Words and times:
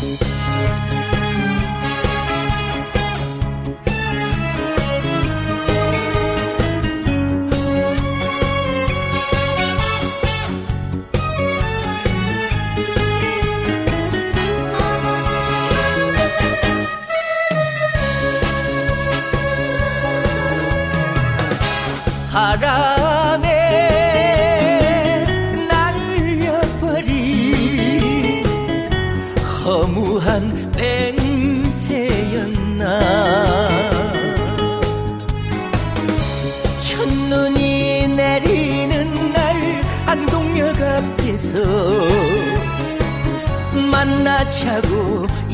바람 0.00 0.40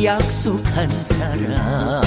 약속한 0.03 0.89
사람 1.03 2.03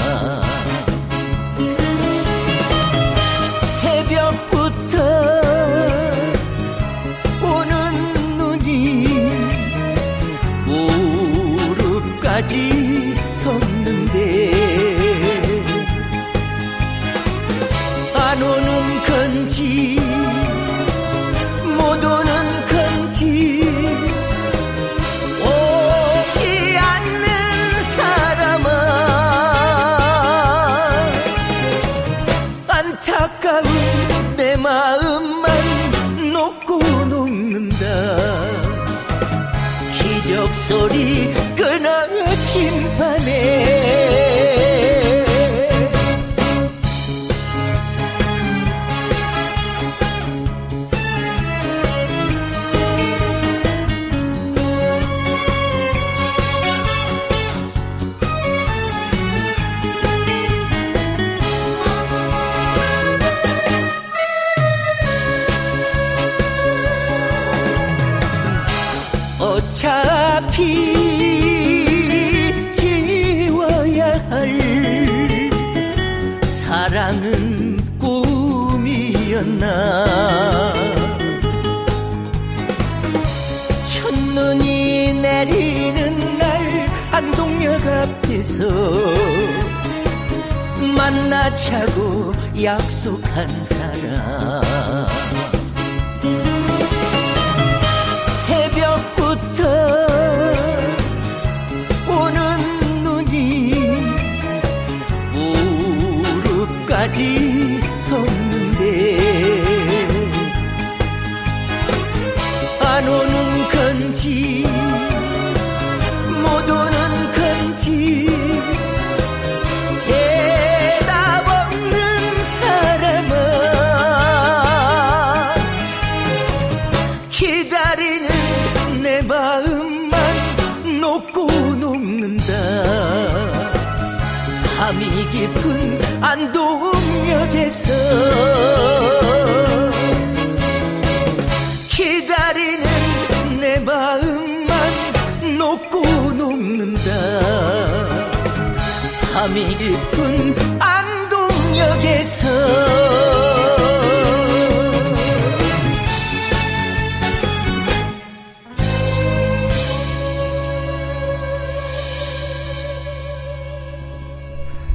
만나자고 90.96 92.32
약속한 92.62 93.64
사람 93.64 93.89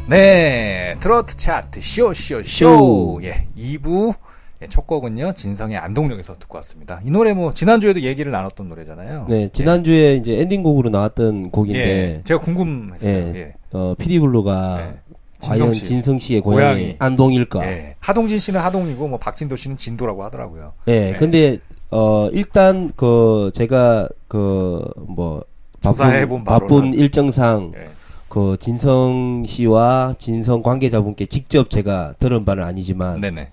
네, 0.08 0.94
트로트 1.00 1.36
차트 1.36 1.82
쇼쇼 1.82 2.44
쇼. 2.44 3.20
예, 3.24 3.48
2부 3.58 4.14
예, 4.62 4.68
첫 4.68 4.86
곡은요 4.86 5.34
진성의 5.34 5.78
안동역에서 5.78 6.36
듣고 6.36 6.58
왔습니다. 6.58 7.02
이 7.04 7.10
노래 7.10 7.34
뭐 7.34 7.54
지난주에도 7.54 8.02
얘기를 8.02 8.32
나눴던 8.32 8.70
노래잖아요. 8.70 9.26
네, 9.28 9.50
지난주에 9.52 10.16
이제 10.16 10.40
엔딩곡으로 10.40 10.92
나왔던 10.92 11.46
예, 11.46 11.50
곡인데, 11.50 11.80
예, 11.80 12.22
제가 12.24 12.40
궁금했어요. 12.42 13.14
예. 13.34 13.40
예. 13.40 13.54
어, 13.74 13.96
피디 13.98 14.20
블루가 14.20 14.78
네. 14.78 15.16
과연 15.42 15.72
진성 15.72 16.20
씨. 16.20 16.28
씨의 16.28 16.42
고향이. 16.42 16.80
고향이 16.80 16.96
안동일까? 17.00 17.66
예. 17.66 17.96
하동진 18.00 18.38
씨는 18.38 18.62
하동이고 18.62 19.08
뭐 19.08 19.18
박진도 19.18 19.56
씨는 19.56 19.76
진도라고 19.78 20.24
하더라고요. 20.26 20.74
예, 20.88 21.00
네. 21.12 21.16
근데 21.18 21.58
어 21.90 22.30
일단 22.32 22.92
그 22.96 23.52
제가 23.56 24.08
그뭐 24.28 25.44
조사해본 25.82 26.44
바쁜. 26.44 26.68
바쁜 26.68 26.94
일정상 26.94 27.72
예. 27.76 27.90
그 28.36 28.58
진성 28.60 29.46
씨와 29.48 30.16
진성 30.20 30.62
관계자분께 30.62 31.26
직접 31.28 31.70
제가 31.70 32.16
들은 32.20 32.44
바는 32.44 32.66
아니지만 32.66 33.22
네네. 33.22 33.48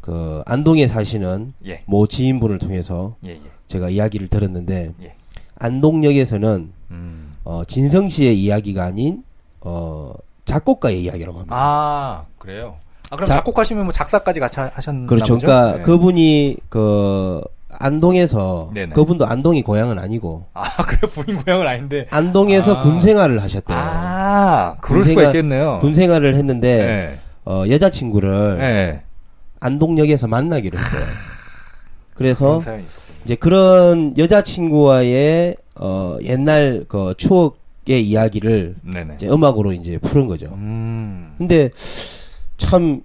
그 0.00 0.42
안동에 0.46 0.86
사시는 0.86 1.54
예. 1.66 1.82
모 1.86 2.06
지인분을 2.06 2.60
통해서 2.60 3.16
예, 3.24 3.30
예. 3.30 3.40
제가 3.66 3.90
이야기를 3.90 4.28
들었는데 4.28 4.92
예. 5.02 5.14
안동역에서는 5.56 6.72
음. 6.92 7.34
어 7.42 7.62
진성 7.66 8.08
씨의 8.08 8.40
이야기가 8.40 8.84
아닌 8.84 9.24
어 9.60 10.14
작곡가의 10.44 11.02
이야기라고 11.02 11.38
합니다. 11.38 11.56
아, 11.58 12.24
그래요. 12.38 12.76
아, 13.10 13.16
그럼 13.16 13.26
자- 13.26 13.34
작곡하시면 13.38 13.86
뭐 13.86 13.92
작사까지 13.92 14.38
같이 14.38 14.60
하- 14.60 14.70
하셨나 14.72 15.08
그렇죠. 15.08 15.34
보죠? 15.34 15.48
그러니까 15.48 15.78
예. 15.80 15.82
그분이 15.82 16.58
그 16.68 17.40
안동에서 17.80 18.70
네네. 18.74 18.92
그분도 18.94 19.26
안동이 19.26 19.62
고향은 19.62 19.98
아니고 19.98 20.46
아, 20.54 20.62
그래 20.84 21.00
본인 21.14 21.42
고향은 21.42 21.66
아닌데. 21.66 22.06
안동에서 22.10 22.76
아. 22.76 22.80
군 22.82 23.00
생활을 23.00 23.42
하셨대요. 23.42 23.76
아, 23.78 24.76
그럴 24.80 25.04
수가 25.04 25.22
군생활- 25.22 25.26
있겠네요. 25.28 25.78
군 25.80 25.94
생활을 25.94 26.34
했는데 26.34 26.68
예. 26.80 27.18
어, 27.44 27.64
여자친구를 27.68 28.58
예. 28.60 29.02
안동역에서 29.60 30.26
만나기로 30.28 30.76
했어요. 30.78 31.02
그래서 32.14 32.44
그런 32.46 32.60
사연이 32.60 32.84
있었군요. 32.84 33.18
이제 33.24 33.34
그런 33.36 34.12
여자친구와의 34.18 35.56
어, 35.76 36.16
옛날 36.22 36.84
그 36.88 37.14
추억의 37.16 38.04
이야기를 38.08 38.74
네네. 38.92 39.14
이제 39.14 39.28
음악으로 39.28 39.72
이제 39.72 39.98
푸는 39.98 40.26
거죠. 40.26 40.46
음. 40.54 41.34
근데 41.38 41.70
참 42.56 43.02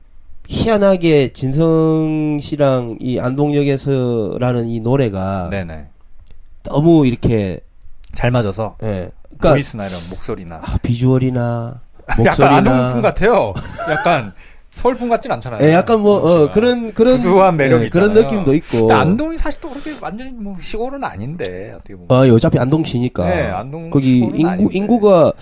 희한하게 0.53 1.33
진성 1.33 2.37
씨랑 2.39 2.97
이 3.01 3.17
안동역에서라는 3.19 4.67
이 4.67 4.79
노래가 4.79 5.49
네네. 5.49 5.87
너무 6.63 7.07
이렇게 7.07 7.59
잘 8.13 8.29
맞아서. 8.29 8.77
예, 8.83 9.09
그러니까 9.29 9.51
보이스나 9.53 9.87
이런 9.87 9.99
목소리나. 10.11 10.61
아, 10.63 10.77
비주얼이나 10.83 11.81
약간 12.11 12.25
목소리나 12.25 12.55
안동풍 12.57 13.01
같아요. 13.01 13.53
약간 13.89 14.31
서울풍 14.75 15.09
같진 15.09 15.31
않잖아요. 15.31 15.67
예, 15.67 15.73
약간 15.73 15.99
뭐 16.01 16.17
어. 16.17 16.51
그런 16.51 16.93
그런 16.93 17.15
구수한 17.15 17.57
매력이 17.57 17.85
예, 17.85 17.89
그런. 17.89 18.13
느낌도 18.13 18.53
있고. 18.53 18.93
안동이 18.93 19.37
사실 19.37 19.59
또 19.59 19.69
그렇게 19.69 19.91
완전히 20.01 20.31
뭐 20.31 20.55
시골은 20.61 21.03
아닌데 21.03 21.73
어떻게 21.75 21.95
보면. 21.95 22.07
어, 22.11 22.31
어차피 22.35 22.59
안동시니까. 22.59 23.25
네, 23.25 23.49
안동 23.49 23.89
거기 23.89 24.19
인구 24.19 24.47
아닌데. 24.47 24.77
인구가 24.77 25.33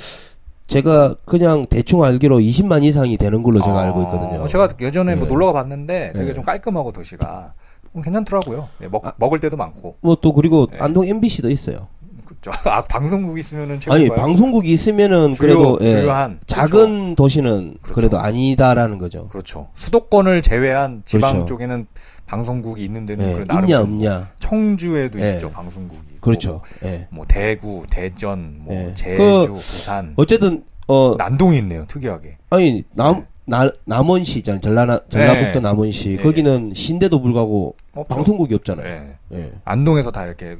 제가 0.71 1.15
그냥 1.25 1.65
대충 1.69 2.03
알기로 2.03 2.39
20만 2.39 2.83
이상이 2.83 3.17
되는 3.17 3.43
걸로 3.43 3.61
제가 3.61 3.77
아, 3.77 3.81
알고 3.83 4.01
있거든요. 4.03 4.47
제가 4.47 4.69
예전에 4.79 5.15
뭐 5.15 5.25
네. 5.25 5.29
놀러 5.33 5.47
가 5.47 5.53
봤는데 5.53 6.13
되게 6.15 6.27
네. 6.27 6.33
좀 6.33 6.43
깔끔하고 6.43 6.91
도시가 6.93 7.53
음, 7.93 8.01
괜찮더라고요. 8.01 8.69
예, 8.83 8.87
먹, 8.87 9.05
아. 9.05 9.13
먹을 9.17 9.39
때도 9.39 9.57
많고. 9.57 9.97
뭐 10.01 10.15
또 10.21 10.33
그리고 10.33 10.67
네. 10.71 10.77
안동 10.79 11.05
MBC도 11.07 11.49
있어요. 11.49 11.87
그죠. 12.25 12.51
아, 12.63 12.81
방송국 12.83 13.37
있으면은 13.37 13.71
아니 13.73 13.79
최고인가요? 13.81 14.17
방송국이 14.17 14.71
있으면은 14.71 15.33
주요, 15.33 15.47
그래도 15.47 15.77
예, 15.81 15.89
주요한 15.89 16.39
작은 16.45 17.15
도시는 17.15 17.75
그렇죠. 17.81 17.93
그래도 17.93 18.19
아니다라는 18.19 18.97
거죠. 18.97 19.27
그렇죠. 19.27 19.67
수도권을 19.75 20.41
제외한 20.41 21.01
지방 21.03 21.33
그렇죠. 21.33 21.45
쪽에는 21.47 21.87
방송국이 22.27 22.81
있는 22.85 23.05
데는 23.05 23.29
예, 23.29 23.33
그 23.33 23.45
나름 23.45 23.63
있냐 23.65 23.77
좀 23.79 23.85
없냐. 23.93 24.29
청주에도 24.39 25.19
예. 25.19 25.33
있죠 25.33 25.51
방송국이. 25.51 26.10
그렇죠. 26.21 26.61
예. 26.83 27.07
뭐 27.09 27.25
대구, 27.27 27.83
대전, 27.89 28.57
뭐 28.59 28.75
예. 28.89 28.93
제주, 28.93 29.17
그 29.17 29.53
부산, 29.55 30.13
어쨌든 30.15 30.63
어 30.87 31.15
난동이 31.17 31.57
있네요. 31.57 31.85
특이하게. 31.87 32.37
아니 32.49 32.83
남 32.93 33.25
나, 33.45 33.69
남원시 33.85 34.37
있잖아요. 34.39 34.61
전라 34.61 34.99
전라북도 35.09 35.53
네. 35.53 35.59
남원시 35.59 36.09
네. 36.17 36.23
거기는 36.23 36.73
신데도 36.75 37.21
불구하고 37.21 37.75
없죠. 37.95 38.15
방송국이 38.15 38.53
없잖아요. 38.55 38.87
예. 38.87 39.15
예. 39.37 39.51
안동에서 39.65 40.11
다 40.11 40.25
이렇게 40.25 40.57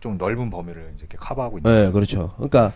좀 0.00 0.16
넓은 0.18 0.50
범위를 0.50 0.92
이렇게 0.98 1.16
커버하고 1.16 1.58
있는. 1.58 1.86
네, 1.86 1.90
그렇죠. 1.90 2.32
그러니까 2.36 2.72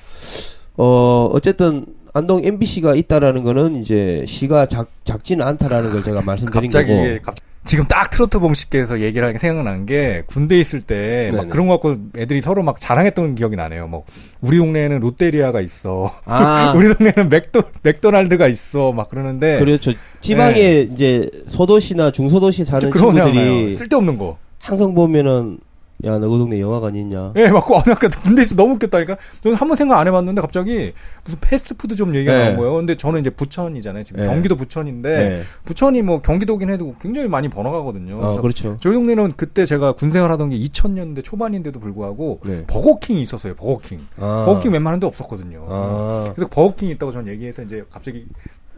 어 0.77 1.29
어쨌든 1.33 1.87
안동 2.15 2.45
MBC가 2.45 2.95
있다라는 2.95 3.43
거는 3.45 3.77
이제 3.77 4.25
시가 4.27 4.67
작 4.67 4.89
작지는 5.05 5.47
않다라는 5.47 5.93
걸 5.93 6.03
제가 6.03 6.23
말씀드린 6.23 6.71
갑자기 6.71 6.89
거고. 6.89 7.01
이게 7.07 7.19
갑- 7.21 7.35
지금 7.65 7.87
딱 7.87 8.11
트로트 8.11 8.41
봉식께서 8.41 9.01
얘기를 9.01 9.25
하니까 9.25 9.39
생각난 9.39 9.87
게 9.87 10.25
군대 10.27 10.57
에 10.57 10.61
있을 10.61 10.81
때 10.81 11.31
막. 11.35 11.49
그런 11.49 11.69
거 11.69 11.75
갖고 11.75 11.97
애들이 12.17 12.41
서로 12.41 12.63
막 12.63 12.79
자랑했던 12.81 13.37
기억이 13.37 13.57
나네요. 13.57 13.87
뭐 13.87 14.05
우리 14.41 14.59
동네에는 14.59 14.99
롯데리아가 15.01 15.61
있어. 15.61 16.11
아, 16.25 16.73
우리 16.77 16.93
동네는 16.93 17.29
맥도 17.29 17.63
맥도날드가 17.83 18.49
있어. 18.49 18.93
막 18.93 19.09
그러는데 19.09 19.59
그렇죠. 19.61 19.93
지방에 20.21 20.89
이제 20.93 21.31
소도시나 21.49 22.11
중소도시 22.11 22.65
사는 22.65 22.91
친구들이. 22.91 23.73
쓸데없는 23.73 24.19
거. 24.19 24.39
항상 24.59 24.95
보면은 24.95 25.59
야, 26.05 26.19
너그 26.19 26.37
동네 26.39 26.61
영화관 26.61 26.95
있냐? 26.97 27.33
예, 27.37 27.49
맞고 27.49 27.77
아, 27.79 27.83
아까 27.87 28.09
군대 28.09 28.43
있어 28.43 28.55
너무 28.57 28.75
웃겼다니까. 28.75 29.17
저는 29.41 29.57
한 29.57 29.69
번 29.69 29.77
생각 29.77 29.99
안 29.99 30.07
해봤는데 30.09 30.41
갑자기 30.41 30.93
무슨 31.25 31.39
패스트푸드 31.41 31.95
점 31.95 32.15
얘기가 32.15 32.33
네. 32.33 32.45
나온 32.47 32.57
거예요. 32.57 32.75
근데 32.75 32.97
저는 32.97 33.21
이제 33.21 33.31
부천이잖아요. 33.31 34.03
지금 34.05 34.21
네. 34.23 34.27
경기도 34.29 34.57
부천인데 34.57 35.17
네. 35.17 35.41
부천이 35.65 36.03
뭐 36.03 36.21
경기도긴 36.21 36.71
해도 36.71 36.95
굉장히 37.01 37.29
많이 37.29 37.49
번화가거든요. 37.49 38.17
어, 38.17 38.21
그래서 38.21 38.41
그렇죠. 38.43 38.77
저희 38.81 38.95
동네는 38.95 39.33
그때 39.37 39.65
제가 39.65 39.93
군 39.93 40.11
생활 40.11 40.33
하던 40.33 40.51
게 40.51 40.59
2000년대 40.59 41.23
초반인데도 41.25 41.79
불구하고 41.81 42.41
네. 42.45 42.65
버거킹이 42.67 43.23
있었어요. 43.23 43.55
버거킹. 43.55 44.07
아. 44.19 44.45
버거킹 44.47 44.73
웬만한 44.73 44.99
데 45.01 45.07
없었거든요. 45.07 45.67
아. 45.69 46.33
그래서 46.35 46.49
버거킹이 46.51 46.91
있다고 46.93 47.13
저는 47.13 47.29
얘기해서 47.33 47.63
이제 47.63 47.85
갑자기 47.91 48.27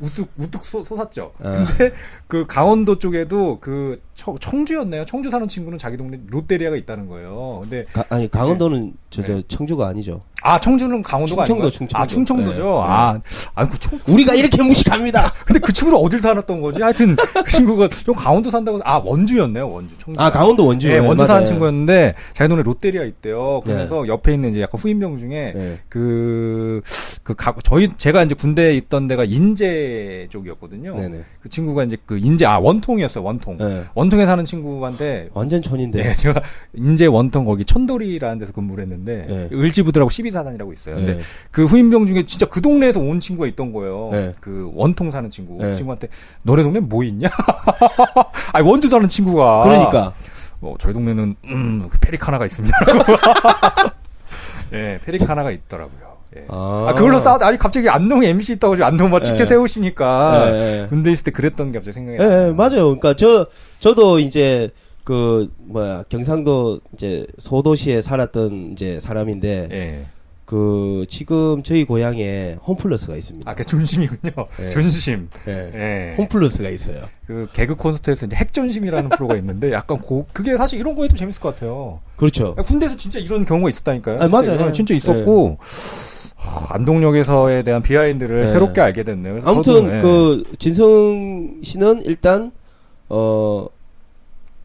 우뚝 0.00 0.29
우뚝 0.38 0.64
솟- 0.64 0.85
솟았죠. 0.87 1.32
아. 1.43 1.67
근데 1.67 1.93
그 2.26 2.46
강원도 2.46 2.99
쪽에도 2.99 3.58
그 3.61 4.00
청, 4.14 4.37
청주였나요? 4.37 5.05
청주 5.05 5.31
사는 5.31 5.46
친구는 5.46 5.79
자기 5.79 5.96
동네 5.96 6.20
롯데리아가 6.29 6.76
있다는 6.76 7.06
거예요. 7.06 7.58
근데 7.62 7.85
가- 7.93 8.05
아니 8.08 8.31
강원도는 8.31 8.94
저저 9.14 9.34
네. 9.34 9.43
청주가 9.49 9.87
아니죠. 9.88 10.22
아 10.43 10.58
청주는 10.58 11.02
강원도가 11.02 11.44
충청도, 11.44 11.62
아닌가요? 11.62 11.70
충청도. 11.70 11.99
아 11.99 12.06
충청도죠. 12.06 12.62
네. 12.62 12.70
아, 12.84 13.20
아, 13.55 13.69
그 13.69 13.78
청, 13.78 13.99
우리가 14.08 14.34
이렇게 14.34 14.62
무식합니다. 14.62 15.32
근데 15.46 15.58
그 15.58 15.72
친구는 15.72 15.99
어딜 16.05 16.20
살았던 16.20 16.61
거지? 16.61 16.82
하여튼 16.82 17.16
그 17.16 17.50
친구가 17.50 17.88
좀 17.88 18.14
강원도 18.14 18.50
산다고 18.50 18.81
아 18.84 19.00
원주였네요. 19.02 19.70
원주. 19.70 19.96
청주. 19.96 20.20
아 20.20 20.31
강원도 20.31 20.66
원주. 20.66 20.88
네, 20.88 20.99
원주 20.99 21.25
사는. 21.25 21.44
친구였는데 21.44 22.14
자기 22.32 22.49
동네 22.49 22.62
롯데리아 22.62 23.05
있대요. 23.05 23.62
그래서 23.64 24.06
옆에 24.06 24.34
있는 24.34 24.50
이제 24.50 24.61
약간 24.61 24.81
후임병 24.81 25.19
중에 25.19 25.52
네. 25.55 25.78
그, 25.88 26.82
그, 27.22 27.34
가, 27.34 27.55
저희, 27.62 27.90
제가 27.96 28.22
이제 28.22 28.34
군대에 28.34 28.75
있던 28.76 29.06
데가 29.08 29.25
인제 29.25 30.26
쪽이었거든요. 30.31 30.94
네네. 30.96 31.25
그 31.40 31.49
친구가 31.49 31.84
이제 31.84 31.96
그 32.05 32.19
인제, 32.19 32.46
아, 32.46 32.58
원통이었어요, 32.58 33.25
원통. 33.25 33.58
네. 33.58 33.84
원통에 33.94 34.26
사는 34.26 34.44
친구한테, 34.44 35.31
완전 35.34 35.62
촌인데. 35.62 36.02
네, 36.02 36.14
제가 36.16 36.43
인제 36.75 37.06
원통 37.06 37.44
거기 37.44 37.64
천돌이라는 37.64 38.38
데서 38.38 38.52
근무를 38.52 38.82
했는데, 38.84 39.03
네. 39.04 39.48
을지부들하고 39.52 40.10
12사단이라고 40.10 40.72
있어요. 40.72 40.96
근데 40.96 41.14
네. 41.16 41.20
그 41.50 41.64
후임병 41.64 42.06
중에 42.06 42.24
진짜 42.24 42.46
그 42.46 42.60
동네에서 42.60 43.00
온 43.00 43.20
친구가 43.20 43.46
있던 43.48 43.72
거예요. 43.72 44.10
네. 44.12 44.32
그 44.40 44.70
원통 44.74 45.10
사는 45.10 45.28
친구. 45.30 45.58
네. 45.62 45.70
그 45.70 45.76
친구한테, 45.76 46.08
너네 46.42 46.62
동네 46.62 46.80
뭐 46.80 47.04
있냐? 47.04 47.28
아니, 48.52 48.66
원주 48.66 48.88
사는 48.88 49.08
친구가. 49.08 49.62
그러니까 49.64 50.12
뭐 50.60 50.76
저희 50.78 50.92
동네는 50.94 51.36
음 51.44 51.88
페리카나가 52.00 52.46
있습니다. 52.46 52.76
예, 54.72 54.98
페리카나가 55.04 55.50
있더라고요. 55.50 56.14
예. 56.36 56.44
아, 56.48 56.86
아, 56.88 56.94
그걸로 56.94 57.18
싸우 57.20 57.38
아니 57.42 57.58
갑자기 57.58 57.88
안동에 57.88 58.28
MC 58.28 58.54
있다고 58.54 58.74
지금 58.76 58.86
안동 58.86 59.10
막 59.10 59.22
네. 59.22 59.44
세우시니까 59.44 60.50
네. 60.50 60.86
군대 60.88 61.12
있을 61.12 61.24
때 61.24 61.30
그랬던 61.30 61.72
게 61.72 61.78
갑자기 61.78 61.92
생각이 61.94 62.18
예, 62.18 62.26
나요. 62.26 62.48
예, 62.48 62.52
맞아요. 62.52 62.98
그러니까 62.98 63.14
저 63.14 63.46
저도 63.78 64.18
이제 64.18 64.70
그 65.04 65.52
뭐야 65.58 66.04
경상도 66.08 66.80
이제 66.94 67.26
소도시에 67.38 68.02
살았던 68.02 68.72
이제 68.72 68.98
사람인데 69.00 69.68
예. 69.70 70.06
그 70.46 71.06
지금 71.08 71.62
저희 71.62 71.84
고향에 71.84 72.58
홈플러스가 72.66 73.16
있습니다. 73.16 73.50
아, 73.50 73.54
그 73.54 73.64
존심이군요. 73.64 74.32
네. 74.58 74.70
존심. 74.70 75.28
예. 75.48 75.70
예. 75.74 76.14
홈플러스가 76.18 76.68
있어요. 76.68 77.04
그 77.26 77.48
개그 77.52 77.76
콘서트에서 77.76 78.26
이제 78.26 78.36
핵존심이라는 78.36 79.08
프로가 79.10 79.36
있는데 79.36 79.72
약간 79.72 79.98
고, 79.98 80.26
그게 80.32 80.56
사실 80.56 80.78
이런 80.78 80.94
거 80.94 81.02
해도 81.02 81.16
재밌을 81.16 81.40
것 81.40 81.54
같아요. 81.54 82.00
그렇죠. 82.16 82.54
야, 82.58 82.62
군대에서 82.62 82.96
진짜 82.96 83.18
이런 83.18 83.44
경우가 83.46 83.70
있었다니까요. 83.70 84.20
아, 84.20 84.28
진짜, 84.28 84.52
맞아요. 84.52 84.68
어, 84.68 84.72
진짜 84.72 84.94
있었고 84.94 85.58
하, 86.36 86.74
안동역에서에 86.74 87.62
대한 87.62 87.80
비하인드를 87.80 88.42
네. 88.42 88.46
새롭게 88.46 88.82
알게 88.82 89.02
됐네요. 89.02 89.38
아무튼 89.44 89.74
저도, 89.74 89.96
예. 89.96 90.00
그 90.02 90.44
진성 90.58 91.60
씨는 91.62 92.02
일단 92.04 92.52
어 93.08 93.66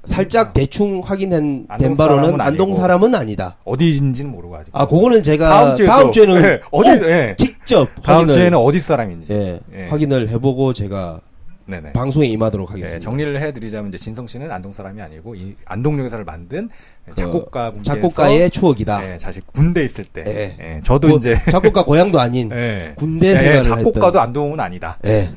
살짝 0.05 0.53
대충 0.53 1.01
확인된 1.03 1.65
안동 1.67 1.89
된 1.89 1.97
바로는 1.97 2.23
사람은 2.23 2.41
안동 2.41 2.67
아니고. 2.69 2.79
사람은 2.79 3.15
아니다. 3.15 3.57
어디인지는 3.65 4.31
모르고 4.31 4.55
아직. 4.55 4.75
아, 4.75 4.87
그거는 4.87 5.23
제가 5.23 5.49
다음 5.49 5.73
주에 5.73 5.85
다음 5.85 6.07
또, 6.07 6.11
주에는 6.11 6.43
예, 6.43 6.61
어디 6.71 6.89
꼭 6.99 7.09
예. 7.09 7.35
직접 7.37 7.89
다음 8.01 8.17
확인을 8.19 8.33
주에는 8.33 8.57
어디 8.57 8.79
사람인지. 8.79 9.33
예, 9.33 9.59
예. 9.75 9.87
확인을 9.87 10.29
해보고 10.29 10.73
제가 10.73 11.19
네네. 11.67 11.93
방송에 11.93 12.25
임하도록 12.27 12.69
하겠습니다. 12.69 12.95
예, 12.95 12.99
정리를 12.99 13.39
해드리자면 13.39 13.89
이제 13.89 13.97
진성 13.97 14.25
씨는 14.25 14.51
안동 14.51 14.71
사람이 14.71 15.01
아니고 15.01 15.35
이 15.35 15.55
안동역에서를 15.65 16.25
만든 16.25 16.69
작곡가 17.13 17.71
분께서 17.71 17.95
그 17.95 18.01
작곡가의 18.01 18.49
추억이다. 18.49 19.11
예, 19.13 19.17
사실 19.17 19.43
군대 19.45 19.83
있을 19.83 20.05
때. 20.05 20.23
예. 20.25 20.57
예, 20.59 20.81
저도 20.83 21.09
뭐, 21.09 21.17
이제 21.17 21.35
작곡가 21.51 21.83
고향도 21.83 22.19
아닌 22.19 22.49
예. 22.55 22.93
군대 22.95 23.27
예, 23.31 23.37
생활을 23.37 23.61
작곡가도 23.61 24.19
안동은 24.19 24.59
아니다. 24.59 24.97
했던. 25.03 25.11
예. 25.11 25.31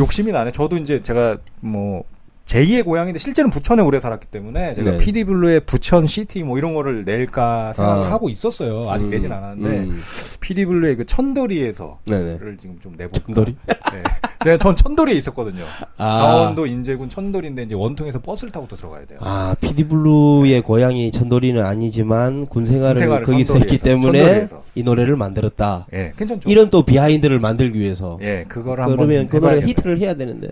욕심이 0.00 0.32
나네. 0.32 0.52
저도 0.52 0.76
이제 0.76 1.02
제가 1.02 1.36
뭐 1.60 2.04
제2의 2.48 2.82
고향인데 2.82 3.18
실제는 3.18 3.50
부천에 3.50 3.82
오래 3.82 4.00
살았기 4.00 4.28
때문에 4.28 4.72
제가 4.72 4.92
네. 4.92 4.98
PD 4.98 5.24
블루의 5.24 5.60
부천 5.60 6.06
City 6.06 6.42
뭐 6.44 6.56
이런 6.56 6.72
거를 6.72 7.04
낼까 7.04 7.74
생각을 7.74 8.06
아. 8.06 8.10
하고 8.10 8.30
있었어요. 8.30 8.88
아직 8.90 9.04
음, 9.04 9.10
내진 9.10 9.30
않았는데 9.30 9.78
음. 9.80 10.00
PD 10.40 10.64
블루의 10.64 10.96
그 10.96 11.04
천도리에서 11.04 12.00
네네. 12.06 12.38
를 12.38 12.56
지금 12.56 12.78
좀 12.80 12.94
내볼까. 12.96 13.20
천도리? 13.26 13.54
네. 13.66 14.02
제가 14.44 14.56
전 14.58 14.76
천도리에 14.76 15.16
있었거든요. 15.16 15.64
아. 15.96 16.18
강원도 16.18 16.66
인제군 16.66 17.08
천도리인데 17.08 17.64
이제 17.64 17.74
원통에서 17.74 18.20
버스를 18.20 18.50
타고 18.52 18.68
또 18.68 18.76
들어가야 18.76 19.04
돼요. 19.06 19.18
아, 19.22 19.56
피디블루의 19.60 20.62
고향이 20.62 21.10
천도리는 21.10 21.64
아니지만 21.64 22.46
군 22.46 22.66
생활을 22.66 23.24
거기서 23.24 23.54
했기 23.58 23.78
때문에 23.78 24.20
천도리에서. 24.20 24.62
이 24.76 24.82
노래를 24.84 25.16
만들었다. 25.16 25.86
예, 25.92 26.12
괜찮죠. 26.16 26.48
이런 26.48 26.70
또 26.70 26.82
비하인드를 26.84 27.40
만들기 27.40 27.78
위해서. 27.80 28.18
예, 28.22 28.44
그거를 28.48 28.84
한번 28.84 28.96
그러면 28.98 29.26
그 29.26 29.38
노래. 29.38 29.60
히트를 29.60 29.98
해야 29.98 30.14
되는데. 30.14 30.48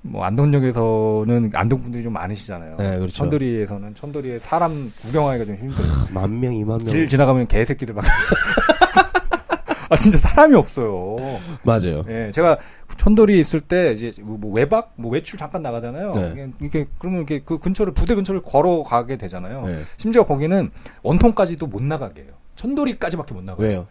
뭐 0.00 0.24
안동역에서는 0.24 1.50
안동 1.52 1.82
분들이 1.82 2.02
좀 2.02 2.14
많으시잖아요. 2.14 2.76
네, 2.78 2.96
그렇죠. 2.96 3.18
천도리에서는 3.18 3.94
천도리에 3.94 4.38
사람 4.38 4.90
구경하기가 5.02 5.44
좀 5.44 5.56
힘들어요. 5.56 6.06
만 6.10 6.40
명, 6.40 6.54
이만 6.54 6.78
명. 6.78 6.86
길 6.86 7.06
지나가면 7.06 7.48
개새끼들밖에 7.48 8.08
없어요. 8.10 9.16
아 9.88 9.96
진짜 9.96 10.18
사람이 10.18 10.54
없어요. 10.54 11.16
맞아요. 11.62 12.04
예, 12.08 12.30
제가 12.32 12.58
천도리에 12.96 13.38
있을 13.38 13.60
때 13.60 13.92
이제 13.92 14.12
뭐, 14.22 14.36
뭐 14.38 14.52
외박, 14.52 14.92
뭐 14.96 15.10
외출 15.10 15.38
잠깐 15.38 15.62
나가잖아요. 15.62 16.10
네. 16.12 16.50
이게, 16.62 16.86
그러면 16.98 17.20
이렇게 17.20 17.40
그 17.44 17.58
근처를 17.58 17.92
부대 17.92 18.14
근처를 18.14 18.42
걸어가게 18.42 19.16
되잖아요. 19.16 19.66
네. 19.66 19.82
심지어 19.96 20.24
거기는 20.24 20.70
원통까지도 21.02 21.66
못 21.66 21.82
나가게 21.82 22.22
해요. 22.22 22.32
천도리까지밖에 22.56 23.34
못 23.34 23.44
나가요. 23.44 23.66
왜요? 23.66 23.86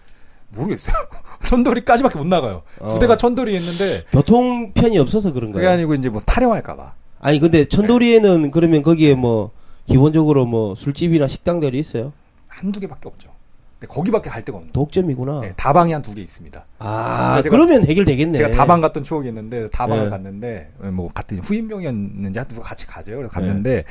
모르겠어요. 0.50 0.96
천도리까지밖에 1.44 2.18
못 2.18 2.28
나가요. 2.28 2.64
어. 2.80 2.90
부대가 2.90 3.16
천도리에 3.16 3.58
있는데 3.60 4.04
교통편이 4.12 4.98
없어서 5.00 5.34
그런가요? 5.34 5.62
그게 5.62 5.68
아니고 5.68 5.94
이제 5.94 6.10
뭐 6.10 6.22
타령할까봐. 6.25 6.94
아니 7.20 7.40
근데 7.40 7.66
천도리에는 7.66 8.52
그러면 8.52 8.84
거기에 8.84 9.16
뭐 9.16 9.52
기본적으로 9.88 10.46
뭐 10.46 10.75
술집이나 10.75 11.28
식당들이 11.28 11.80
있어요? 11.80 12.14
한두 12.48 12.80
개밖에 12.80 13.08
없죠. 13.08 13.35
근데 13.79 13.88
거기밖에 13.94 14.29
갈 14.29 14.44
데가 14.46 14.58
없는. 14.58 14.72
독점이구나. 14.74 15.41
네, 15.41 15.53
다방이 15.58 15.91
한 15.91 16.01
두 16.01 16.13
개 16.15 16.22
있습니다. 16.22 16.65
아, 16.79 17.41
제가- 17.44 17.50
그러면 17.51 17.86
해결되겠네. 17.86 18.38
제가 18.38 18.51
다방 18.51 18.79
갔던 18.79 19.03
추억이 19.03 19.27
있는데 19.27 19.67
다방을 19.70 20.05
네. 20.05 20.10
갔는데 20.10 20.72
뭐 20.94 21.10
같은 21.13 21.39
후임병이었는지 21.39 22.39
하여튼 22.39 22.62
같이 22.62 22.88
가재요. 22.88 23.17
그래서 23.17 23.34
갔는데 23.34 23.84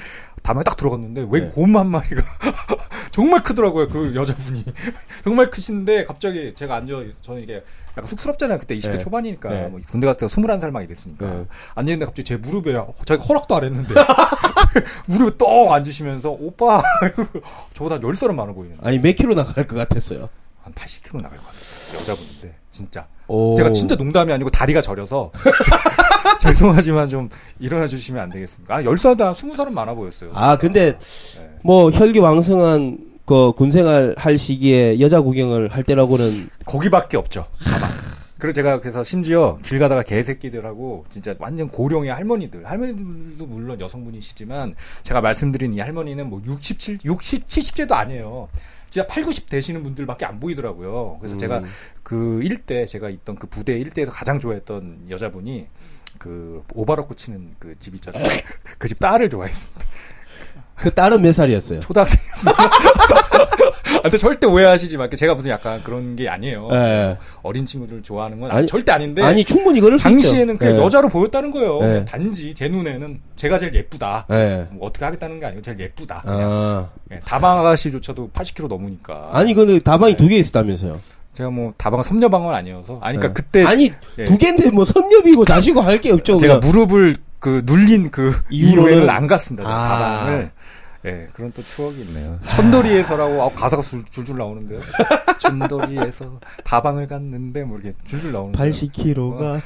다방에 0.43 0.63
딱 0.65 0.77
들어갔는데 0.77 1.27
왜 1.31 1.49
곰 1.51 1.77
한 1.77 1.89
마리가 1.89 2.23
정말 3.11 3.43
크더라고요. 3.43 3.89
그 3.89 4.15
여자분이 4.15 4.65
정말 5.25 5.51
크신데 5.51 6.05
갑자기 6.07 6.55
제가 6.55 6.77
앉아 6.77 6.95
저는 7.21 7.43
이게 7.43 7.63
약간 7.97 8.07
쑥스럽잖아요. 8.07 8.59
그때 8.59 8.77
20대 8.77 8.93
네. 8.93 8.99
초반이니까 8.99 9.49
네. 9.49 9.67
뭐 9.69 9.81
군대 9.89 10.07
갔을 10.07 10.21
때 10.21 10.27
21살 10.27 10.71
막 10.71 10.83
이랬으니까 10.83 11.27
네. 11.27 11.47
앉아있는데 11.75 12.07
갑자기 12.07 12.25
제 12.25 12.37
무릎에 12.37 12.75
자기 13.05 13.23
허락도 13.23 13.55
안 13.55 13.65
했는데 13.65 13.95
무릎에 15.07 15.37
떡 15.39 15.73
앉으시면서 15.73 16.31
오빠 16.31 16.83
저보다 17.73 17.99
열 18.03 18.15
살은 18.15 18.35
많아 18.35 18.53
보이는데 18.53 18.87
아니, 18.87 18.99
몇 18.99 19.15
킬로 19.15 19.35
나갈 19.35 19.67
것 19.67 19.77
같았어요. 19.77 20.29
한 20.63 20.73
80kg 20.73 21.21
나갈 21.21 21.39
것 21.39 21.47
같았어요. 21.47 22.01
여자분인데 22.01 22.57
진짜. 22.71 23.07
오. 23.29 23.55
제가 23.55 23.71
진짜 23.73 23.95
농담이 23.95 24.33
아니고 24.33 24.51
다리가 24.51 24.81
저려서 24.81 25.31
죄송하지만 26.41 27.09
좀 27.09 27.29
일어나 27.59 27.87
주시면 27.87 28.23
안 28.23 28.31
되겠습니까? 28.31 28.77
아, 28.77 28.83
10살도 28.83 29.21
한 29.21 29.33
20살은 29.33 29.71
많아 29.71 29.95
보였어요. 29.95 30.31
아, 30.35 30.57
근데 30.57 30.99
네. 30.99 31.51
뭐 31.63 31.91
혈기 31.91 32.19
왕성한 32.19 33.04
그 33.27 33.53
군생활 33.53 34.15
할 34.19 34.39
시기에 34.39 35.01
여자 35.01 35.21
구경을 35.21 35.69
할 35.73 35.83
때라고는 35.83 36.49
거기밖에 36.67 37.17
없죠. 37.17 37.47
가방. 37.65 37.91
그리고 38.39 38.53
제가 38.53 38.81
그래서 38.81 39.03
심지어 39.03 39.59
길 39.65 39.79
가다가 39.79 40.03
개새끼들하고 40.03 41.07
진짜 41.09 41.35
완전 41.39 41.67
고령의 41.69 42.13
할머니들, 42.13 42.67
할머니들도 42.69 43.47
물론 43.47 43.81
여성분이시지만 43.81 44.75
제가 45.03 45.23
말씀드린 45.23 45.73
이 45.73 45.81
할머니는 45.81 46.29
뭐 46.29 46.43
67, 46.45 46.99
60, 47.05 47.47
70세도 47.47 47.93
아니에요. 47.93 48.49
진짜 48.91 49.07
8, 49.07 49.25
90 49.25 49.49
되시는 49.49 49.83
분들밖에 49.83 50.27
안 50.27 50.39
보이더라고요. 50.41 51.17
그래서 51.21 51.37
음. 51.37 51.39
제가 51.39 51.63
그 52.03 52.41
일대 52.45 52.85
제가 52.85 53.09
있던 53.09 53.37
그 53.37 53.47
부대 53.47 53.79
일대에서 53.79 54.13
가장 54.13 54.39
좋아했던 54.39 55.07
여자분이 55.09 55.67
그 56.19 56.63
오바로크 56.75 57.15
치는 57.17 57.55
그 57.59 57.75
집 57.81 57.95
있잖아요. 57.95 58.23
그 58.79 58.87
집 58.89 58.99
딸을 59.01 59.31
좋아했습니다. 59.31 59.81
그 60.77 60.91
딸은 60.93 61.23
몇 61.23 61.33
살이었어요? 61.35 61.81
초등학생이었습니다. 61.81 62.63
아, 62.65 64.01
근데 64.03 64.19
절대 64.19 64.47
오해하시지 64.47 64.97
말게 64.97 65.17
제가 65.17 65.35
무슨 65.35 65.51
약간 65.51 65.83
그런 65.83 66.17
게 66.17 66.29
아니에요. 66.29 66.69
예. 66.73 67.17
어린 67.43 67.65
친구들을 67.65 68.03
좋아하는 68.03 68.41
건 68.41 68.51
아니, 68.51 68.67
절대 68.67 68.93
아닌데 68.93 69.23
아니 69.23 69.45
충분히 69.45 69.81
그럴 69.81 69.99
수. 69.99 70.05
당시에는 70.05 70.59
그냥 70.59 70.75
예. 70.77 70.79
여자로 70.79 71.09
보였다는 71.09 71.51
거예요. 71.53 71.81
네. 71.81 72.05
단지 72.05 72.53
제 72.55 72.69
눈에는 72.69 73.21
제가 73.37 73.57
제일 73.57 73.75
예쁘다. 73.75 74.27
예. 74.31 74.67
뭐 74.73 74.89
어떻게 74.89 75.05
하겠다는 75.05 75.41
게 75.41 75.47
아니고 75.47 75.63
제일 75.63 75.79
예쁘다. 75.81 76.23
아. 76.27 76.89
예, 77.13 77.21
다방 77.25 77.61
아가씨조차도 77.61 78.31
80kg 78.35 78.69
넘으니까. 78.69 79.31
아니 79.33 79.55
근데 79.55 79.79
다방이 79.79 80.17
두 80.17 80.29
개 80.29 80.37
있었다면서요? 80.37 81.01
제가 81.33 81.51
뭐 81.51 81.73
다방 81.77 82.03
섭녀방은 82.03 82.53
아니어서. 82.55 82.99
아니 83.03 83.17
그러니까 83.19 83.29
예. 83.29 83.33
그때 83.33 83.65
아니 83.65 83.93
예. 84.19 84.25
두 84.27 84.37
개인데 84.39 84.71
뭐 84.71 84.85
섭렵이고 84.85 85.45
자시고 85.45 85.81
할 85.81 86.01
게 86.01 86.13
없죠. 86.13 86.37
제가 86.39 86.59
그냥. 86.61 86.73
무릎을 86.73 87.17
그 87.39 87.63
눌린 87.65 88.11
그 88.11 88.31
이후로는- 88.51 88.53
이후에는 88.53 89.11
안 89.11 89.27
갔습니다. 89.27 89.69
아. 89.69 89.89
다방을. 89.89 90.51
예, 91.07 91.27
그런 91.35 91.53
또 91.53 91.63
추억이 91.63 92.01
있네요. 92.03 92.39
천도리에서라고 92.49 93.43
아, 93.43 93.51
가사가 93.55 93.83
줄- 93.83 94.05
줄줄 94.11 94.39
나오는데요. 94.39 94.81
천도리에서 95.39 96.41
다방을 96.65 97.07
갔는데 97.09 97.65
뭐 97.65 97.79
이렇게 97.79 97.97
줄줄 98.07 98.33
나오는데. 98.33 98.59
80kg가 98.71 99.61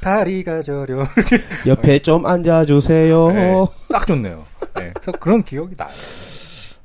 다리가 0.00 0.60
저려. 0.60 1.04
옆에 1.66 1.98
좀 2.00 2.26
앉아주세요. 2.26 3.30
예, 3.32 3.54
딱 3.88 4.06
좋네요. 4.06 4.44
예, 4.80 4.92
그래서 4.94 5.12
그런 5.18 5.42
기억이 5.42 5.74
나요. 5.76 5.88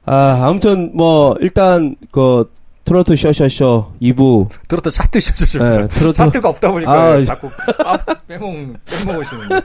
아 0.05 0.39
아무튼 0.47 0.91
뭐 0.95 1.35
일단 1.39 1.95
그 2.11 2.51
트로트 2.85 3.15
쇼쇼쇼 3.15 3.93
2부 4.01 4.49
들었다 4.67 4.89
차트 4.89 5.19
쇼쇼쇼. 5.19 5.59
네, 5.59 5.87
트로트- 5.87 6.13
차트가 6.15 6.49
없다 6.49 6.71
보니까 6.71 6.91
아, 6.91 7.23
자꾸 7.23 7.49
아, 7.85 7.95
빼먹 8.27 8.51
빼먹으시는데 8.85 9.61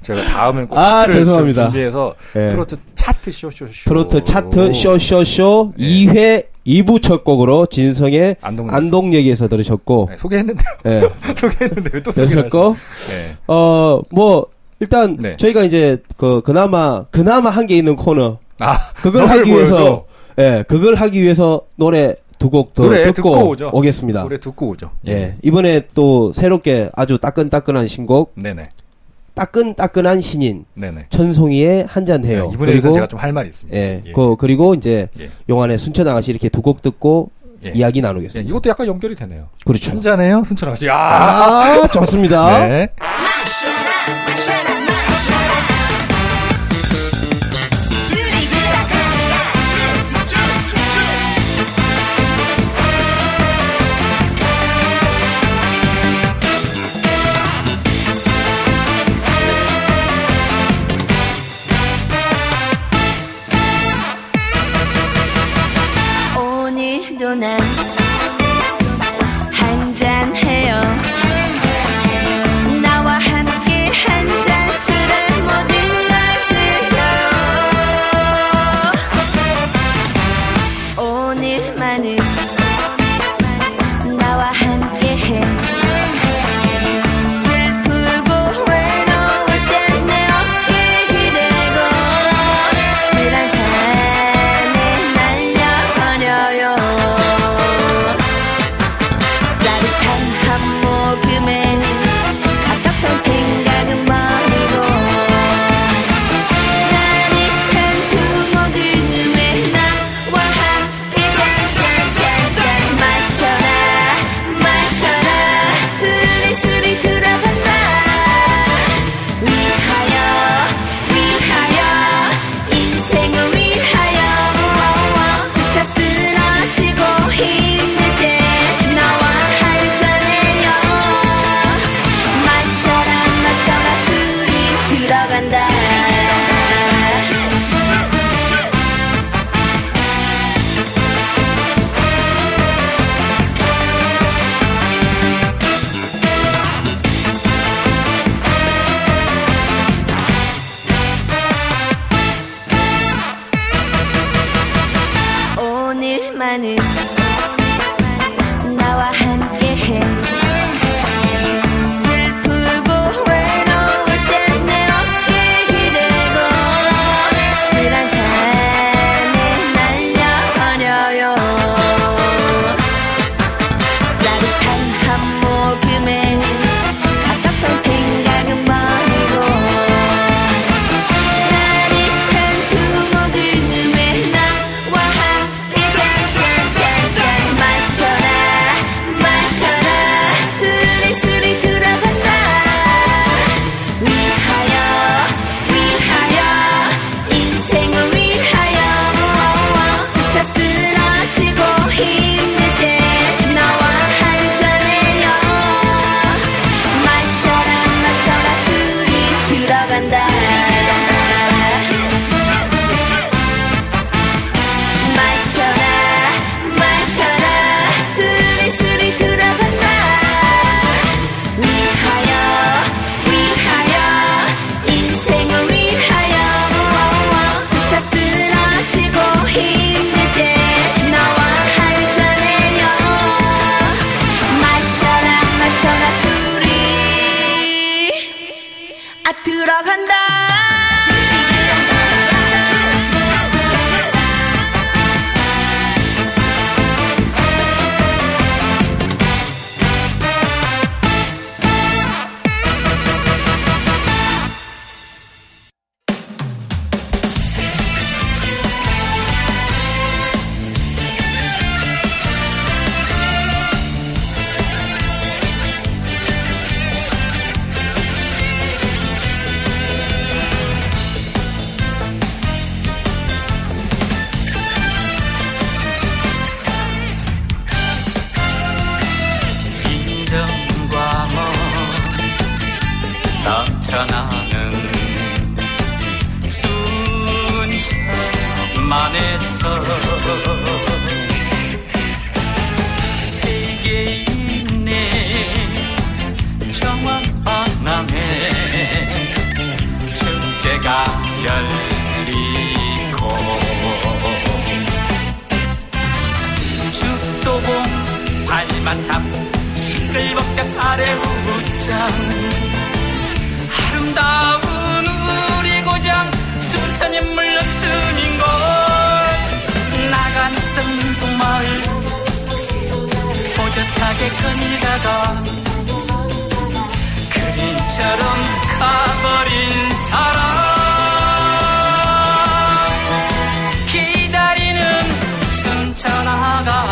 제가 0.00 0.22
다음엔 0.26 0.66
꼭 0.66 0.76
아, 0.76 1.02
차트를 1.02 1.20
죄송합니다. 1.20 1.62
좀 1.64 1.70
준비해서 1.72 2.14
예. 2.34 2.48
트로트 2.48 2.76
차트 3.06 3.30
쇼쇼쇼. 3.30 3.84
트로트 3.88 4.24
차트 4.24 4.72
쇼쇼쇼 4.72 5.74
예. 5.78 5.84
2회 5.86 6.44
2부 6.66 7.00
첫 7.00 7.22
곡으로 7.22 7.66
진성의 7.66 8.36
안동 8.40 8.68
안동역에서 8.68 9.46
들으셨고 9.48 10.08
네. 10.10 10.12
예. 10.14 10.16
소개했는데 11.36 11.90
왜또 11.92 12.10
소개를 12.10 12.28
들으셨고 12.30 12.76
네. 13.08 13.36
어뭐 13.46 14.46
일단 14.80 15.16
네. 15.18 15.36
저희가 15.36 15.62
이제 15.62 16.02
그 16.16 16.42
그나마 16.44 17.04
그나마 17.12 17.50
한 17.50 17.66
게 17.66 17.76
있는 17.76 17.94
코너 17.94 18.38
아, 18.60 18.90
그걸 18.94 19.26
하기 19.26 19.50
위해서. 19.52 20.06
예 20.38 20.64
그걸 20.66 20.96
하기 20.96 21.22
위해서 21.22 21.62
노래 21.76 22.14
두곡더 22.38 22.82
노래 22.82 23.12
듣고, 23.12 23.54
듣고. 23.56 23.70
오겠습니다. 23.78 24.22
노래 24.24 24.38
듣고 24.38 24.68
오죠. 24.70 24.90
예 25.08 25.36
이번에 25.42 25.82
또 25.94 26.32
새롭게 26.32 26.90
아주 26.94 27.18
따끈따끈한 27.18 27.86
신곡 27.88 28.32
네네. 28.36 28.68
따끈따끈한 29.36 30.20
신인 30.22 30.64
네네. 30.74 31.06
천송이의 31.10 31.86
한잔 31.88 32.24
해요. 32.24 32.46
네, 32.48 32.54
이분에 32.54 32.72
대해서 32.72 32.90
제가 32.90 33.06
좀 33.06 33.20
할 33.20 33.32
말이 33.32 33.48
있습니다. 33.48 33.78
예, 33.78 34.02
예. 34.04 34.12
그 34.12 34.34
그리고 34.36 34.74
이제 34.74 35.08
예. 35.20 35.30
용안의 35.48 35.78
순천 35.78 36.08
아가씨 36.08 36.30
이렇게 36.32 36.48
두 36.48 36.62
곡 36.62 36.82
듣고 36.82 37.30
예. 37.64 37.70
이야기 37.70 37.98
예, 37.98 38.02
나누겠습니다. 38.02 38.48
이것도 38.48 38.70
약간 38.70 38.86
연결이 38.86 39.14
되네요. 39.14 39.48
그렇죠. 39.64 39.90
한잔해요, 39.92 40.42
순천 40.44 40.68
아가씨. 40.70 40.88
아, 40.90 40.94
아, 40.96 41.86
좋습니다. 41.88 42.66
네. 42.68 42.88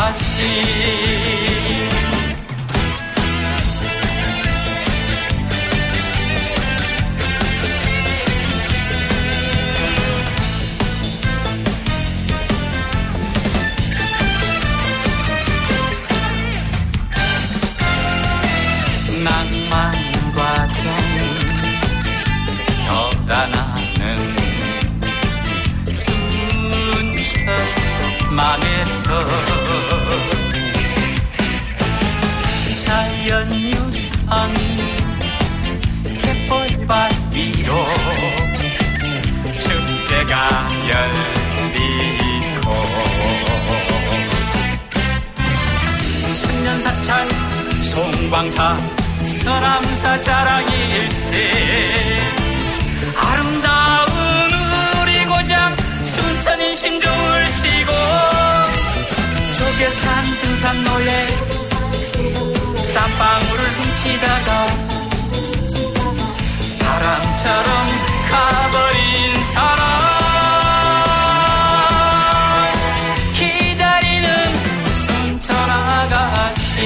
아가 0.04 1.93
훔치다가 64.24 64.66
바람처럼 66.80 67.86
가버린 68.30 69.42
사람 69.42 69.84
기다리는 73.34 74.26
순천 74.94 75.54
아가씨. 75.70 76.80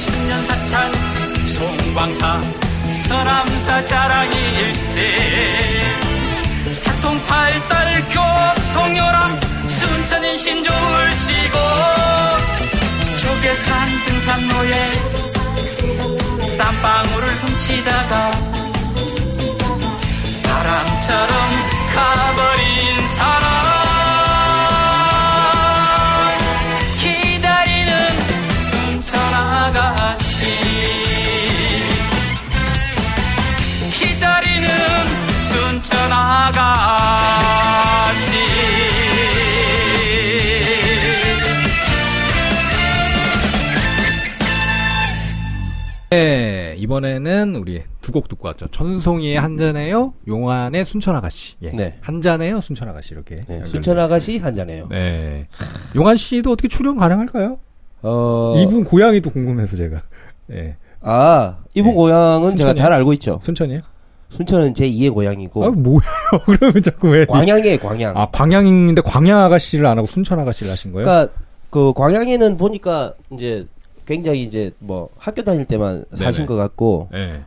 천년사찰 0.00 0.92
송광사 1.46 2.40
서남사 2.90 3.84
자랑일세. 3.84 4.98
사통팔달 6.72 8.04
교통요람 8.08 9.40
순천 9.68 10.24
인심 10.24 10.62
줄시고 10.64 11.58
조개산 13.44 13.88
등산로에 14.06 14.72
땀방울을 16.56 17.28
훔치다가 17.28 18.30
바람처럼 20.42 21.50
가 21.94 22.33
이번에는 46.88 47.56
우리 47.56 47.82
두 48.02 48.12
곡 48.12 48.28
듣고 48.28 48.46
왔죠. 48.48 48.68
천송이의 48.68 49.36
한잔해요, 49.40 50.12
용환의 50.28 50.84
순천 50.84 51.16
아가씨. 51.16 51.56
예. 51.62 51.70
네. 51.70 51.94
한잔해요, 52.00 52.60
순천 52.60 52.88
아가씨 52.88 53.14
이렇게. 53.14 53.40
네. 53.48 53.64
순천 53.64 53.98
아가씨 53.98 54.38
한잔해요. 54.38 54.86
네. 54.90 55.48
용환 55.96 56.16
씨도 56.16 56.52
어떻게 56.52 56.68
출연 56.68 56.96
가능할까요? 56.98 57.58
어, 58.02 58.54
이분 58.58 58.84
고향이 58.84 59.20
또 59.22 59.30
궁금해서 59.30 59.74
제가. 59.76 60.02
예. 60.52 60.76
아, 61.00 61.56
이분 61.74 61.90
네. 61.92 61.96
고향은 61.96 62.50
제가 62.50 62.50
순천이요? 62.70 62.74
잘 62.74 62.92
알고 62.92 63.12
있죠. 63.14 63.38
순천이요? 63.42 63.80
순천은 64.28 64.74
제 64.74 64.88
2의 64.88 65.12
고향이고 65.14 65.64
아, 65.64 65.70
뭐예요? 65.70 66.00
그러면 66.46 66.82
자꾸 66.82 67.08
왜? 67.08 67.24
광양이에요, 67.24 67.78
광양. 67.78 68.16
아, 68.16 68.28
광양인데 68.30 69.02
광양 69.02 69.38
아가씨를 69.44 69.86
안 69.86 69.96
하고 69.98 70.06
순천 70.06 70.38
아가씨를 70.40 70.70
하신 70.70 70.92
거예요? 70.92 71.06
그러니까 71.06 71.32
그 71.70 71.92
광양에는 71.94 72.56
보니까 72.58 73.14
이제 73.32 73.66
굉장히 74.06 74.42
이제 74.42 74.70
뭐 74.78 75.08
학교 75.16 75.42
다닐 75.42 75.64
때만 75.64 76.04
사신 76.12 76.44
네네. 76.44 76.46
것 76.46 76.56
같고 76.56 77.08
예. 77.14 77.42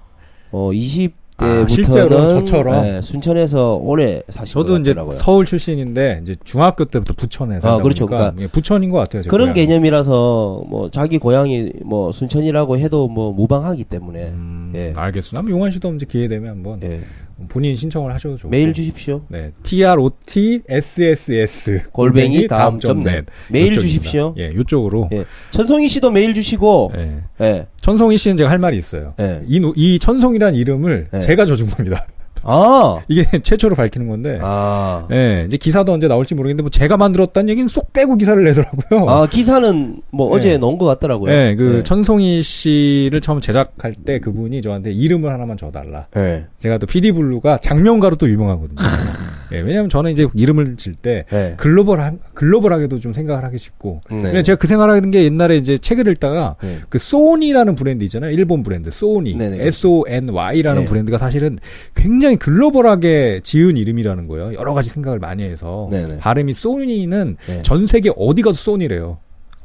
어 0.51 0.69
20대부터는 0.71 1.13
아, 1.39 1.67
실제로 1.67 2.27
저처럼? 2.27 2.83
네, 2.83 3.01
순천에서 3.01 3.75
오래 3.75 4.23
사신 4.29 4.53
것 4.55 4.65
저도 4.65 4.79
이제. 4.79 4.95
서울 5.11 5.45
출신인데 5.45 6.19
이제 6.23 6.33
중학교 6.43 6.85
때부터 6.85 7.13
부천에 7.15 7.59
살다 7.59 7.75
아, 7.75 7.77
그렇죠. 7.77 8.07
그러니까 8.07 8.33
예, 8.41 8.47
부천인 8.47 8.89
것 8.89 8.97
같아요. 8.97 9.21
제 9.21 9.29
그런 9.29 9.49
고향이. 9.53 9.67
개념이라서 9.67 10.63
뭐 10.67 10.89
자기 10.89 11.19
고향이 11.19 11.73
뭐 11.83 12.11
순천이라고 12.11 12.77
해도 12.79 13.07
뭐 13.07 13.33
무방하기 13.33 13.83
때문에 13.83 14.29
음, 14.29 14.73
예. 14.75 14.93
알겠습니다. 14.95 15.37
한번 15.39 15.53
용환 15.55 15.69
씨도 15.69 15.93
이제 15.93 16.07
기회 16.09 16.27
되면 16.27 16.49
한번 16.49 16.81
예. 16.81 17.01
본인 17.49 17.75
신청을 17.75 18.13
하셔도 18.13 18.35
좋고. 18.35 18.49
메일 18.49 18.73
주십시오. 18.73 19.21
네, 19.29 19.51
T 19.63 19.85
R 19.85 20.01
O 20.01 20.09
T 20.25 20.61
S 20.67 21.03
S 21.03 21.31
S 21.33 21.83
골뱅이 21.91 22.47
다음 22.47 22.79
점 22.79 23.03
넷. 23.03 23.25
메일 23.49 23.73
주십시오. 23.73 24.33
예, 24.37 24.51
요쪽으로. 24.55 25.09
예. 25.11 25.25
천송이 25.51 25.87
씨도 25.87 26.11
메일 26.11 26.33
주시고 26.33 26.93
예. 26.95 27.17
예. 27.41 27.67
천송이 27.81 28.17
씨는 28.17 28.37
제가 28.37 28.49
할 28.49 28.57
말이 28.57 28.77
있어요. 28.77 29.13
예. 29.19 29.43
이, 29.47 29.59
노- 29.59 29.73
이 29.75 29.99
천송이라는 29.99 30.57
이름을 30.57 31.07
네. 31.11 31.19
제가 31.19 31.45
지어준 31.45 31.69
겁니다. 31.69 32.05
아. 32.47 33.01
이게 33.07 33.23
최초로 33.43 33.75
밝히는 33.75 34.07
건데. 34.07 34.39
아. 34.41 35.07
예, 35.11 35.43
이제 35.47 35.57
기사도 35.57 35.91
언제 35.91 36.07
나올지 36.07 36.33
모르겠는데 36.33 36.63
뭐 36.63 36.69
제가 36.69 36.97
만들었다는 36.97 37.49
얘기는 37.49 37.67
쏙 37.67 37.93
빼고 37.93 38.15
기사를 38.15 38.41
내더라고요. 38.43 39.09
아, 39.09 39.27
기사는 39.27 40.01
뭐 40.11 40.29
네. 40.29 40.35
어제 40.37 40.57
넣은 40.57 40.77
것 40.77 40.85
같더라고요. 40.85 41.31
예, 41.31 41.55
그 41.57 41.63
네. 41.63 41.81
천송이 41.83 42.41
씨를 42.41 43.21
처음 43.21 43.41
제작할 43.41 43.93
때 43.93 44.19
그분이 44.19 44.61
저한테 44.61 44.91
이름을 44.91 45.31
하나만 45.31 45.57
줘 45.57 45.71
달라. 45.71 46.07
네. 46.13 46.45
제가 46.57 46.77
또 46.77 46.87
PD 46.87 47.11
블루가 47.11 47.57
작명가로 47.57 48.15
또 48.15 48.29
유명하거든요. 48.29 48.81
예, 49.53 49.59
왜냐면 49.59 49.89
저는 49.89 50.11
이제 50.11 50.27
이름을 50.33 50.75
질때 50.77 51.25
네. 51.29 51.53
글로벌 51.57 52.17
글로벌하게도 52.33 52.99
좀 52.99 53.13
생각을 53.13 53.43
하기 53.45 53.57
싶고. 53.57 54.01
네. 54.09 54.41
제가 54.43 54.57
그 54.57 54.67
생각하는 54.67 55.11
게 55.11 55.23
옛날에 55.23 55.57
이제 55.57 55.77
책을 55.77 56.07
읽다가 56.09 56.55
네. 56.61 56.79
그 56.89 56.99
소니라는 56.99 57.75
브랜드 57.75 58.03
있잖아요. 58.05 58.31
일본 58.31 58.63
브랜드 58.63 58.91
소니. 58.91 59.35
네네. 59.35 59.65
S 59.65 59.87
O 59.87 60.03
N 60.07 60.29
Y라는 60.29 60.83
네. 60.83 60.87
브랜드가 60.87 61.17
사실은 61.17 61.59
굉장히 61.95 62.36
글로벌하게 62.37 63.41
지은 63.43 63.77
이름이라는 63.77 64.27
거예요. 64.27 64.53
여러 64.53 64.73
가지 64.73 64.89
생각을 64.89 65.19
많이 65.19 65.43
해서 65.43 65.87
네네. 65.91 66.17
발음이 66.17 66.53
소니는 66.53 67.37
네. 67.47 67.61
전 67.63 67.85
세계 67.85 68.11
어디 68.17 68.41
가도 68.41 68.55
소니래요. 68.55 69.17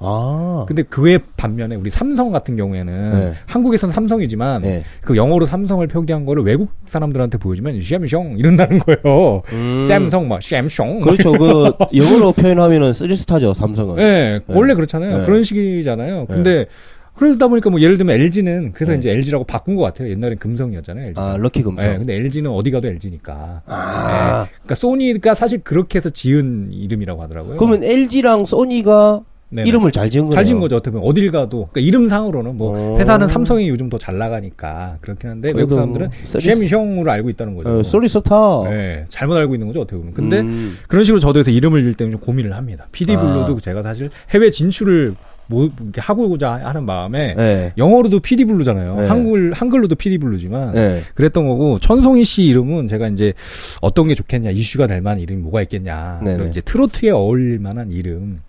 아. 0.05 0.65
근데 0.67 0.83
그의 0.83 1.21
반면에 1.37 1.77
우리 1.77 1.89
삼성 1.89 2.33
같은 2.33 2.57
경우에는 2.57 3.13
네. 3.13 3.35
한국에서는 3.47 3.95
삼성이지만 3.95 4.63
네. 4.63 4.83
그 5.01 5.17
영어로 5.17 5.47
삼성을 5.47 5.87
표기한 5.87 6.27
거를 6.27 6.43
외국 6.43 6.71
사람들한테 6.87 7.39
보여주면 7.39 7.79
샘숑 7.79 8.39
이런다는 8.39 8.81
거예요. 8.81 9.43
음. 9.53 9.81
샘성 9.81 10.27
막 10.27 10.41
샘숑. 10.41 11.03
그렇죠. 11.03 11.33
그 11.33 11.71
영어로 11.95 12.33
표현하면은 12.33 12.93
쓰리스타죠, 12.93 13.55
삼성은. 13.55 13.97
네, 13.97 14.41
네. 14.45 14.55
원래 14.55 14.75
그렇잖아요. 14.75 15.19
네. 15.19 15.25
그런 15.25 15.43
식이잖아요. 15.43 16.27
근데 16.27 16.67
그러다 17.15 17.49
보니까 17.49 17.71
뭐 17.71 17.81
예를 17.81 17.99
들면 17.99 18.17
LG는 18.21 18.73
그래서 18.73 18.93
네. 18.93 18.99
이제 18.99 19.11
LG라고 19.11 19.45
바꾼 19.45 19.77
것 19.77 19.83
같아요. 19.83 20.09
옛날엔 20.11 20.39
금성이었잖아요. 20.39 21.07
LG. 21.09 21.21
아, 21.21 21.37
럭키 21.39 21.63
금성. 21.63 21.91
네, 21.93 21.99
근데 21.99 22.15
LG는 22.17 22.51
어디 22.51 22.71
가도 22.71 22.89
LG니까. 22.89 23.63
아. 23.67 24.47
그러니까 24.51 24.75
소니가 24.75 25.35
사실 25.35 25.61
그렇게 25.63 25.99
해서 25.99 26.09
지은 26.09 26.71
이름이라고 26.73 27.23
하더라고요. 27.23 27.57
그러면 27.59 27.85
LG랑 27.85 28.47
소니가 28.47 29.21
네네. 29.51 29.69
이름을 29.69 29.93
잘 29.93 30.09
지은 30.09 30.23
거예요. 30.25 30.33
잘 30.33 30.47
지은 30.47 30.61
거죠. 30.61 30.77
어떻게 30.77 30.93
보면 30.93 31.07
어딜 31.07 31.31
가도 31.31 31.69
그러니까 31.71 31.81
이름상으로는 31.81 32.57
뭐 32.57 32.95
어. 32.95 32.99
회사는 32.99 33.29
삼성이 33.29 33.69
요즘 33.69 33.91
더 33.91 33.99
잘 33.99 34.17
나가니까 34.17 34.97
그렇긴 35.03 35.29
한데 35.29 35.53
외국 35.55 35.75
사람들은 35.75 36.09
샘숑으로 36.25 37.07
알고 37.11 37.29
있다는 37.29 37.55
거죠. 37.55 37.69
어, 37.81 37.83
소리스타. 37.83 38.63
네, 38.65 39.05
잘못 39.11 39.37
알고 39.37 39.55
있는 39.55 39.67
거죠. 39.67 39.83
어떻게 39.83 39.99
보면. 39.99 40.15
근데 40.15 40.41
음. 40.41 40.79
그런 40.89 41.05
식으로 41.05 41.21
저도 41.21 41.41
해서 41.41 41.51
이름을 41.51 41.83
질 41.83 41.93
때는 41.93 42.13
좀 42.13 42.21
고민을 42.21 42.57
합니다. 42.57 42.87
PD 42.93 43.15
아. 43.17 43.21
블루도 43.21 43.61
제가 43.61 43.83
사실 43.83 44.09
해외 44.31 44.49
진출을 44.49 45.15
뭐 45.47 45.65
이렇게 45.65 46.01
하고자 46.01 46.53
하는 46.63 46.85
마음에 46.85 47.35
네. 47.35 47.73
영어로도 47.77 48.21
PD 48.21 48.45
블루잖아요. 48.45 48.97
네. 48.97 49.07
한글 49.07 49.53
한글로도 49.53 49.97
PD 49.97 50.19
블루지만 50.19 50.73
네. 50.73 51.03
그랬던 51.15 51.47
거고 51.47 51.79
천송이 51.79 52.25
씨 52.25 52.45
이름은 52.45 52.87
제가 52.87 53.09
이제 53.09 53.33
어떤 53.81 54.09
게 54.09 54.15
좋겠냐 54.15 54.51
이슈가 54.51 54.87
될 54.87 55.01
만한 55.01 55.21
이름이 55.21 55.43
뭐가 55.43 55.63
있겠냐. 55.63 56.21
네네. 56.23 56.37
그래서 56.37 56.51
이제 56.51 56.61
트로트에 56.61 57.11
어울릴 57.11 57.59
만한 57.59 57.91
이름. 57.91 58.41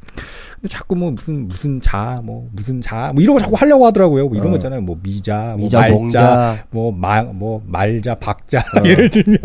근데 0.64 0.72
자꾸 0.72 0.96
뭐 0.96 1.12
무슨 1.12 1.46
무슨 1.50 1.82
자 1.82 2.22
뭐 2.24 2.48
무슨 2.54 2.80
자 2.80 3.12
뭐 3.14 3.22
이런 3.22 3.36
거 3.36 3.40
자꾸 3.42 3.56
하려고 3.56 3.86
하더라고요. 3.86 4.28
뭐 4.30 4.36
이런 4.36 4.48
어. 4.48 4.50
거 4.52 4.56
있잖아요. 4.56 4.80
뭐 4.82 4.98
미자, 5.04 5.56
뭐 5.58 5.66
미자, 5.66 5.80
말자, 5.80 5.94
몽자, 5.94 6.66
뭐마뭐 6.72 7.64
말자, 7.68 8.16
박자 8.16 8.60
어. 8.60 8.84
예를 8.88 9.10
들면 9.10 9.40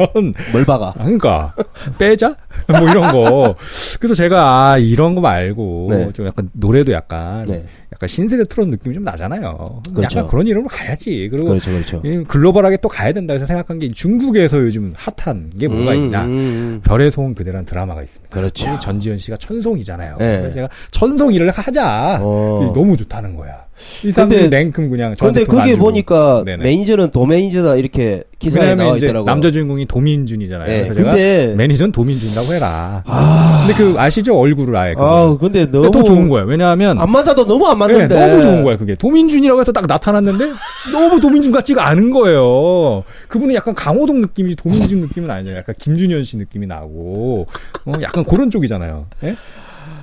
멀바가. 0.53 0.95
아, 0.97 1.03
그러니까 1.05 1.55
빼자 1.99 2.37
뭐 2.69 2.89
이런 2.89 3.11
거. 3.11 3.57
그래서 3.99 4.15
제가 4.15 4.71
아 4.73 4.79
이런 4.79 5.17
거 5.17 5.21
말고 5.21 5.87
네. 5.91 6.13
좀 6.13 6.27
약간 6.27 6.49
노래도 6.53 6.93
약간 6.93 7.47
네. 7.47 7.65
약간 7.93 8.07
신세대 8.07 8.45
트롯 8.45 8.69
느낌이 8.69 8.95
좀 8.95 9.05
나잖아요. 9.05 9.83
그렇죠. 9.95 10.19
약간 10.19 10.31
그런 10.31 10.47
이름으로 10.47 10.69
가야지. 10.69 11.29
그리고 11.31 11.49
그렇죠, 11.49 11.71
그렇죠. 11.71 12.03
이 12.05 12.23
글로벌하게 12.25 12.79
또 12.79 12.89
가야 12.89 13.13
된다 13.13 13.33
해서 13.33 13.47
생각한 13.47 13.79
게 13.79 13.91
중국에서 13.91 14.59
요즘 14.61 14.93
핫한 14.97 15.53
게 15.59 15.69
뭐가 15.69 15.93
음, 15.93 15.97
있냐. 15.97 16.25
음, 16.25 16.29
음. 16.29 16.81
별의 16.85 17.11
소원 17.11 17.35
그대라는 17.35 17.65
드라마가 17.65 18.03
있습니다. 18.03 18.35
그렇죠. 18.35 18.71
이 18.71 18.79
전지현 18.79 19.17
씨가 19.17 19.39
천송이잖아요. 19.39 20.17
네. 20.19 20.39
그래서 20.39 20.55
제가 20.55 20.69
천송이를 20.91 21.51
하자. 21.51 22.19
어. 22.21 22.73
너무 22.75 22.97
좋다는 22.97 23.37
거야. 23.37 23.69
이 24.05 24.13
사람들이 24.13 24.49
냉큼 24.49 24.91
그냥 24.91 25.15
근데 25.19 25.45
그게. 25.45 25.77
보니까 25.77 26.43
네네. 26.45 26.65
매니저는 26.65 27.11
도 27.11 27.25
매니저다 27.27 27.77
이렇게 27.77 28.25
기사에 28.39 28.63
왜냐면 28.63 28.85
나와 28.87 28.97
이제 28.97 29.07
있더라고요. 29.07 29.27
남자 29.27 29.51
주인공이 29.51 29.87
도민준이잖아요. 29.87 30.69
네, 30.69 30.77
그래서 30.83 30.95
제가 30.95 31.11
근데 31.11 31.55
매니저는 31.57 31.91
도민준이라고 31.93 32.55
해라. 32.55 33.03
아, 33.05 33.65
근데 33.67 33.75
그 33.83 33.99
아시죠 33.99 34.39
얼굴을 34.39 34.77
아예. 34.77 34.95
그거. 34.95 35.35
아, 35.35 35.37
근데 35.39 35.67
너무 35.67 35.83
근데 35.83 35.99
더 35.99 36.05
좋은 36.05 36.29
거야. 36.29 36.45
왜냐하면 36.45 37.01
안 37.01 37.11
맞아도 37.11 37.45
너무 37.47 37.67
안 37.67 37.79
네, 37.79 37.87
맞는데. 37.87 38.15
너무 38.15 38.41
좋은 38.41 38.63
거야 38.63 38.77
그게 38.77 38.95
도민준이라고 38.95 39.61
해서 39.61 39.73
딱 39.73 39.87
나타났는데 39.89 40.53
너무 40.93 41.21
도민준 41.21 41.51
같지가 41.53 41.87
않은 41.89 42.11
거예요. 42.13 43.03
그분은 43.27 43.55
약간 43.55 43.75
강호동 43.75 44.21
느낌이지 44.21 44.57
도민준 44.57 45.01
느낌은 45.01 45.29
아니잖아요. 45.31 45.59
약간 45.59 45.75
김준현 45.79 46.23
씨 46.23 46.37
느낌이 46.37 46.67
나고 46.69 47.47
어, 47.87 47.93
약간 48.03 48.25
그런 48.25 48.51
쪽이잖아요. 48.51 49.07
예? 49.25 49.37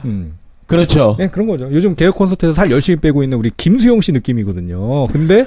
음, 0.03 0.33
그렇죠. 0.67 1.15
예, 1.21 1.27
그런 1.27 1.47
거죠. 1.47 1.69
요즘 1.71 1.95
개혁 1.95 2.15
콘서트에서 2.15 2.51
살 2.53 2.69
열심히 2.69 2.99
빼고 2.99 3.23
있는 3.23 3.37
우리 3.37 3.49
김수영 3.55 4.01
씨 4.01 4.11
느낌이거든요. 4.11 5.07
근데 5.07 5.45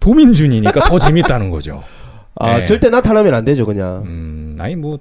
도민준이니까 0.00 0.80
더 0.88 0.98
재밌다는 0.98 1.50
거죠. 1.50 1.82
아, 2.40 2.58
네. 2.58 2.66
절대 2.66 2.88
나타나면 2.88 3.34
안 3.34 3.44
되죠, 3.44 3.66
그냥. 3.66 4.02
음, 4.06 4.56
아니 4.58 4.74
뭐 4.76 4.98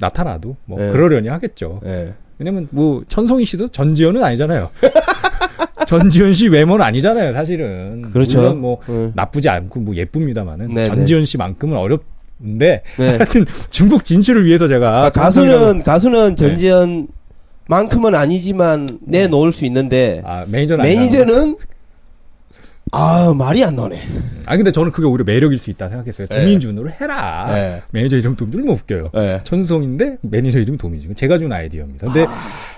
나타나도 0.00 0.56
뭐 0.66 0.78
네. 0.78 0.92
그러려니 0.92 1.28
하겠죠. 1.28 1.80
예. 1.84 2.14
왜냐면 2.38 2.68
뭐 2.70 3.02
천송이 3.08 3.44
씨도 3.44 3.68
전지현은 3.68 4.22
아니잖아요. 4.22 4.70
전지현 5.86 6.32
씨 6.32 6.48
외모는 6.48 6.84
아니잖아요, 6.84 7.32
사실은. 7.32 8.02
그렇죠. 8.12 8.38
물론 8.38 8.60
뭐 8.60 8.80
예. 8.88 9.10
나쁘지 9.14 9.48
않고 9.48 9.80
뭐 9.80 9.94
예쁩니다만은 9.96 10.68
네네. 10.68 10.86
전지현 10.86 11.24
씨만큼은 11.24 11.76
어렵는데 11.76 12.82
네. 12.98 13.08
하여튼 13.16 13.44
중국 13.70 14.04
진출을 14.04 14.44
위해서 14.44 14.66
제가 14.66 15.06
아, 15.06 15.10
가수는 15.10 15.82
가수는 15.82 16.36
전지현 16.36 17.08
만큼은 17.68 18.14
아니지만 18.14 18.88
내놓을 19.00 19.52
수 19.52 19.64
있는데 19.64 20.22
아 20.24 20.44
매니저는 20.46 20.84
매니저는 20.84 21.56
아 22.92 23.32
말이 23.36 23.64
안 23.64 23.74
나오네. 23.74 23.96
거. 23.96 24.02
아 24.46 24.56
근데 24.56 24.70
저는 24.70 24.92
그게 24.92 25.06
오히려 25.08 25.24
매력일 25.24 25.58
수 25.58 25.70
있다 25.70 25.88
생각했어요. 25.88 26.28
네. 26.28 26.40
도민준으로 26.40 26.90
해라. 26.90 27.48
네. 27.52 27.82
매니저 27.90 28.16
이름 28.16 28.36
도민준 28.36 28.64
뭐 28.64 28.74
웃겨요. 28.74 29.10
예. 29.16 29.40
천송인데 29.42 30.18
매니저 30.22 30.60
이름이 30.60 30.78
도민준. 30.78 31.14
제가 31.16 31.36
준 31.38 31.52
아이디어입니다. 31.52 32.06
근데 32.06 32.26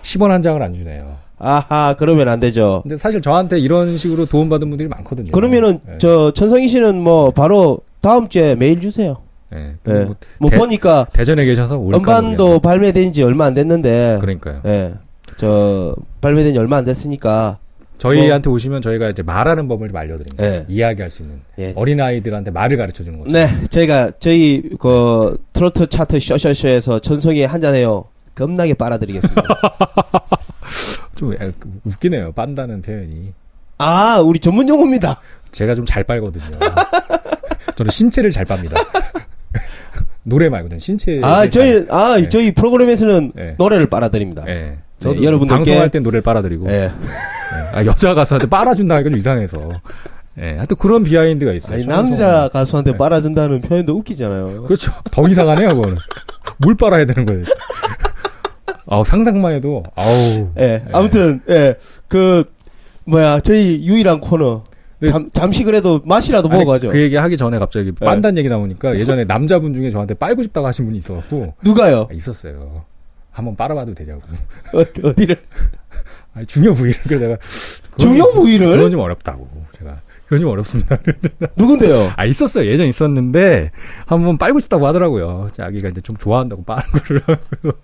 10원 0.02 0.28
한 0.28 0.40
장을 0.40 0.60
안 0.62 0.72
주네요. 0.72 1.16
아하 1.38 1.94
그러면 1.98 2.28
안 2.28 2.40
되죠. 2.40 2.80
근데 2.82 2.96
사실 2.96 3.20
저한테 3.20 3.58
이런 3.60 3.96
식으로 3.96 4.24
도움 4.26 4.48
받은 4.48 4.68
분들이 4.70 4.88
많거든요. 4.88 5.30
그러면은 5.30 5.78
네. 5.86 5.98
저 5.98 6.32
천송이 6.32 6.68
씨는 6.68 6.96
뭐 7.00 7.30
바로 7.30 7.80
다음 8.00 8.28
주에 8.28 8.54
메일 8.54 8.80
주세요. 8.80 9.18
네. 9.52 9.74
예. 9.88 9.92
뭐뭐 9.92 10.50
대- 10.50 10.56
보니까 10.58 11.06
대전에 11.12 11.44
계셔서 11.44 11.80
음반도 11.80 12.60
발매된 12.60 13.12
지 13.12 13.22
얼마 13.22 13.44
안 13.44 13.54
됐는데 13.54 14.18
그러니까요. 14.20 14.62
예. 14.64 14.94
저 15.36 15.94
발매된 16.22 16.54
지 16.54 16.58
얼마 16.58 16.78
안 16.78 16.84
됐으니까 16.86 17.58
저희한테 17.98 18.48
오시면 18.50 18.80
저희가 18.80 19.08
이제 19.10 19.22
말하는 19.22 19.68
법을 19.68 19.88
좀 19.88 19.96
알려드립니다. 19.96 20.42
네. 20.42 20.64
이야기할 20.68 21.10
수 21.10 21.22
있는 21.22 21.40
예. 21.58 21.72
어린 21.76 22.00
아이들한테 22.00 22.50
말을 22.50 22.76
가르쳐 22.78 23.02
주는 23.04 23.18
거죠. 23.18 23.32
네, 23.32 23.48
저희가 23.70 24.12
저희 24.20 24.62
그 24.78 25.36
트로트 25.52 25.88
차트 25.88 26.20
쇼쇼쇼에서 26.20 27.00
천성이 27.00 27.44
한잔해요. 27.44 28.04
겁나게 28.34 28.74
빨아드리겠습니다. 28.74 29.42
좀 31.16 31.32
애- 31.34 31.52
웃기네요. 31.84 32.32
빤다는 32.32 32.82
표현이. 32.82 33.32
아, 33.78 34.18
우리 34.20 34.38
전문 34.38 34.68
용어입니다. 34.68 35.20
제가 35.50 35.74
좀 35.74 35.84
잘 35.84 36.04
빨거든요. 36.04 36.44
저는 37.74 37.90
신체를 37.90 38.30
잘 38.30 38.44
빱니다. 38.44 38.76
노래 40.22 40.48
말고 40.48 40.68
는 40.68 40.78
신체. 40.78 41.20
아, 41.24 41.48
저희 41.48 41.86
아, 41.90 42.16
네. 42.20 42.28
저희 42.28 42.52
프로그램에서는 42.54 43.32
네. 43.34 43.54
노래를 43.58 43.88
빨아드립니다. 43.88 44.44
예. 44.46 44.78
저도 45.00 45.20
네, 45.20 45.26
여러분들께- 45.28 45.48
방송할 45.48 45.90
땐 45.90 46.02
노래를 46.02 46.22
빨아드리고. 46.22 46.66
예. 47.72 47.76
예. 47.76 47.80
아, 47.80 47.84
여자 47.84 48.14
가수한테 48.14 48.48
빨아준다니까 48.48 49.10
좀 49.10 49.18
이상해서. 49.18 49.70
예. 50.38 50.54
하여튼 50.56 50.76
그런 50.76 51.02
비하인드가 51.02 51.52
있어요. 51.52 51.74
아니. 51.74 51.86
남자 51.86 52.48
가수한테 52.52 52.92
네. 52.92 52.98
빨아준다는 52.98 53.60
표현도 53.60 53.94
웃기잖아요. 53.96 54.62
그렇죠. 54.62 54.92
더 55.10 55.26
이상하네요, 55.28 55.70
그거는. 55.70 55.96
물 56.58 56.74
빨아야 56.76 57.04
되는 57.04 57.26
거예요. 57.26 57.44
아우, 58.86 59.04
상상만 59.04 59.54
해도, 59.54 59.82
아우. 59.96 60.50
예. 60.58 60.84
아무튼 60.92 61.40
예. 61.48 61.76
그 62.08 62.44
뭐야, 63.04 63.40
저희 63.40 63.84
유일한 63.84 64.20
코너. 64.20 64.64
네. 65.00 65.10
잠, 65.10 65.30
잠시 65.32 65.62
그래도 65.62 66.00
맛이라도 66.04 66.48
먹어가죠. 66.48 66.88
그 66.88 67.00
얘기 67.00 67.14
하기 67.14 67.36
전에 67.36 67.58
갑자기 67.58 67.92
네. 67.94 68.04
빤단 68.04 68.36
얘기 68.36 68.48
나오니까 68.48 68.98
예전에 68.98 69.24
남자분 69.24 69.72
중에 69.72 69.90
저한테 69.90 70.14
빨고 70.14 70.42
싶다고 70.42 70.66
하신 70.66 70.86
분이 70.86 70.98
있어갖고, 70.98 71.54
누가요? 71.62 72.08
아, 72.10 72.12
있었어요. 72.12 72.84
한번 73.30 73.54
빨아봐도 73.54 73.94
되냐고. 73.94 74.22
어, 74.74 75.08
어디를? 75.08 75.36
아니, 76.38 76.46
중요 76.46 76.72
부위를. 76.72 77.00
그래서 77.02 77.24
내가. 77.24 77.36
중요 77.98 78.22
좀- 78.22 78.34
부위를? 78.34 78.76
그건 78.76 78.90
좀 78.90 79.00
어렵다고. 79.00 79.48
제가. 79.76 80.00
그건 80.24 80.38
좀 80.38 80.50
어렵습니다. 80.50 80.98
누군데요? 81.56 82.12
아, 82.16 82.24
있었어요. 82.24 82.66
예전 82.70 82.86
있었는데, 82.86 83.72
한번 84.06 84.38
빨고 84.38 84.60
싶다고 84.60 84.86
하더라고요. 84.86 85.48
자기가 85.52 85.88
이제 85.88 86.00
좀 86.00 86.16
좋아한다고 86.16 86.62
빠는 86.64 86.82
거를. 86.92 87.20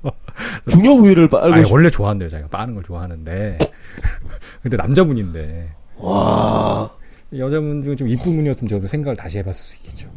중요 0.70 0.96
부위를 0.98 1.28
빨고 1.28 1.52
아니, 1.54 1.64
싶... 1.64 1.72
원래 1.72 1.90
좋아한대요. 1.90 2.28
자기가 2.28 2.48
빠는 2.50 2.74
걸 2.74 2.84
좋아하는데. 2.84 3.58
근데 4.62 4.76
남자분인데. 4.76 5.70
와. 5.96 6.90
여자분 7.36 7.82
중에 7.82 7.96
좀 7.96 8.08
이쁜 8.08 8.36
분이었으면 8.36 8.68
저도 8.68 8.86
생각을 8.86 9.16
다시 9.16 9.38
해봤을 9.38 9.54
수 9.54 9.76
있겠죠. 9.78 10.08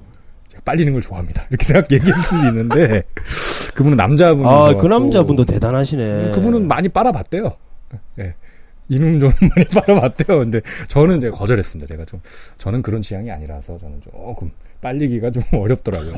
제가 0.49 0.61
빨리는 0.63 0.93
걸 0.93 1.01
좋아합니다. 1.01 1.43
이렇게 1.49 1.65
생각 1.65 1.91
얘기할 1.91 2.19
수도 2.19 2.45
있는데 2.49 3.03
그분은 3.73 3.97
남자분이셔. 3.97 4.49
아, 4.49 4.73
그 4.75 4.85
남자분도 4.85 5.45
대단하시네. 5.45 6.31
그분은 6.31 6.67
많이 6.67 6.89
빨아봤대요. 6.89 7.53
예. 8.19 8.35
이놈 8.89 9.19
저놈 9.19 9.33
많이 9.41 9.65
빨아봤대요. 9.85 10.39
근데 10.39 10.61
저는 10.87 11.17
이제 11.17 11.29
거절했습니다. 11.29 11.87
제가 11.87 12.05
좀 12.05 12.21
저는 12.57 12.81
그런 12.81 13.01
취향이 13.01 13.29
아니라서 13.31 13.77
저는 13.77 13.99
조금 14.01 14.51
빨리기가 14.81 15.31
좀 15.31 15.43
어렵더라고요. 15.59 16.13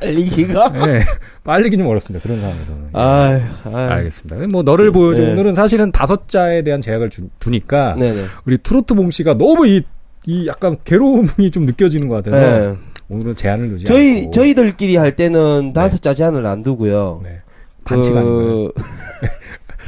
빨리기가? 0.00 0.72
예. 0.88 1.00
빨리기 1.44 1.76
좀 1.76 1.86
어렵습니다. 1.86 2.22
그런 2.22 2.40
상황에서는. 2.40 2.84
예. 2.86 2.98
아유, 2.98 3.40
아유. 3.66 3.76
알겠습니다. 3.76 4.46
뭐 4.48 4.62
너를 4.62 4.90
보여줘. 4.90 5.22
네. 5.22 5.32
오늘은 5.32 5.54
사실은 5.54 5.92
다섯 5.92 6.28
자에 6.28 6.62
대한 6.62 6.80
제약을 6.80 7.10
주, 7.10 7.28
두니까 7.38 7.94
네네. 7.96 8.20
우리 8.46 8.58
트로트 8.58 8.94
봉 8.94 9.10
씨가 9.10 9.34
너무 9.34 9.68
이, 9.68 9.82
이 10.26 10.46
약간 10.48 10.76
괴로움이 10.84 11.50
좀 11.52 11.66
느껴지는 11.66 12.08
것 12.08 12.16
같아서 12.22 12.70
네. 12.72 12.76
오늘은 13.10 13.36
제한을 13.36 13.68
두지 13.70 13.84
저희, 13.86 14.18
않고 14.18 14.30
저희들끼리 14.32 14.96
할 14.96 15.14
때는 15.16 15.72
다섯 15.72 16.02
자 16.02 16.14
제한을 16.14 16.44
안 16.46 16.62
두고요. 16.62 17.20
네. 17.22 17.38
반칙 17.84 18.12
그 18.12 18.18
아닌가요? 18.18 18.72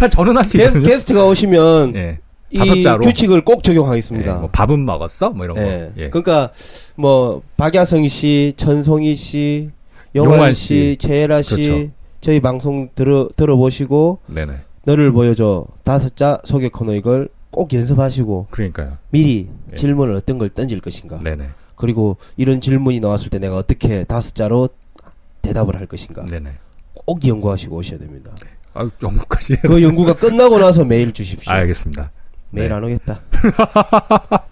저는 0.09 0.37
할수 0.37 0.57
게, 0.57 0.65
있거든요. 0.65 0.87
게스트가 0.89 1.27
오시면 1.27 1.95
예. 1.97 2.19
이 2.51 2.59
다섯 2.59 2.81
자로. 2.81 3.01
규칙을 3.03 3.45
꼭 3.45 3.59
예, 3.59 3.63
적용하겠습니다. 3.63 4.35
뭐 4.37 4.49
밥은 4.51 4.85
먹었어? 4.85 5.31
뭐 5.31 5.45
이런 5.45 5.57
거. 5.57 5.63
예. 5.63 5.93
예. 5.97 6.11
그러니까 6.11 6.51
뭐 6.97 7.43
박야성 7.57 8.09
씨, 8.09 8.55
천송이 8.57 9.15
씨, 9.15 9.69
용환, 10.15 10.35
용환 10.39 10.55
씨, 10.55 10.65
씨. 10.65 10.97
최혜라 10.99 11.43
씨 11.43 11.55
그렇죠. 11.55 11.91
저희 12.21 12.41
방송 12.41 12.89
들어 12.95 13.29
들어보시고 13.37 14.19
네네. 14.27 14.55
너를 14.85 15.13
보여줘 15.13 15.67
다섯 15.85 16.17
자 16.17 16.41
소개 16.45 16.69
코너 16.69 16.95
이걸 16.95 17.29
꼭 17.51 17.73
연습하시고 17.73 18.49
그러니까요. 18.51 18.97
미리 19.11 19.49
예. 19.73 19.77
질문을 19.77 20.15
어떤 20.17 20.39
걸 20.39 20.51
던질 20.51 20.81
것인가. 20.81 21.21
네네. 21.21 21.45
그리고 21.77 22.17
이런 22.37 22.61
질문이 22.61 23.01
나왔을 23.01 23.31
때 23.31 23.39
내가 23.39 23.57
어떻게 23.57 24.05
다섯 24.05 24.35
자로 24.35 24.69
대답을 25.43 25.77
할 25.77 25.87
것인가. 25.87 26.27
네네. 26.27 26.51
꼭 27.07 27.27
연구하시고 27.27 27.77
오셔야 27.77 27.99
됩니다. 27.99 28.33
아, 28.75 28.89
영국까지. 29.03 29.57
그 29.63 29.83
연구가 29.83 30.15
끝나고 30.15 30.59
나서 30.59 30.85
메일 30.85 31.13
주십시오. 31.13 31.53
알겠습니다. 31.53 32.11
메일 32.51 32.69
네. 32.69 32.75
안 32.75 32.85
오겠다. 32.85 33.21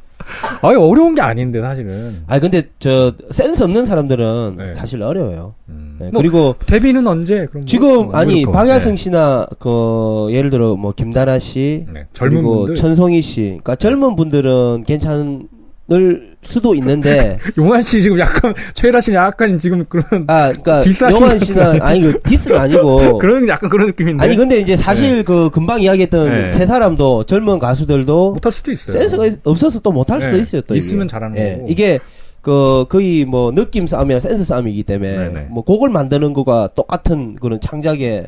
아, 0.61 0.69
어려운 0.69 1.15
게 1.15 1.21
아닌데 1.21 1.61
사실은. 1.61 2.23
아 2.27 2.39
근데 2.39 2.69
저 2.79 3.13
센스 3.31 3.63
없는 3.63 3.87
사람들은 3.87 4.55
네. 4.59 4.75
사실 4.75 5.03
어려워요. 5.03 5.55
음. 5.69 5.97
네, 5.99 6.11
뭐, 6.11 6.21
그리고 6.21 6.55
데뷔는 6.67 7.07
언제? 7.07 7.47
그럼 7.47 7.63
뭐, 7.63 7.65
지금 7.65 7.95
뭐 8.07 8.15
아니. 8.15 8.45
박야성 8.45 8.93
네. 8.93 8.97
씨나 8.97 9.47
그 9.59 10.29
예를 10.31 10.51
들어 10.51 10.77
뭐 10.77 10.93
김다나 10.93 11.39
씨 11.39 11.87
네. 11.93 12.07
젊은 12.13 12.43
그리고 12.43 12.57
분들 12.59 12.75
천송이 12.77 13.23
씨, 13.23 13.43
그러니까 13.43 13.77
젊은 13.77 14.17
분들은 14.17 14.85
괜찮 14.87 15.49
을 15.91 16.37
수도 16.43 16.75
있는데 16.75 17.39
용환 17.57 17.81
씨 17.81 18.03
지금 18.03 18.19
약간 18.19 18.53
최라 18.75 19.01
씨 19.01 19.15
약간 19.15 19.59
지금 19.59 19.87
그런 19.89 20.05
아 20.27 20.49
그러니까 20.53 20.83
영환 21.19 21.39
씨는 21.39 21.81
아니 21.81 22.03
그 22.03 22.21
디스는 22.29 22.59
아니고 22.59 23.17
그런 23.19 23.49
약간 23.49 23.71
그런 23.71 23.87
느낌인데 23.87 24.23
아니 24.23 24.37
근데 24.37 24.61
이제 24.61 24.77
사실 24.77 25.25
그 25.25 25.49
금방 25.49 25.81
이야기했던 25.81 26.25
네. 26.25 26.53
세 26.53 26.67
사람도 26.67 27.25
젊은 27.25 27.59
가수들도 27.59 28.33
못할 28.33 28.53
수도 28.53 28.71
있어요. 28.71 28.99
센스가 28.99 29.27
있- 29.27 29.39
없어서 29.45 29.81
또 29.81 29.91
못할 29.91 30.21
수도 30.21 30.37
네. 30.37 30.43
있어요. 30.43 30.61
또 30.67 30.75
있으면 30.75 31.05
이게. 31.05 31.11
잘하는 31.11 31.39
예. 31.39 31.55
거고. 31.55 31.67
이게 31.71 31.99
그 32.43 32.85
거의 32.91 33.25
뭐 33.25 33.51
느낌 33.53 33.87
싸움이나 33.87 34.21
센스 34.21 34.45
싸움이기 34.45 34.83
때문에 34.83 35.17
네네. 35.31 35.47
뭐 35.51 35.65
곡을 35.65 35.89
만드는 35.89 36.35
거가 36.35 36.69
똑같은 36.75 37.35
그런 37.37 37.59
창작의 37.63 38.27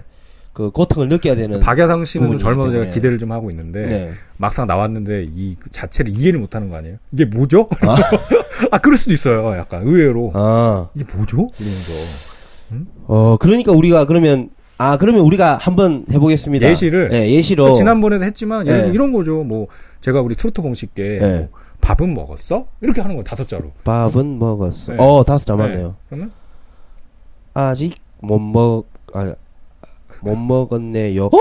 그 0.53 0.71
고통을 0.71 1.09
느껴야 1.09 1.37
되는 1.37 1.61
박야상 1.61 2.05
씨는 2.05 2.39
젊어서 2.39 2.73
제가. 2.73 2.85
기대를 2.91 3.19
좀 3.19 3.31
하고 3.33 3.51
있는데 3.51 3.87
네. 3.87 4.11
막상 4.37 4.67
나왔는데 4.67 5.29
이 5.35 5.57
자체를 5.71 6.13
이해를 6.13 6.41
못하는 6.41 6.69
거 6.69 6.77
아니에요? 6.77 6.97
이게 7.13 7.25
뭐죠? 7.25 7.69
아. 7.83 7.97
아 8.73 8.79
그럴 8.79 8.97
수도 8.97 9.13
있어요. 9.15 9.57
약간 9.57 9.83
의외로 9.87 10.33
아. 10.35 10.89
이게 10.95 11.05
뭐죠? 11.15 11.49
이러면서 11.59 11.93
어, 13.07 13.37
그러니까 13.39 13.73
우리가 13.73 14.05
그러면, 14.07 14.51
아, 14.79 14.97
그러면 14.97 15.23
우리가 15.23 15.59
한번 15.61 16.05
해보겠습니다. 16.11 16.69
예시를? 16.69 17.11
예, 17.13 17.29
예시로. 17.31 17.73
지난번에도 17.75 18.25
했지만 18.25 18.67
네. 18.67 18.91
이런, 18.95 19.13
거죠. 19.13 19.43
뭐 19.43 19.67
제가 20.01 20.21
우리 20.21 20.35
트로트 20.35 20.63
공식께 20.63 21.19
네. 21.21 21.39
뭐 21.39 21.49
밥은 21.81 22.15
먹었어? 22.15 22.67
이렇게 22.81 23.01
하는 23.01 23.17
거 23.17 23.23
다섯 23.23 23.49
자로. 23.49 23.73
밥은 23.85 24.39
먹었어. 24.39 24.93
네. 24.93 24.99
어, 25.01 25.25
다섯 25.25 25.45
남았네요. 25.53 25.89
네. 25.89 25.95
그러면 26.09 26.33
아직 27.55 27.97
못 28.21 28.39
먹, 28.39 28.85
아, 29.13 29.35
못 30.23 30.37
먹었네요. 30.37 31.27
어? 31.27 31.39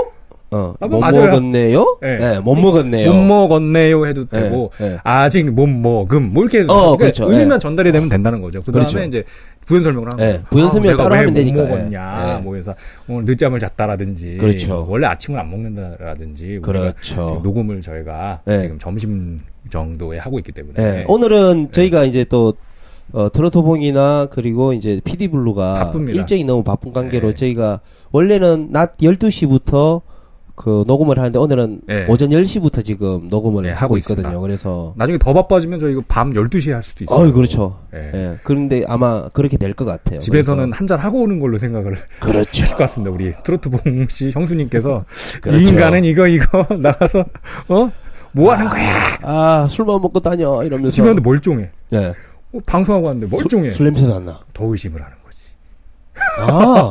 어, 0.52 0.74
아, 0.80 0.86
못뭐 0.88 0.98
맞아요. 1.00 1.26
먹었네요? 1.26 1.98
네. 2.02 2.16
네, 2.18 2.40
못 2.40 2.56
먹었네요. 2.56 3.12
못 3.12 3.22
먹었네요 3.22 4.04
해도 4.06 4.26
네, 4.26 4.42
되고 4.42 4.72
네. 4.80 4.98
아직 5.04 5.48
못 5.48 5.68
먹음 5.68 6.32
뭐 6.32 6.42
이렇게 6.42 6.58
해서 6.58 6.72
어, 6.72 6.96
그러니까 6.96 6.96
그렇죠. 6.98 7.30
의미만 7.30 7.50
네. 7.50 7.58
전달이 7.60 7.92
되면 7.92 8.08
된다는 8.08 8.40
거죠. 8.42 8.60
그 8.60 8.72
다음에 8.72 8.88
그렇죠. 8.88 9.06
이제 9.06 9.24
부연 9.66 9.84
설명을 9.84 10.10
하는 10.10 10.16
네, 10.24 10.32
거예요. 10.32 10.44
부연 10.50 10.70
설명 10.72 10.90
내가 10.90 11.02
따로 11.04 11.12
왜 11.12 11.18
하면 11.18 11.32
못 11.34 11.38
되니까. 11.38 11.62
먹었냐, 11.62 12.34
네. 12.38 12.42
뭐 12.42 12.56
해서 12.56 12.74
오늘 13.06 13.24
늦잠을 13.26 13.60
잤다라든지, 13.60 14.38
그렇죠. 14.38 14.86
원래 14.88 15.06
아침을 15.06 15.38
안 15.38 15.48
먹는다라든지, 15.50 16.58
그렇죠. 16.62 17.40
녹음을 17.44 17.80
저희가 17.80 18.40
네. 18.44 18.58
지금 18.58 18.80
점심 18.80 19.36
정도에 19.68 20.18
하고 20.18 20.40
있기 20.40 20.50
때문에 20.50 20.82
네. 20.82 21.04
오늘은 21.06 21.70
저희가 21.70 22.02
이제 22.02 22.24
또, 22.28 22.54
어, 23.12 23.30
트로토봉이나 23.30 24.26
그리고 24.32 24.72
이제 24.72 25.00
피디블루가 25.04 25.74
바쁩니다. 25.74 26.18
일정이 26.18 26.42
너무 26.42 26.64
바쁜 26.64 26.92
관계로 26.92 27.28
네. 27.28 27.34
저희가 27.36 27.78
원래는 28.12 28.68
낮 28.70 28.96
12시부터 28.98 30.02
그 30.56 30.84
녹음을 30.86 31.18
하는데 31.18 31.38
오늘은 31.38 31.80
네. 31.86 32.06
오전 32.06 32.28
10시부터 32.28 32.84
지금 32.84 33.28
녹음을 33.30 33.62
네, 33.62 33.70
하고 33.70 33.80
하고 33.94 33.96
있거든요. 33.96 34.40
그래서 34.42 34.92
나중에 34.96 35.16
더 35.16 35.32
바빠지면 35.32 35.78
저희 35.78 35.92
이거 35.92 36.02
밤 36.06 36.30
12시에 36.34 36.72
할 36.72 36.82
수도 36.82 37.04
있어요. 37.04 37.28
어, 37.28 37.32
그렇죠. 37.32 37.78
예. 37.94 38.10
예. 38.14 38.36
그런데 38.42 38.84
아마 38.86 39.28
그렇게 39.30 39.56
될 39.56 39.72
것 39.72 39.86
같아요. 39.86 40.18
집에서는 40.18 40.72
한 40.72 40.86
잔 40.86 40.98
하고 40.98 41.22
오는 41.22 41.38
걸로 41.38 41.56
생각을 41.56 41.94
그래서- 42.20 42.50
하실 42.50 42.66
것 42.76 42.76
같습니다. 42.78 43.10
우리 43.12 43.32
트로트 43.32 43.70
봉 43.70 44.06
씨 44.10 44.30
형수님께서 44.32 45.04
그렇죠. 45.40 45.58
이 45.64 45.68
인간은 45.68 46.04
이거 46.04 46.26
이거 46.26 46.66
나가서 46.76 47.24
어? 47.68 47.90
뭐 48.32 48.52
하는 48.52 48.68
거야? 48.68 48.82
아, 49.22 49.66
술만 49.70 50.00
먹고 50.02 50.20
다녀 50.20 50.62
이러면서 50.62 50.92
집에 50.92 51.06
왔는데 51.08 51.26
멀쩡해. 51.26 51.70
네. 51.90 52.12
어, 52.52 52.58
방송하고 52.66 53.06
왔는데 53.06 53.34
멀쩡해. 53.34 53.70
술, 53.70 53.76
술 53.76 53.86
냄새도 53.86 54.14
안 54.14 54.26
나. 54.26 54.40
더 54.52 54.66
의심을 54.66 55.00
하는. 55.00 55.16
아, 56.38 56.90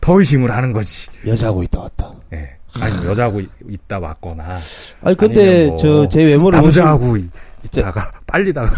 더 0.00 0.18
의심을 0.18 0.50
하는 0.50 0.72
거지. 0.72 1.08
여자하고 1.26 1.62
있다 1.64 1.80
왔다. 1.80 2.12
예. 2.32 2.50
아니 2.80 2.94
뭐 2.96 3.06
여자하고 3.06 3.40
있- 3.40 3.50
있다 3.68 3.98
왔거나 3.98 4.56
아니 5.02 5.16
근데 5.16 5.66
뭐 5.68 5.76
저제 5.78 6.22
외모를 6.24 6.60
남자하고 6.60 7.16
있- 7.16 7.30
있다가 7.64 8.12
빨리다가 8.26 8.70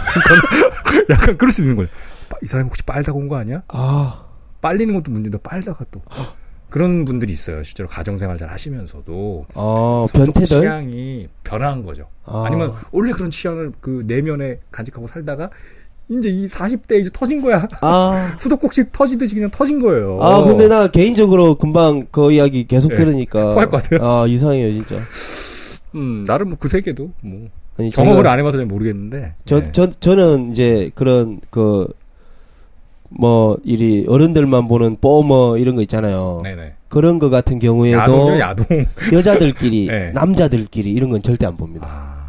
약간 1.10 1.36
그럴 1.36 1.50
수 1.50 1.62
있는 1.62 1.76
거예요. 1.76 1.88
빠- 2.28 2.36
이 2.42 2.46
사람이 2.46 2.68
혹시 2.68 2.82
빨다가 2.84 3.18
온 3.18 3.28
거 3.28 3.36
아니야? 3.36 3.62
아, 3.68 4.24
빨리는 4.60 4.94
것도 4.94 5.10
문제인데 5.10 5.38
빨다가 5.42 5.84
또 5.90 6.00
그런 6.70 7.04
분들이 7.04 7.32
있어요. 7.32 7.62
실제로 7.64 7.88
가정생활 7.88 8.38
잘 8.38 8.48
하시면서도 8.50 9.46
어, 9.54 10.04
변태들. 10.12 10.44
취향이 10.44 11.26
변한 11.42 11.82
거죠. 11.82 12.08
아. 12.24 12.44
아. 12.46 12.48
니면 12.50 12.74
원래 12.92 13.12
그런 13.12 13.30
취향을 13.30 13.72
그 13.80 14.04
내면에 14.06 14.60
간직하고 14.70 15.08
살다가 15.08 15.50
이제 16.10 16.28
이 16.28 16.46
40대 16.46 16.98
이제 17.00 17.08
터진 17.12 17.40
거야. 17.40 17.66
아, 17.80 18.34
수도꼭지 18.38 18.90
터지듯이 18.92 19.34
그냥 19.34 19.50
터진 19.50 19.80
거예요. 19.80 20.18
아 20.20 20.42
근데 20.42 20.66
나 20.68 20.88
개인적으로 20.88 21.54
금방 21.56 22.06
그 22.10 22.32
이야기 22.32 22.66
계속 22.66 22.88
네. 22.88 22.96
들으니까 22.96 23.50
토할 23.50 23.70
것 23.70 23.82
같아요. 23.82 24.08
아 24.08 24.26
이상해요 24.26 24.72
진짜. 24.72 24.96
음, 25.94 26.24
나름 26.26 26.48
뭐 26.50 26.56
그 26.60 26.68
세계도 26.68 27.10
뭐 27.22 27.48
아니 27.78 27.90
경험을 27.90 28.22
제가- 28.24 28.26
안 28.26 28.38
해봐서 28.40 28.56
잘 28.58 28.66
모르겠는데. 28.66 29.34
저, 29.46 29.60
네. 29.60 29.68
저, 29.72 29.90
저는 29.90 30.52
이제 30.52 30.90
그런 30.94 31.40
그, 31.50 31.86
뭐, 33.08 33.56
이리 33.64 34.04
어른들만 34.08 34.68
보는 34.68 34.98
뽀머 35.00 35.56
이런 35.56 35.74
거 35.76 35.82
있잖아요. 35.82 36.38
네네. 36.44 36.74
그런 36.88 37.18
거 37.18 37.28
같은 37.30 37.58
경우에도 37.58 37.98
야동요, 37.98 38.38
야동. 38.38 38.66
여자들끼리, 39.12 39.86
네. 39.90 40.10
남자들끼리 40.12 40.92
이런 40.92 41.10
건 41.10 41.22
절대 41.22 41.46
안 41.46 41.56
봅니다. 41.56 41.86
아, 41.88 42.19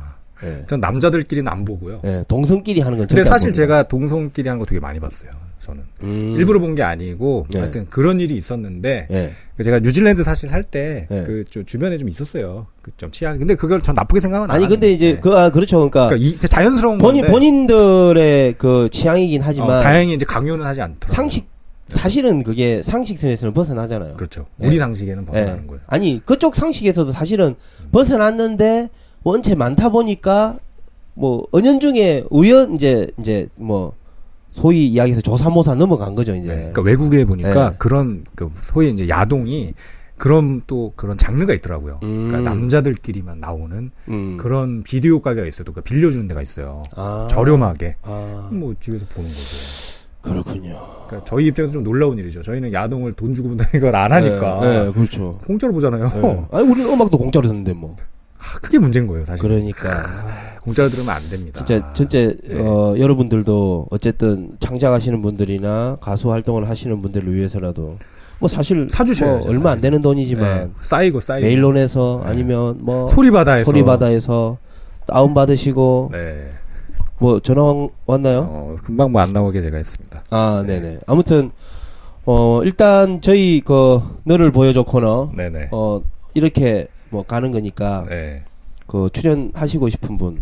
예. 0.43 0.63
전 0.67 0.79
남자들끼리는 0.79 1.51
안 1.51 1.65
보고요. 1.65 2.01
예, 2.05 2.23
동성끼리 2.27 2.81
하는 2.81 2.97
건 2.97 3.07
근데 3.07 3.21
안 3.21 3.25
사실. 3.25 3.53
제가 3.53 3.83
동성끼리 3.83 4.49
하는 4.49 4.59
거 4.59 4.65
되게 4.65 4.79
많이 4.79 4.99
봤어요. 4.99 5.31
저는 5.59 5.83
음, 6.01 6.35
일부러 6.37 6.59
본 6.59 6.73
게 6.75 6.81
아니고 6.81 7.45
네. 7.51 7.59
하여튼 7.59 7.85
그런 7.89 8.19
일이 8.19 8.35
있었는데 8.35 9.07
예. 9.11 9.31
제가 9.63 9.79
뉴질랜드 9.79 10.23
사실 10.23 10.49
살때 10.49 11.07
네. 11.09 11.23
그 11.23 11.43
주변에 11.65 11.97
좀 11.97 12.09
있었어요. 12.09 12.65
그 12.81 12.91
좀 12.97 13.11
취향. 13.11 13.37
근데 13.37 13.53
그걸 13.55 13.79
전 13.81 13.93
나쁘게 13.93 14.19
생각은 14.19 14.49
안 14.49 14.55
아니 14.55 14.67
근데. 14.67 14.91
이제 14.91 15.13
네. 15.13 15.19
그아 15.19 15.51
그렇죠. 15.51 15.77
그러니까, 15.77 16.07
그러니까 16.07 16.27
이 16.27 16.39
자연스러운 16.39 16.97
본인 16.97 17.21
건데 17.21 17.31
본인들의 17.31 18.55
그 18.57 18.89
취향이긴 18.91 19.41
하지만 19.43 19.69
어, 19.69 19.81
다행히 19.81 20.13
이제 20.15 20.25
강요는 20.25 20.65
하지 20.65 20.81
않더라고요. 20.81 21.15
상식 21.15 21.51
사실은 21.89 22.41
그게 22.43 22.81
상식 22.83 23.19
선에서는 23.19 23.53
벗어나잖아요. 23.53 24.15
그렇죠. 24.15 24.45
네. 24.55 24.67
우리 24.67 24.77
상식에는 24.79 25.25
벗어나는 25.25 25.63
예. 25.63 25.67
거예요. 25.67 25.81
아니 25.87 26.21
그쪽 26.25 26.55
상식에서도 26.55 27.11
사실은 27.11 27.55
벗어났는데 27.91 28.89
원체 29.23 29.55
많다 29.55 29.89
보니까 29.89 30.57
뭐 31.13 31.45
은연중에 31.53 32.25
우연 32.29 32.75
이제 32.75 33.07
이제 33.19 33.47
뭐 33.55 33.93
소위 34.51 34.87
이야기해서 34.87 35.21
조사모사 35.21 35.75
넘어간 35.75 36.15
거죠 36.15 36.35
이제. 36.35 36.47
네. 36.47 36.55
그러니까 36.55 36.81
외국에 36.81 37.25
보니까 37.25 37.69
네. 37.71 37.75
그런 37.77 38.23
그 38.35 38.49
소위 38.51 38.89
이제 38.91 39.07
야동이 39.07 39.73
그런 40.17 40.61
또 40.67 40.93
그런 40.95 41.17
장르가 41.17 41.53
있더라고요. 41.53 41.99
음. 42.03 42.27
그러니까 42.27 42.49
남자들끼리만 42.51 43.39
나오는 43.39 43.91
음. 44.09 44.37
그런 44.37 44.83
비디오 44.83 45.19
가게가 45.21 45.47
있어도 45.47 45.73
그 45.73 45.81
빌려주는 45.81 46.27
데가 46.27 46.41
있어요. 46.41 46.83
아. 46.95 47.27
저렴하게. 47.29 47.95
아. 48.03 48.49
뭐 48.51 48.73
집에서 48.79 49.05
보는 49.07 49.29
거죠. 49.29 49.57
그렇군요. 50.21 50.79
그러니까 51.07 51.23
저희 51.25 51.47
입장에서 51.47 51.73
좀 51.73 51.83
놀라운 51.83 52.19
일이죠. 52.19 52.43
저희는 52.43 52.71
야동을 52.73 53.13
돈 53.13 53.33
주고 53.33 53.49
본다는 53.49 53.79
걸 53.81 53.95
안 53.95 54.11
하니까 54.11 54.59
네, 54.61 54.85
네, 54.85 54.91
그렇죠. 54.91 55.39
공짜로 55.45 55.73
보잖아요. 55.73 56.07
네. 56.09 56.45
아니 56.51 56.69
우리는 56.69 56.93
음악도 56.93 57.17
공짜로 57.17 57.47
듣는데 57.47 57.73
뭐. 57.73 57.95
아, 58.41 58.59
그게 58.61 58.79
문제인 58.79 59.05
거예요, 59.07 59.23
사실. 59.23 59.47
그러니까 59.47 59.87
공짜로 60.63 60.89
들으면 60.89 61.15
안 61.15 61.29
됩니다. 61.29 61.63
진짜 61.63 61.93
전체 61.93 62.35
네. 62.43 62.59
어, 62.59 62.95
여러분들도 62.97 63.87
어쨌든 63.91 64.51
창작하시는 64.59 65.21
분들이나 65.21 65.97
가수 66.01 66.31
활동을 66.31 66.67
하시는 66.69 67.01
분들을 67.01 67.33
위해서라도 67.35 67.95
뭐 68.39 68.49
사실 68.49 68.87
사주셔야죠, 68.89 69.47
뭐 69.47 69.49
얼마 69.49 69.69
안 69.71 69.77
사실. 69.77 69.81
되는 69.81 69.97
네, 69.99 70.01
돈이지만 70.01 70.73
쌓이고 70.81 71.19
쌓이고 71.19 71.45
메일론에서 71.47 72.21
네. 72.23 72.29
아니면 72.31 72.79
뭐 72.83 73.07
소리바다에서 73.07 73.69
소리바다에서 73.71 74.57
다운 75.07 75.33
받으시고 75.33 76.09
네. 76.11 76.49
뭐 77.19 77.39
전화 77.39 77.61
왔나요? 78.07 78.39
어, 78.49 78.75
금방 78.83 79.11
뭐 79.11 79.21
안 79.21 79.31
나오게 79.33 79.61
제가 79.61 79.77
했습니다. 79.77 80.23
아, 80.31 80.63
네 80.65 80.79
네. 80.79 80.99
아무튼 81.05 81.51
어 82.25 82.61
일단 82.63 83.21
저희 83.21 83.61
그 83.63 83.99
너를 84.23 84.51
보여줘 84.51 84.83
코너 84.83 85.31
네네. 85.35 85.69
어 85.71 86.01
이렇게 86.33 86.87
뭐 87.11 87.23
가는 87.23 87.51
거니까 87.51 88.05
네. 88.09 88.43
그 88.87 89.09
출연하시고 89.13 89.89
싶은 89.89 90.17
분 90.17 90.41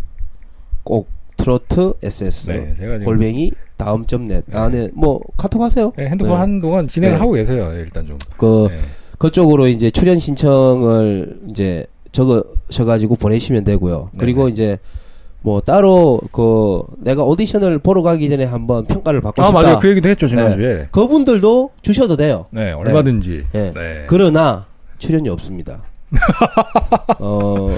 꼭 0.84 1.08
트로트 1.38 1.94
SS 2.02 2.50
네, 2.52 2.74
제가 2.74 2.98
골뱅이 3.06 3.52
다음 3.78 4.06
점넷 4.06 4.44
네. 4.48 4.58
안에 4.58 4.90
뭐 4.94 5.22
카톡 5.38 5.62
하세요? 5.62 5.94
네, 5.96 6.08
핸드폰 6.08 6.34
네. 6.34 6.38
한동안 6.40 6.88
진행을 6.88 7.16
네. 7.16 7.20
하고 7.20 7.32
계세요. 7.34 7.72
일단 7.76 8.06
좀. 8.08 8.18
그 8.38 8.68
네. 8.70 8.80
그쪽으로 9.20 9.68
이제 9.68 9.90
출연 9.92 10.20
신청을 10.20 11.40
이제 11.50 11.86
적으셔 12.12 12.86
가지고 12.86 13.16
보내시면 13.16 13.64
되고요. 13.64 14.10
그리고. 14.18 14.50
이제 14.50 14.80
뭐 15.42 15.62
따로 15.62 16.20
그 16.34 16.82
내가 16.98 17.24
오디션을 17.24 17.80
보러 17.80 18.02
가기 18.02 18.30
전에 18.30 18.44
한번 18.44 18.86
평가를 18.86 19.22
받고 19.22 19.42
아 19.42 19.46
싶다. 19.46 19.62
맞아요. 19.62 19.80
그 19.80 19.90
얘기도 19.90 20.10
했죠 20.10 20.28
지난주에. 20.28 20.88
그분들도 20.92 21.70
주셔도 21.82 22.18
돼요. 22.18 22.48
네, 22.50 22.72
얼마든지. 22.74 23.46
예. 23.56 23.72
네. 23.74 24.04
그러나 24.08 24.66
출연이 24.98 25.30
없습니다. 25.30 25.84
어, 27.20 27.70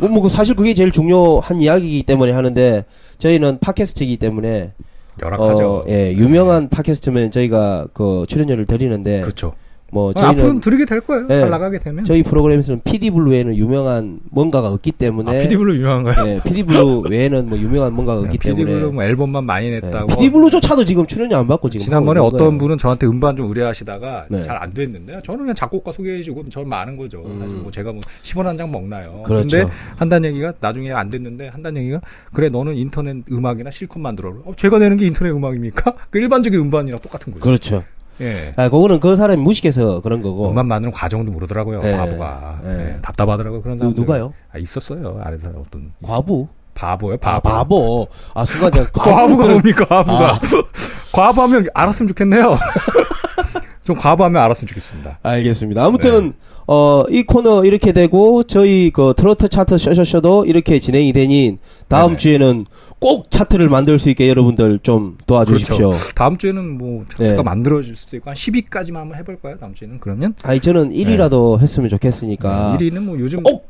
뭐, 0.00 0.08
뭐, 0.08 0.28
사실 0.28 0.54
그게 0.54 0.74
제일 0.74 0.92
중요한 0.92 1.60
이야기이기 1.60 2.02
때문에 2.04 2.32
하는데, 2.32 2.84
저희는 3.18 3.58
팟캐스트이기 3.60 4.16
때문에, 4.18 4.72
열악하죠. 5.20 5.70
어, 5.70 5.84
예, 5.88 6.12
유명한 6.12 6.68
팟캐스트면 6.68 7.30
저희가 7.30 7.88
그 7.92 8.24
출연료를 8.28 8.66
드리는데, 8.66 9.20
그렇죠. 9.22 9.54
뭐, 9.90 10.12
아, 10.16 10.28
앞으로는 10.28 10.60
드리게 10.60 10.84
될 10.84 11.00
거예요. 11.00 11.26
네. 11.28 11.36
잘 11.36 11.48
나가게 11.48 11.78
되면. 11.78 12.04
저희 12.04 12.22
프로그램에서는 12.22 12.82
PD 12.84 13.10
블루 13.10 13.31
외에는 13.31 13.56
유명한 13.56 14.20
뭔가가 14.30 14.68
없기 14.72 14.92
때문에, 14.92 15.30
아, 15.34 15.40
피디블루 15.40 15.74
유명한가요? 15.76 16.28
예, 16.28 16.38
PD 16.44 16.62
블루 16.64 17.04
외에는 17.08 17.48
뭐 17.48 17.56
유명한 17.58 17.94
뭔가가 17.94 18.20
없기 18.20 18.36
때문에, 18.36 18.64
피디블루 18.64 18.92
뭐 18.92 19.02
앨범만 19.04 19.44
많이 19.44 19.70
냈다고. 19.70 20.08
PD 20.08 20.30
블루조차도 20.30 20.84
지금 20.84 21.06
출연료 21.06 21.36
안 21.36 21.46
받고 21.46 21.70
지금. 21.70 21.84
지난번에 21.84 22.20
어떤. 22.20 22.58
분은 22.58 22.76
저한테 22.76 23.06
음반 23.06 23.36
좀 23.36 23.46
의뢰하시다가 23.48 24.26
네. 24.30 24.42
잘안 24.42 24.70
됐는데 24.70 25.20
저는 25.24 25.40
그냥 25.40 25.54
작곡가 25.54 25.92
소개해주고 25.92 26.48
저는 26.50 26.68
많은 26.68 26.96
거죠. 26.96 27.22
음. 27.24 27.38
사실 27.40 27.56
뭐 27.56 27.70
제가 27.70 27.92
뭐 27.92 28.00
10원 28.22 28.42
한 28.44 28.56
장 28.58 28.70
먹나요? 28.72 29.22
그렇죠. 29.24 29.48
근데 29.58 29.72
한다는 29.96 30.30
얘기가 30.30 30.52
나중에 30.60 30.90
안 30.92 31.08
됐는데 31.08 31.48
한다는 31.48 31.80
얘기가 31.82 32.00
그래 32.32 32.48
너는 32.48 32.74
인터넷 32.74 33.16
음악이나 33.30 33.70
실컷 33.70 34.00
만들어. 34.00 34.30
어, 34.44 34.52
제가 34.56 34.78
내는 34.80 34.96
게 34.96 35.06
인터넷 35.06 35.30
음악입니까? 35.30 35.94
그 36.10 36.18
일반적인 36.18 36.58
음반이랑 36.58 36.98
똑같은 37.00 37.32
거죠. 37.32 37.44
그렇죠. 37.44 37.84
예. 38.20 38.52
아, 38.56 38.68
그거는 38.68 39.00
그 39.00 39.16
사람이 39.16 39.40
무식해서 39.40 40.00
그런 40.00 40.22
거고. 40.22 40.48
음반 40.50 40.66
만드는 40.66 40.92
과정도 40.92 41.30
모르더라고요. 41.32 41.80
네. 41.82 41.96
바보가. 41.96 42.60
네. 42.64 42.94
예, 42.96 42.98
답답하더라고요. 43.02 43.62
그런 43.62 43.76
누, 43.76 43.84
사람. 43.84 43.94
누가요? 43.94 44.34
아, 44.52 44.58
있었어요. 44.58 45.20
아래서 45.22 45.48
어떤 45.48 45.92
과부? 46.02 46.48
바보요. 46.74 47.14
아, 47.22 47.40
바보. 47.40 47.48
바보. 47.48 48.08
아, 48.34 48.44
순간 48.44 48.70
제가 48.72 48.90
과부가 48.92 49.46
뭡니까? 49.48 49.84
과부가. 49.84 50.40
과부하면 51.12 51.66
알았으면 51.74 52.08
좋겠네요. 52.08 52.56
좀 53.84 53.96
과부하면 53.96 54.42
알았으면 54.42 54.68
좋겠습니다. 54.68 55.18
알겠습니다. 55.22 55.84
아무튼 55.84 56.26
네. 56.28 56.32
어, 56.66 57.04
이 57.08 57.22
코너 57.22 57.64
이렇게 57.64 57.92
되고 57.92 58.42
저희 58.44 58.90
그 58.92 59.14
트로트 59.16 59.48
차트 59.48 59.78
쇼쇼쇼도 59.78 60.44
이렇게 60.44 60.78
진행이 60.78 61.14
되니 61.14 61.56
다음 61.88 62.08
네네. 62.08 62.18
주에는 62.18 62.66
꼭 63.00 63.30
차트를 63.30 63.68
만들 63.68 63.98
수 63.98 64.10
있게 64.10 64.28
여러분들 64.28 64.80
좀 64.82 65.18
도와주십시오. 65.26 65.90
다음 66.14 66.36
주에는 66.36 66.78
뭐 66.78 67.04
차트가 67.08 67.36
네. 67.36 67.42
만들어질 67.42 67.94
수도 67.96 68.16
있고 68.16 68.30
한 68.30 68.34
10위까지만 68.36 68.94
한번 68.94 69.18
해볼까요? 69.18 69.56
다음 69.58 69.72
주에는 69.74 69.98
그러면 70.00 70.34
아니 70.42 70.60
저는 70.60 70.90
1위라도 70.90 71.60
했으면 71.60 71.88
좋겠으니까. 71.90 72.76
1위는 72.78 73.00
뭐 73.00 73.18
요즘 73.18 73.42
꼭! 73.42 73.68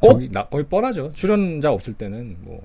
꼭! 0.00 0.12
저기 0.12 0.30
나 0.30 0.46
거의 0.46 0.64
뻔하죠. 0.64 1.10
출연자 1.14 1.70
없을 1.72 1.92
때는 1.94 2.36
뭐 2.40 2.60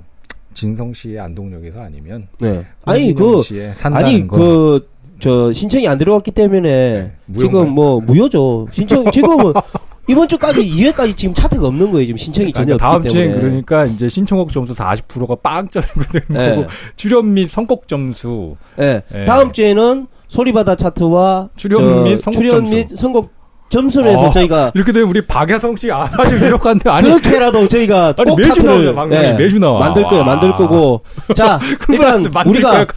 진성 0.53 0.93
씨의 0.93 1.19
안동역에서 1.19 1.81
아니면 1.81 2.27
네. 2.39 2.65
아니 2.85 3.13
그 3.13 3.41
아니 3.85 4.27
거. 4.27 4.81
그저 5.19 5.53
신청이 5.53 5.87
안 5.87 5.97
들어왔기 5.99 6.31
때문에 6.31 7.13
네? 7.27 7.39
지금 7.39 7.69
뭐 7.69 8.01
무효죠. 8.01 8.67
신청 8.71 9.11
지금은 9.11 9.53
이번 10.09 10.27
주까지 10.27 10.61
2회까지 10.65 11.15
지금 11.15 11.33
차트가 11.35 11.67
없는 11.67 11.91
거예요. 11.91 12.07
지금 12.07 12.17
신청이 12.17 12.51
전혀 12.51 12.65
그러니까 12.65 12.85
다음 12.85 12.95
없기 12.97 13.09
주엔 13.09 13.25
때문에. 13.31 13.39
그러니까 13.41 13.85
이제 13.85 14.09
신청곡 14.09 14.51
점수 14.51 14.73
40%가 14.73 15.35
빵점이거든. 15.35 16.21
네. 16.29 16.67
출연 16.95 17.33
및 17.33 17.47
선곡 17.49 17.87
점수 17.87 18.55
예. 18.81 19.03
예. 19.13 19.25
다음 19.25 19.51
주에는 19.53 20.07
소리바다 20.27 20.75
차트와 20.75 21.49
출연 21.55 21.81
저 21.81 22.03
및 22.03 22.17
선곡 22.17 22.39
출연 22.41 22.55
점수. 22.57 22.75
및 22.75 22.87
선곡 22.97 23.39
점수를 23.69 24.09
해서 24.11 24.25
어, 24.25 24.29
저희가 24.31 24.71
이렇게 24.73 24.91
되면 24.91 25.07
우리 25.09 25.27
박야성 25.27 25.75
씨 25.75 25.91
아주 25.91 26.35
유력한데 26.43 26.89
아니 26.89 27.07
그렇게라도 27.07 27.67
저희가 27.67 28.15
아니, 28.17 28.29
꼭 28.31 28.35
매주 28.37 28.49
차트를 28.49 28.73
나오죠, 28.73 28.95
방송에. 28.95 29.33
매주 29.33 29.59
나와. 29.59 29.79
만들 29.79 30.03
거예요, 30.05 30.19
와. 30.21 30.25
만들 30.25 30.51
거고. 30.53 31.01
자, 31.35 31.59
일단 31.87 32.25
우리가. 32.47 32.87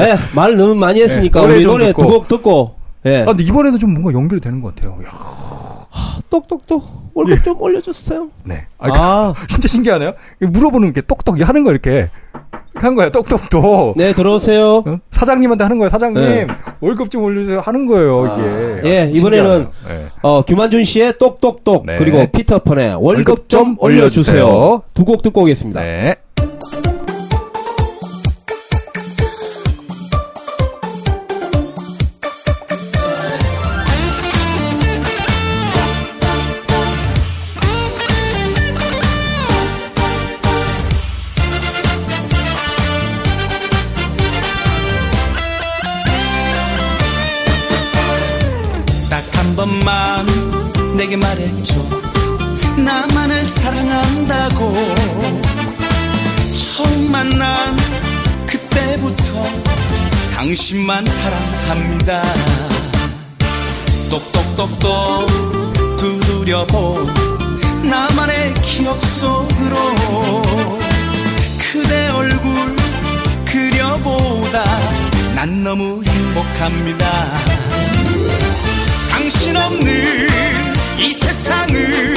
예, 0.00 0.18
말 0.34 0.54
너무 0.54 0.74
많이 0.74 1.00
했으니까 1.00 1.40
네, 1.40 1.46
노래 1.46 1.54
우리 1.56 1.62
좀 1.62 1.72
노래 1.72 1.86
듣고. 1.86 2.02
두곡 2.02 2.28
듣고 2.28 2.74
예, 3.06 3.22
아, 3.22 3.24
근데 3.26 3.42
이번에도 3.42 3.78
좀 3.78 3.94
뭔가 3.94 4.12
연결이 4.12 4.38
되는 4.38 4.60
것 4.60 4.74
같아요. 4.74 4.98
야, 5.06 5.10
똑똑똑 6.30 6.84
월급 7.14 7.42
좀 7.44 7.60
올려주세요. 7.60 8.28
네. 8.44 8.66
아, 8.78 8.88
아, 8.92 9.34
진짜 9.48 9.66
신기하네요. 9.68 10.12
물어보는 10.40 10.92
게 10.92 11.00
똑똑 11.00 11.40
하는 11.40 11.64
거 11.64 11.70
이렇게 11.70 12.10
한 12.74 12.94
거야. 12.94 13.10
똑똑도 13.10 13.94
네 13.96 14.14
들어오세요. 14.14 14.84
어? 14.86 14.98
사장님한테 15.10 15.64
하는 15.64 15.78
거예요. 15.78 15.90
사장님 15.90 16.22
네. 16.22 16.46
월급 16.80 17.10
좀 17.10 17.24
올려주세요 17.24 17.60
하는 17.60 17.86
거예요. 17.86 18.30
아, 18.30 18.36
이게. 18.38 18.88
예, 18.88 19.00
아, 19.00 19.04
이번에는. 19.04 19.66
예. 19.90 20.06
어 20.22 20.42
김한준 20.44 20.84
씨의 20.84 21.18
똑똑똑 21.18 21.86
네. 21.86 21.96
그리고 21.98 22.24
피터펀의 22.30 22.96
월급 23.00 23.48
좀 23.48 23.76
올려주세요. 23.80 24.44
올려주세요. 24.46 24.82
두 24.94 25.04
곡 25.04 25.22
듣고 25.22 25.42
오겠습니다. 25.42 25.80
네. 25.82 26.16
내게 51.08 51.16
말해줘 51.16 51.74
나만을 52.76 53.44
사랑한다고. 53.44 54.74
처음 56.52 57.10
만난 57.10 57.76
그때부터 58.46 59.42
당신만 60.34 61.06
사랑합니다. 61.06 62.22
똑똑똑똑 64.10 65.26
두드려본 65.96 67.06
나만의 67.84 68.54
기억 68.60 69.00
속으로 69.00 69.76
그대 71.58 72.08
얼굴 72.08 72.76
그려보다 73.46 74.62
난 75.34 75.62
너무 75.62 76.04
행복합니다. 76.04 77.38
당신 79.10 79.56
없는 79.56 80.68
이 80.98 81.14
세상은 81.14 82.14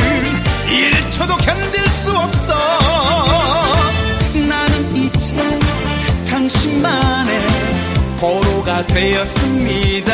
1초도 0.68 1.38
견딜 1.46 1.88
수 1.88 2.18
없어. 2.18 2.56
나는 4.34 4.96
이제 4.96 5.36
당신만의 6.28 7.40
보로가 8.20 8.86
되었습니다 8.88 10.12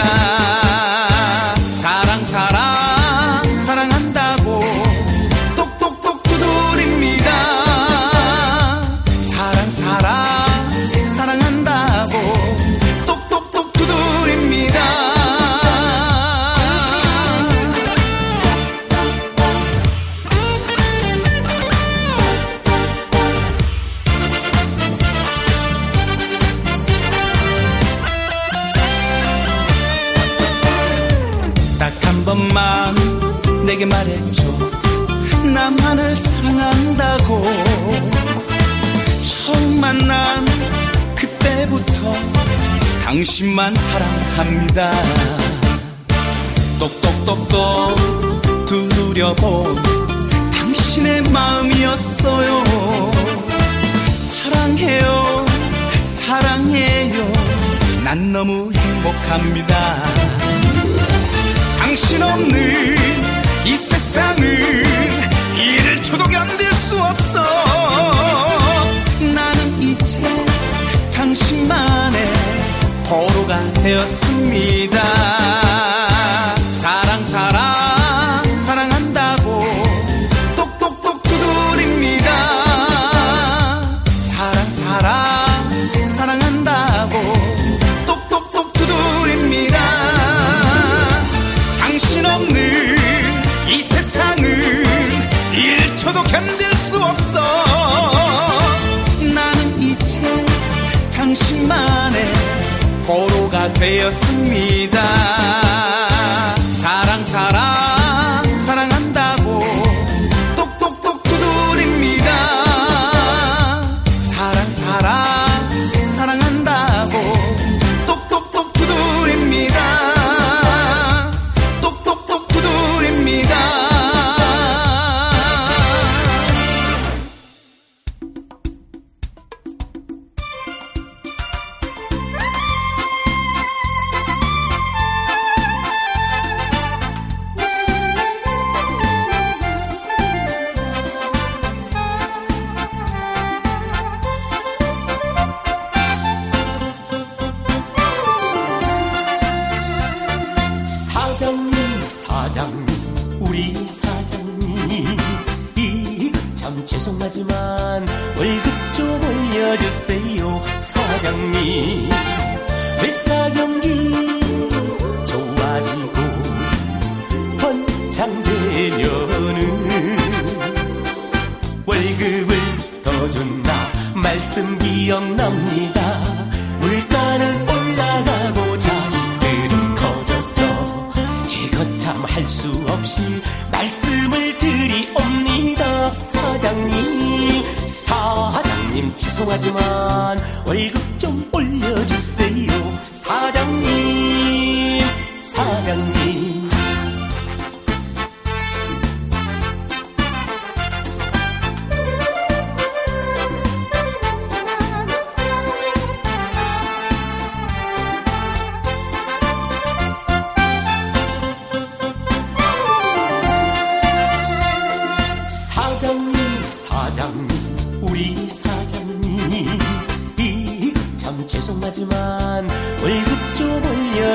행복 59.38 59.77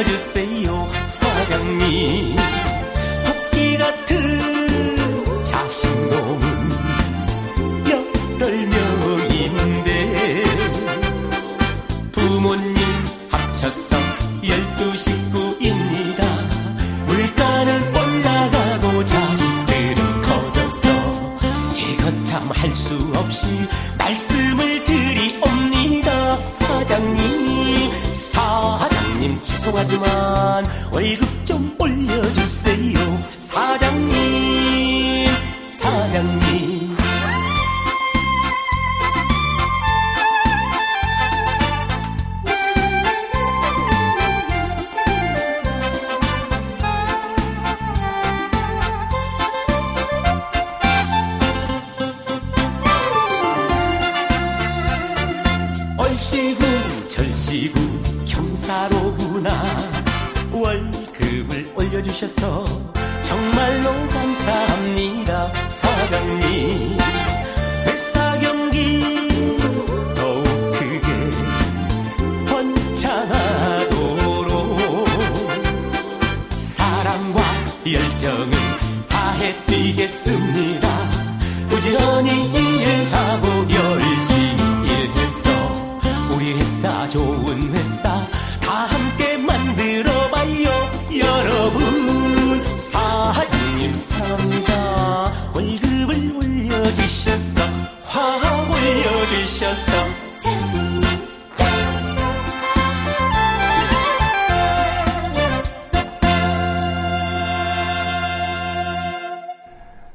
주세요 0.04 0.88
사장님 1.06 2.61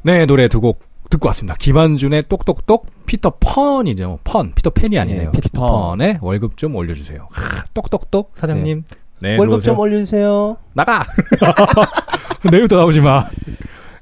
네, 0.08 0.26
노래 0.26 0.48
두 0.48 0.62
곡 0.62 0.80
듣고 1.10 1.28
왔습니다. 1.28 1.56
김한준의 1.60 2.24
똑똑똑, 2.30 2.86
피터 3.06 3.34
펀이죠. 3.42 4.20
펀, 4.24 4.54
피터 4.54 4.70
팬이 4.70 4.98
아니네요. 4.98 5.32
네, 5.32 5.40
피터 5.42 5.50
펀. 5.60 5.98
펀의 5.98 6.20
월급 6.22 6.56
좀 6.56 6.76
올려주세요. 6.76 7.28
하, 7.30 7.64
똑똑똑 7.74 8.32
사장님. 8.34 8.84
네, 9.22 9.32
월급 9.38 9.62
들어오세요. 9.62 9.72
좀 9.74 9.80
올려주세요. 9.80 10.58
나가. 10.74 11.04
내일부터 12.50 12.78
나오지 12.78 13.02
마. 13.02 13.26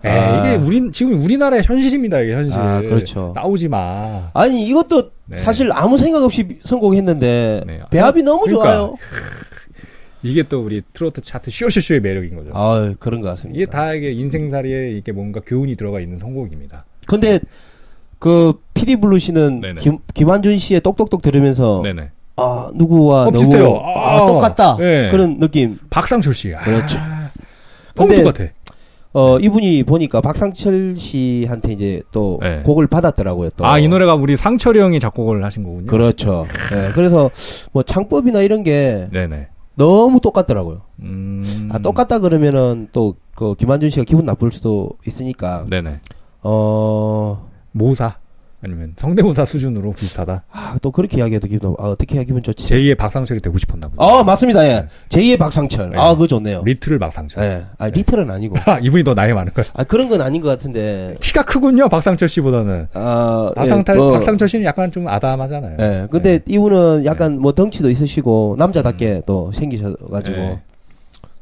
에이, 0.03 0.11
아. 0.11 0.45
이게 0.53 0.63
우리 0.63 0.91
지금 0.91 1.19
우리나라의 1.23 1.63
현실입니다. 1.63 2.19
이게 2.19 2.33
현실. 2.35 2.61
아, 2.61 2.81
그렇죠. 2.81 3.31
나오지 3.35 3.67
마. 3.69 4.29
아니 4.35 4.63
이것도 4.67 5.09
네. 5.25 5.39
사실 5.39 5.71
아무 5.73 5.97
생각 5.97 6.21
없이 6.23 6.59
선곡했는데 6.61 7.63
네. 7.65 7.81
배합이 7.89 8.21
너무 8.21 8.43
그러니까. 8.43 8.63
좋아요. 8.63 8.95
이게 10.25 10.41
또 10.41 10.61
우리 10.61 10.81
트로트 10.93 11.21
차트 11.21 11.51
쇼쇼쇼의 11.51 12.01
매력인 12.01 12.35
거죠. 12.35 12.49
아 12.53 12.93
그런 12.99 13.21
것 13.21 13.27
같습니다. 13.29 13.55
이게 13.55 13.69
다 13.69 13.93
이게 13.93 14.11
인생살이에 14.11 14.91
이게 14.91 15.11
뭔가 15.11 15.39
교훈이 15.45 15.75
들어가 15.75 15.99
있는 15.99 16.17
선곡입니다. 16.17 16.83
근데 17.05 17.39
그 18.17 18.53
피디 18.73 18.95
블루 18.95 19.19
씨는 19.19 19.61
네네. 19.61 19.81
김, 19.81 19.99
김한준 20.15 20.57
씨의 20.57 20.81
똑똑똑 20.81 21.21
들으면서 21.21 21.81
네네. 21.83 22.09
아 22.37 22.71
누구와 22.73 23.21
어, 23.21 23.25
너무 23.25 23.37
비슷해요. 23.37 23.77
아, 23.77 24.15
아, 24.15 24.25
똑같다 24.25 24.77
네. 24.77 25.11
그런 25.11 25.39
느낌. 25.39 25.77
박상철 25.91 26.33
씨. 26.33 26.55
아, 26.55 26.61
그렇죠. 26.61 26.97
근데 27.95 28.23
똑같아. 28.23 28.49
어 29.13 29.37
이분이 29.37 29.83
보니까 29.83 30.21
박상철 30.21 30.95
씨한테 30.97 31.71
이제 31.71 32.01
또 32.11 32.39
네. 32.41 32.63
곡을 32.65 32.87
받았더라고요. 32.87 33.51
또. 33.55 33.65
아, 33.65 33.77
이 33.77 33.87
노래가 33.87 34.15
우리 34.15 34.35
상철이 34.35 34.79
형이 34.79 34.99
작곡을 34.99 35.45
하신 35.45 35.63
거군요. 35.63 35.85
그렇죠. 35.85 36.47
네, 36.71 36.89
그래서 36.95 37.29
뭐 37.71 37.83
창법이나 37.83 38.41
이런 38.41 38.63
게 38.63 39.07
네네. 39.13 39.49
너무 39.75 40.19
똑같더라고요. 40.21 40.81
음. 41.01 41.69
아 41.71 41.79
똑같다 41.79 42.19
그러면은 42.19 42.87
또 42.91 43.15
그 43.35 43.53
김한준 43.55 43.89
씨가 43.89 44.05
기분 44.05 44.25
나쁠 44.25 44.51
수도 44.51 44.91
있으니까 45.05 45.65
네네. 45.69 45.99
어. 46.41 47.49
모사. 47.71 48.17
아니면 48.65 48.93
성대모사 48.97 49.45
수준으로 49.45 49.93
비슷하다. 49.93 50.43
아, 50.51 50.77
또 50.81 50.91
그렇게 50.91 51.17
이야기해도 51.17 51.47
기분 51.47 51.69
나, 51.69 51.75
아, 51.79 51.89
어떻게 51.89 52.23
기분 52.23 52.41
좋지? 52.41 52.63
제2의 52.65 52.97
박상철이 52.97 53.39
되고 53.39 53.57
싶었나 53.57 53.87
보다. 53.87 54.03
아, 54.03 54.23
맞습니다, 54.23 54.65
예. 54.65 54.87
제2의 55.09 55.37
박상철. 55.37 55.91
네. 55.91 55.97
아, 55.97 56.13
그거 56.13 56.27
좋네요. 56.27 56.63
리틀 56.65 56.97
박상철. 56.97 57.43
예. 57.43 57.65
아, 57.77 57.87
리틀은 57.87 58.29
아니고. 58.29 58.55
아, 58.65 58.79
이분이 58.81 59.03
더 59.03 59.13
나이 59.13 59.33
많은 59.33 59.53
거야. 59.53 59.65
아, 59.73 59.83
그런 59.83 60.09
건 60.09 60.21
아닌 60.21 60.41
것 60.41 60.49
같은데. 60.49 61.15
키가 61.19 61.43
크군요, 61.43 61.87
박상철 61.89 62.27
씨보다는. 62.27 62.87
아, 62.93 63.51
박상철, 63.55 63.95
예, 63.95 63.99
뭐, 63.99 64.11
박상철 64.11 64.47
씨는 64.47 64.65
약간 64.65 64.91
좀 64.91 65.07
아담하잖아요. 65.07 65.77
예. 65.79 66.07
근데 66.09 66.39
이분은 66.47 67.05
약간 67.05 67.39
뭐 67.39 67.51
덩치도 67.53 67.89
있으시고, 67.91 68.55
음. 68.55 68.57
남자답게 68.57 69.23
또 69.27 69.51
생기셔가지고, 69.53 70.35
네. 70.35 70.61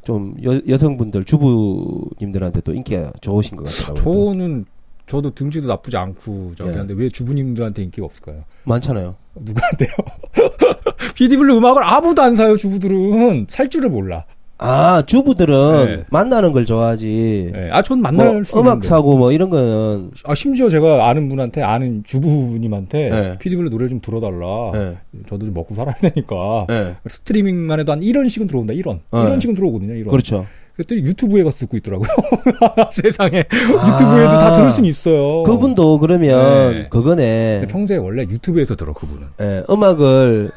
좀 0.04 0.34
여, 0.44 0.60
여성분들, 0.68 1.24
주부님들한테 1.24 2.60
또 2.60 2.74
인기가 2.74 3.10
좋으신 3.22 3.56
것 3.56 3.64
같더라고요. 3.64 4.26
저는, 4.34 4.66
저도 5.06 5.30
등치도 5.34 5.68
나쁘지 5.68 5.96
않고 5.96 6.52
저기 6.56 6.70
네. 6.70 6.76
한데 6.78 6.94
왜 6.96 7.08
주부님들한테 7.08 7.82
인기가 7.82 8.06
없을까요? 8.06 8.44
많잖아요. 8.64 9.14
누구한테요? 9.36 9.90
피디블루 11.14 11.56
음악을 11.58 11.82
아무도 11.84 12.22
안 12.22 12.34
사요, 12.36 12.56
주부들은. 12.56 13.46
살 13.48 13.68
줄을 13.68 13.90
몰라. 13.90 14.24
아, 14.56 15.02
주부들은 15.04 15.86
네. 15.86 16.04
만나는 16.10 16.52
걸 16.52 16.64
좋아하지. 16.64 17.52
예. 17.54 17.70
아, 17.70 17.82
전 17.82 18.00
만날 18.00 18.32
뭐 18.32 18.42
수 18.44 18.58
음악. 18.58 18.84
사고 18.84 19.18
뭐 19.18 19.32
이런 19.32 19.50
거는, 19.50 20.12
아, 20.24 20.34
심지어 20.34 20.68
제가 20.68 21.08
아는 21.08 21.28
분한테, 21.28 21.60
아는 21.62 22.02
주부님한테 22.04 23.10
네. 23.10 23.38
피디블루 23.40 23.68
노래 23.70 23.88
좀 23.88 24.00
들어달라. 24.00 24.46
예. 24.76 24.96
저도 25.26 25.44
좀 25.46 25.54
먹고 25.54 25.74
살아야 25.74 25.94
되니까. 25.96 26.66
예. 26.70 26.94
스트리밍만 27.06 27.80
해도 27.80 27.92
한 27.92 28.00
1원씩은 28.00 28.46
들어온다, 28.48 28.72
1원. 28.74 29.00
네. 29.12 29.18
1원씩은 29.18 29.54
들어오거든요, 29.56 29.92
1원. 30.04 30.10
그렇죠. 30.10 30.46
그랬더니 30.76 31.02
유튜브에 31.02 31.44
가서 31.44 31.58
듣고 31.58 31.76
있더라고요. 31.76 32.08
세상에. 32.90 33.44
유튜브에도 33.52 34.38
다 34.38 34.52
들을 34.52 34.68
수는 34.68 34.88
있어요. 34.88 35.42
아. 35.42 35.44
그분도 35.44 35.98
그러면 36.00 36.74
네. 36.74 36.88
그거네. 36.88 37.58
근데 37.60 37.72
평소에 37.72 37.96
원래 37.96 38.22
유튜브에서 38.22 38.74
들어, 38.74 38.92
그분은. 38.92 39.28
예, 39.40 39.62
음악을 39.70 40.50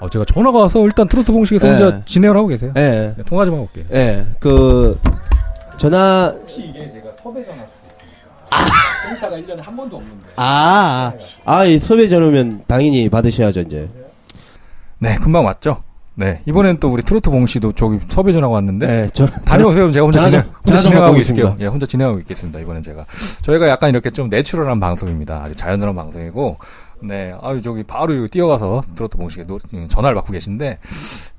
어, 0.00 0.08
제가 0.08 0.24
전화가 0.26 0.58
와서 0.58 0.84
일단 0.84 1.08
트로트 1.08 1.32
공식에서 1.32 1.66
네. 1.66 1.72
혼자 1.72 2.04
진행을 2.04 2.36
하고 2.36 2.48
계세요. 2.48 2.72
예, 2.76 3.14
네, 3.16 3.22
통화 3.24 3.44
좀 3.44 3.54
하고 3.54 3.64
올게요. 3.64 3.84
예, 3.92 4.26
그 4.40 4.98
전화 5.78 6.34
혹시 6.38 6.66
이게 6.66 6.90
제가 6.90 7.10
섭외 7.22 7.42
전화 7.44 7.62
있습니까? 7.62 8.66
행사가 9.08 9.36
1년에 9.36 9.62
한 9.62 9.74
번도 9.74 9.96
없는데. 9.96 10.24
아, 10.36 11.12
아, 11.46 11.64
이 11.64 11.78
섭외 11.78 12.08
전화면 12.08 12.64
당연히 12.66 13.08
받으셔야죠 13.08 13.60
이제. 13.60 13.88
네, 14.98 15.16
금방 15.16 15.46
왔죠. 15.46 15.82
네, 16.14 16.42
이번엔 16.46 16.78
또 16.78 16.90
우리 16.90 17.02
트로트 17.02 17.30
봉 17.30 17.46
씨도 17.46 17.72
저기 17.72 17.98
섭외 18.08 18.32
전화가 18.32 18.52
왔는데. 18.52 18.86
예, 18.86 19.10
저 19.14 19.26
다녀오세요. 19.26 19.90
제가 19.90 20.04
혼자 20.04 20.18
진행, 20.20 20.42
좀- 20.42 20.52
혼자 20.66 20.76
진행하고 20.78 21.16
있을게요. 21.18 21.56
예, 21.60 21.66
혼자 21.66 21.86
진행하고 21.86 22.18
있겠습니다. 22.20 22.60
이번엔 22.60 22.82
제가. 22.82 23.06
저희가 23.42 23.68
약간 23.68 23.88
이렇게 23.90 24.10
좀 24.10 24.28
natural한 24.28 24.78
방송입니다. 24.78 25.42
아주 25.42 25.54
자연스러운 25.54 25.96
방송이고, 25.96 26.58
네, 27.02 27.34
아유, 27.40 27.62
저기 27.62 27.82
바로 27.82 28.26
뛰어가서 28.26 28.82
트로트 28.94 29.16
봉식에 29.16 29.46
노- 29.46 29.58
음, 29.72 29.86
전화를 29.88 30.14
받고 30.16 30.32
계신데, 30.32 30.78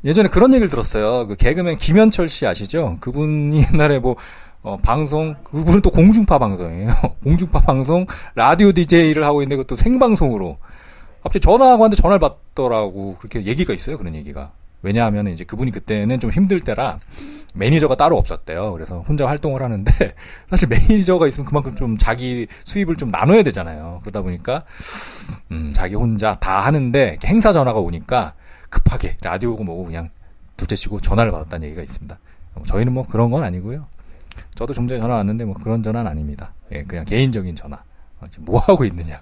예전에 0.06 0.28
그런 0.30 0.52
얘기를 0.54 0.70
들었어요. 0.70 1.28
그 1.28 1.36
개그맨 1.36 1.78
김현철 1.78 2.28
씨 2.28 2.48
아시죠? 2.48 2.98
그분이 3.00 3.64
옛날에 3.74 4.00
뭐, 4.00 4.16
어, 4.64 4.78
방송, 4.82 5.36
그분은 5.44 5.82
또 5.82 5.92
공중파 5.92 6.40
방송이에요. 6.40 6.90
공중파 7.24 7.62
방송, 7.62 8.08
라디오 8.34 8.72
DJ를 8.72 9.24
하고 9.24 9.44
있는데 9.44 9.58
그것도 9.58 9.76
생방송으로. 9.76 10.58
갑자기 11.22 11.42
전화하고 11.42 11.84
하는데 11.84 11.96
전화를 12.02 12.20
받더라고. 12.20 13.16
그렇게 13.20 13.44
얘기가 13.46 13.72
있어요. 13.74 13.98
그런 13.98 14.16
얘기가. 14.16 14.52
왜냐하면 14.84 15.28
이제 15.28 15.44
그분이 15.44 15.72
그때는 15.72 16.20
좀 16.20 16.30
힘들 16.30 16.62
때라 16.62 17.00
매니저가 17.56 17.96
따로 17.96 18.18
없었대요. 18.18 18.74
그래서 18.74 19.00
혼자 19.00 19.28
활동을 19.28 19.62
하는데 19.62 19.92
사실 20.50 20.68
매니저가 20.68 21.28
있으면 21.28 21.48
그만큼 21.48 21.76
좀 21.76 21.98
자기 21.98 22.48
수입을 22.66 22.98
좀 22.98 23.10
나눠야 23.10 23.44
되잖아요. 23.44 24.00
그러다 24.02 24.22
보니까 24.22 24.64
음, 25.52 25.72
자기 25.74 25.96
혼자 25.96 26.36
다 26.36 26.60
하는데 26.60 27.18
행사 27.24 27.52
전화가 27.52 27.80
오니까 27.80 28.34
급하게 28.70 29.18
라디오고 29.22 29.64
뭐고 29.64 29.86
그냥 29.86 30.10
둘째 30.58 30.76
치고 30.76 31.00
전화를 31.00 31.32
받았다는 31.32 31.68
얘기가 31.68 31.82
있습니다. 31.82 32.20
어, 32.56 32.64
저희는 32.66 32.94
뭐 32.94 33.06
그런 33.08 33.32
건 33.32 33.44
아니고요. 33.44 33.88
저도 34.56 34.74
좀 34.74 34.88
전에 34.88 35.00
전화 35.00 35.16
왔는데 35.16 35.46
뭐 35.46 35.56
그런 35.56 35.82
전화는 35.84 36.10
아닙니다. 36.10 36.54
예, 36.72 36.84
그냥 36.84 37.06
개인적인 37.06 37.56
전화. 37.56 37.78
어, 38.20 38.28
뭐 38.40 38.60
하고 38.60 38.84
있느냐. 38.86 39.22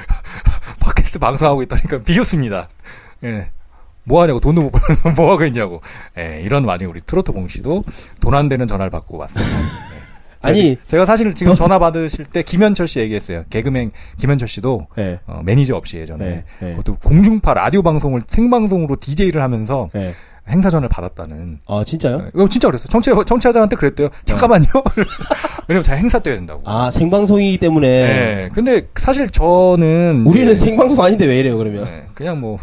팟캐스트 0.80 1.18
방송하고 1.18 1.62
있다니까 1.62 1.98
비웃습니다. 1.98 2.68
예. 3.24 3.50
뭐 4.04 4.22
하냐고 4.22 4.40
돈도 4.40 4.62
못 4.62 4.70
벌어서 4.72 5.10
뭐 5.16 5.32
하고 5.32 5.44
있냐고. 5.46 5.80
예, 6.18 6.40
이런 6.42 6.64
와중에 6.64 6.90
우리 6.90 7.00
트로트 7.00 7.32
봉 7.32 7.48
씨도 7.48 7.84
돈 8.20 8.34
안 8.34 8.48
되는 8.48 8.66
전화를 8.66 8.90
받고 8.90 9.18
왔어요. 9.18 9.44
예. 9.44 9.92
아니, 10.44 10.76
제가 10.86 11.06
사실 11.06 11.32
지금 11.34 11.54
전화 11.54 11.78
받으실 11.78 12.24
때 12.24 12.42
김현철 12.42 12.88
씨 12.88 12.98
얘기했어요. 12.98 13.44
개그맨 13.50 13.92
김현철 14.18 14.48
씨도 14.48 14.88
예, 14.98 15.20
어, 15.26 15.40
매니저 15.44 15.76
없이 15.76 15.98
예전에 15.98 16.24
네, 16.24 16.44
네. 16.60 16.70
그것도 16.70 16.96
공중파 16.96 17.54
라디오 17.54 17.82
방송을 17.82 18.22
생방송으로 18.26 18.96
DJ를 18.98 19.40
하면서 19.40 19.88
예. 19.94 20.14
행사 20.48 20.70
전화를 20.70 20.88
받았다는. 20.88 21.60
아 21.68 21.84
진짜요? 21.86 22.16
어, 22.16 22.28
이거 22.34 22.48
진짜 22.48 22.68
그랬어요. 22.68 22.88
청취 22.88 23.10
청취자들한테 23.26 23.76
그랬대요. 23.76 24.08
잠깐만요. 24.24 24.64
왜냐면 25.68 25.82
제가 25.84 25.96
행사 25.96 26.18
뛰어야 26.18 26.36
된다고. 26.36 26.62
아 26.64 26.90
생방송이기 26.90 27.58
때문에 27.58 27.86
네. 27.88 28.48
근데 28.52 28.88
사실 28.96 29.28
저는 29.28 30.24
우리는 30.26 30.52
이제 30.54 30.64
생방송 30.66 31.02
아닌데 31.04 31.26
왜 31.26 31.38
이래요 31.38 31.56
그러면? 31.56 31.84
네, 31.84 32.06
그냥 32.14 32.40
뭐 32.40 32.58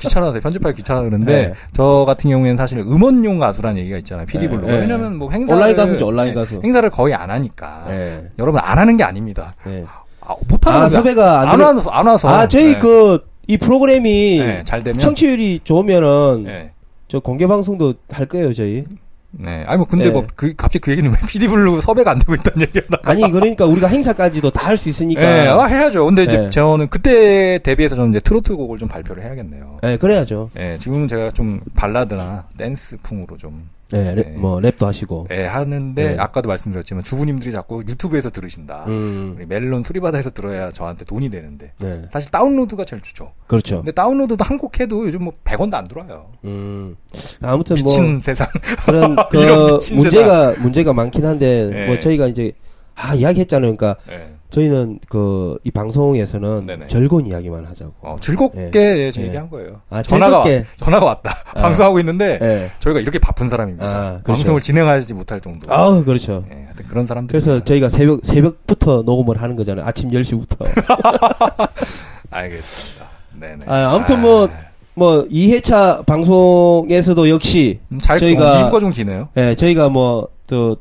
귀찮아서 0.00 0.40
편집하기 0.40 0.76
귀찮아 0.78 1.02
그러는데 1.02 1.48
네. 1.48 1.52
저 1.74 2.04
같은 2.06 2.30
경우에는 2.30 2.56
사실 2.56 2.78
음원용 2.78 3.38
가수라는 3.38 3.80
얘기가 3.82 3.98
있잖아요. 3.98 4.26
PD블루. 4.26 4.66
네. 4.66 4.78
왜냐면 4.80 5.16
뭐 5.16 5.30
행사 5.30 5.54
온라인 5.54 5.76
가수죠, 5.76 6.06
온라인 6.06 6.34
가수. 6.34 6.60
행사를 6.64 6.88
거의 6.90 7.14
안 7.14 7.30
하니까. 7.30 7.84
예. 7.90 8.28
여러분 8.38 8.60
안 8.64 8.78
하는 8.78 8.96
게 8.96 9.04
아닙니다. 9.04 9.54
예. 9.66 9.84
아, 10.22 10.34
못 10.48 10.66
하는 10.66 10.80
아. 10.80 10.88
섭외가 10.88 11.40
안, 11.42 11.48
안, 11.48 11.56
들어- 11.58 11.66
와서 11.74 11.90
안 11.90 12.06
와서. 12.06 12.28
아 12.30 12.48
저희 12.48 12.72
네. 12.72 12.78
그이 12.78 13.58
프로그램이 13.58 14.38
네, 14.38 14.62
잘 14.64 14.82
되면 14.82 15.00
청취율이 15.00 15.60
좋으면은 15.64 16.44
네. 16.44 16.70
저 17.14 17.20
공개 17.20 17.46
방송도 17.46 17.94
할 18.10 18.26
거예요 18.26 18.52
저희. 18.52 18.84
네. 19.30 19.62
아니 19.68 19.78
뭐 19.78 19.86
근데 19.86 20.06
네. 20.06 20.10
뭐그 20.10 20.54
갑자기 20.56 20.80
그 20.80 20.90
얘기는 20.90 21.08
왜 21.08 21.16
PD블루 21.28 21.80
섭외가 21.80 22.10
안 22.10 22.18
되고 22.18 22.34
있다는 22.34 22.62
얘기가 22.62 22.86
나. 22.88 22.98
아니 23.04 23.22
그러니까 23.30 23.66
우리가 23.66 23.86
행사까지도 23.86 24.50
다 24.50 24.64
할 24.66 24.76
수 24.76 24.88
있으니까. 24.88 25.20
네, 25.20 25.46
아, 25.46 25.64
해야죠. 25.66 26.04
근데 26.06 26.24
이제 26.24 26.36
네. 26.38 26.50
저는 26.50 26.88
그때 26.88 27.58
대비해서 27.58 27.94
저는 27.94 28.10
이제 28.10 28.18
트로트 28.18 28.56
곡을 28.56 28.78
좀 28.78 28.88
발표를 28.88 29.22
해야겠네요. 29.22 29.78
네, 29.82 29.96
그래야죠. 29.96 30.50
네, 30.54 30.76
지금은 30.78 31.06
제가 31.06 31.30
좀 31.30 31.60
발라드나 31.76 32.48
댄스풍으로 32.56 33.36
좀 33.36 33.68
네, 33.90 34.14
랩, 34.14 34.26
네. 34.30 34.36
뭐 34.36 34.58
랩도 34.60 34.86
하시고. 34.86 35.26
네, 35.28 35.44
하는데 35.46 36.10
네. 36.12 36.16
아까도 36.18 36.48
말씀드렸지만 36.48 37.04
주부님들이 37.04 37.52
자꾸 37.52 37.80
유튜브에서 37.86 38.30
들으신다. 38.30 38.84
음, 38.88 39.34
우리 39.36 39.46
멜론 39.46 39.82
소리바다에서 39.82 40.30
들어야 40.30 40.70
저한테 40.72 41.04
돈이 41.04 41.30
되는데 41.30 41.72
네, 41.78 42.02
사실 42.10 42.30
다운로드가 42.30 42.84
제일 42.84 43.02
좋죠. 43.02 43.32
그렇죠. 43.46 43.76
근데 43.76 43.92
다운로드도 43.92 44.42
한 44.44 44.54
곡 44.58 44.80
해도 44.80 45.04
요즘 45.06 45.24
뭐 45.24 45.32
100원도 45.44 45.74
안 45.74 45.86
들어와요. 45.88 46.30
음, 46.44 46.96
아무튼 47.42 47.74
미친 47.76 48.12
뭐 48.12 48.20
세상. 48.20 48.46
그런 48.86 49.16
그 49.30 49.78
문제가 49.94 50.54
문제가 50.58 50.92
많긴 50.92 51.26
한데 51.26 51.68
네. 51.70 51.86
뭐 51.86 52.00
저희가 52.00 52.28
이제 52.28 52.52
아 52.96 53.14
이야기했잖아요. 53.14 53.76
그러니까 53.76 54.00
네. 54.08 54.34
저희는 54.50 55.00
그 55.08 55.56
이 55.64 55.70
방송에서는 55.70 56.64
네네. 56.66 56.86
즐거운 56.88 57.26
이야기만 57.26 57.64
하자고. 57.66 57.92
어, 58.02 58.16
즐겁게 58.20 58.70
예. 58.74 59.06
얘기한 59.22 59.48
거예요. 59.50 59.80
아, 59.90 60.02
전화가 60.02 60.44
즐겁게. 60.44 60.64
전화가 60.76 61.06
왔다. 61.06 61.32
아. 61.54 61.60
방송하고 61.62 61.98
있는데 62.00 62.38
예. 62.40 62.70
저희가 62.78 63.00
이렇게 63.00 63.18
바쁜 63.18 63.48
사람입니다. 63.48 63.86
아, 63.86 64.10
그렇죠. 64.22 64.38
방송을 64.38 64.60
진행하지 64.60 65.14
못할 65.14 65.40
정도. 65.40 65.72
아 65.72 66.02
그렇죠. 66.04 66.44
예, 66.52 66.64
하여튼 66.64 66.86
그런 66.86 67.06
사람들. 67.06 67.32
그래서 67.32 67.64
저희가 67.64 67.88
새벽 67.88 68.20
새벽부터 68.24 69.02
녹음을 69.02 69.40
하는 69.42 69.56
거잖아요. 69.56 69.84
아침 69.86 70.12
10 70.12 70.22
시부터. 70.24 70.56
알겠습니다. 72.30 73.06
네네. 73.40 73.64
아, 73.66 73.94
아무튼 73.94 74.20
뭐 74.20 74.48
뭐 74.96 75.24
2회차 75.28 76.06
방송에서도 76.06 77.28
역시 77.28 77.80
음, 77.90 77.98
잘 77.98 78.16
저희가- 78.16 78.40
어, 78.42 78.70
2부가 78.70 78.78
좀 78.78 78.90
기네요. 78.90 79.28
예, 79.36 79.56
저희가 79.56 79.88
뭐또 79.88 80.76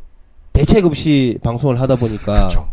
대책 0.53 0.85
없이 0.85 1.37
방송을 1.43 1.81
하다 1.81 1.95
보니까 1.95 2.33
그렇죠. 2.35 2.67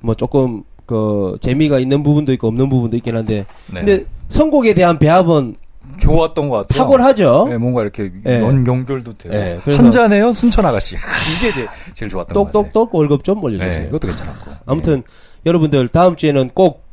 뭐 0.00 0.14
조금 0.14 0.64
그 0.86 1.36
재미가 1.40 1.78
있는 1.78 2.02
부분도 2.02 2.32
있고 2.32 2.48
없는 2.48 2.68
부분도 2.68 2.96
있긴 2.96 3.16
한데 3.16 3.46
네. 3.72 3.84
근데 3.84 4.04
선곡에 4.28 4.74
대한 4.74 4.98
배합은 4.98 5.56
좋았던 5.98 6.48
것 6.48 6.56
같아요. 6.68 6.82
탁월하죠. 6.82 7.46
네, 7.48 7.58
뭔가 7.58 7.82
이렇게 7.82 8.10
예. 8.26 8.40
연결도 8.40 9.16
돼요. 9.16 9.32
예, 9.34 9.58
그래서- 9.62 9.82
한 9.82 9.90
잔에요, 9.90 10.32
순천 10.32 10.64
아가씨. 10.64 10.96
이게 11.36 11.52
제, 11.52 11.66
제일 11.94 12.08
좋았던 12.10 12.34
것 12.34 12.44
같아요. 12.44 12.52
똑똑똑 12.64 12.94
월급 12.94 13.24
좀 13.24 13.42
올려주세요. 13.42 13.82
네, 13.82 13.88
이것도 13.88 14.06
괜찮았고. 14.08 14.50
아무튼 14.66 15.02
여러분들 15.46 15.88
다음 15.88 16.16
주에는 16.16 16.50
꼭 16.54 16.84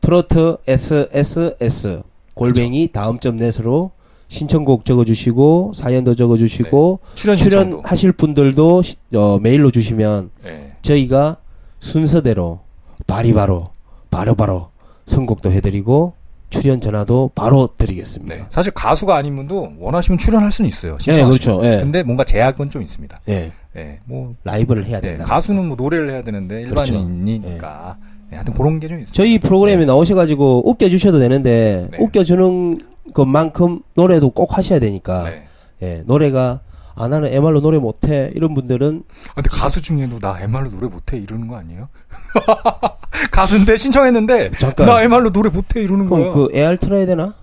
트로트 0.00 0.56
SSS 0.66 2.02
골뱅이 2.34 2.88
다음 2.92 3.18
점 3.20 3.36
넷으로 3.36 3.92
신청곡 4.28 4.84
적어주시고 4.84 5.72
사연도 5.74 6.14
적어주시고 6.14 7.00
네. 7.02 7.14
출연. 7.14 7.36
출연하실 7.36 8.12
분들도 8.12 8.82
시- 8.82 8.96
어, 9.14 9.38
메일로 9.40 9.70
주시면 9.70 10.30
예. 10.46 10.72
저희가 10.82 11.36
순서대로 11.78 12.60
바리바로 13.06 13.68
바로바로 14.10 14.68
선곡도 15.06 15.52
해드리고 15.52 16.14
출연 16.50 16.80
전화도 16.80 17.32
바로 17.34 17.68
드리겠습니다. 17.76 18.34
네. 18.34 18.44
사실 18.50 18.72
가수가 18.72 19.14
아닌 19.14 19.34
분도 19.36 19.72
원하시면 19.78 20.18
출연할 20.18 20.50
수는 20.52 20.68
있어요. 20.68 20.96
네. 20.98 21.12
그렇죠. 21.24 21.60
예. 21.64 21.78
근데 21.80 22.02
뭔가 22.02 22.22
제약은 22.24 22.70
좀 22.70 22.80
있습니다. 22.82 23.20
예, 23.28 23.50
예. 23.76 23.98
뭐 24.04 24.34
라이브를 24.44 24.86
해야 24.86 24.98
예, 24.98 25.00
된다. 25.00 25.24
가수는 25.24 25.66
뭐 25.66 25.76
노래를 25.76 26.12
해야 26.12 26.22
되는데 26.22 26.62
그렇죠. 26.64 26.94
일반인이니까 26.94 27.96
예, 28.32 28.36
하여튼 28.36 28.54
그런 28.54 28.78
게 28.80 28.86
좀 28.88 29.00
있어요. 29.00 29.12
저희 29.12 29.38
프로그램에 29.38 29.84
나오셔가지고 29.84 30.68
웃겨주셔도 30.70 31.18
되는데 31.18 31.88
네. 31.90 31.98
웃겨주는 31.98 32.80
것만큼 33.12 33.80
노래도 33.94 34.30
꼭 34.30 34.56
하셔야 34.56 34.78
되니까 34.78 35.24
네. 35.24 35.48
예, 35.82 36.02
노래가 36.06 36.60
아 36.96 37.08
나는 37.08 37.32
MR로 37.32 37.60
노래 37.60 37.78
못해 37.78 38.30
이런 38.34 38.54
분들은 38.54 39.02
아, 39.30 39.34
근데 39.34 39.48
가수 39.50 39.82
중에도 39.82 40.18
나 40.20 40.40
MR로 40.40 40.70
노래 40.70 40.86
못해 40.86 41.16
이러는 41.18 41.48
거 41.48 41.56
아니에요? 41.56 41.88
가수인데 43.32 43.76
신청했는데 43.76 44.52
잠깐. 44.58 44.86
나 44.86 45.02
MR로 45.02 45.32
노래 45.32 45.50
못해 45.50 45.82
이러는 45.82 46.08
거야. 46.08 46.30
그럼 46.30 46.48
그 46.48 46.56
AR 46.56 46.78
틀어야 46.78 47.04
되나? 47.06 47.34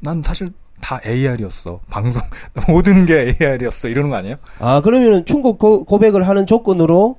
난 0.00 0.22
사실 0.22 0.52
다 0.80 1.00
AR이었어. 1.04 1.80
방송 1.90 2.22
모든 2.68 3.06
게 3.06 3.36
AR이었어. 3.40 3.88
이러는 3.88 4.10
거 4.10 4.16
아니에요? 4.16 4.36
아 4.58 4.80
그러면은 4.82 5.24
충고 5.24 5.56
고, 5.56 5.84
고백을 5.84 6.28
하는 6.28 6.46
조건으로 6.46 7.18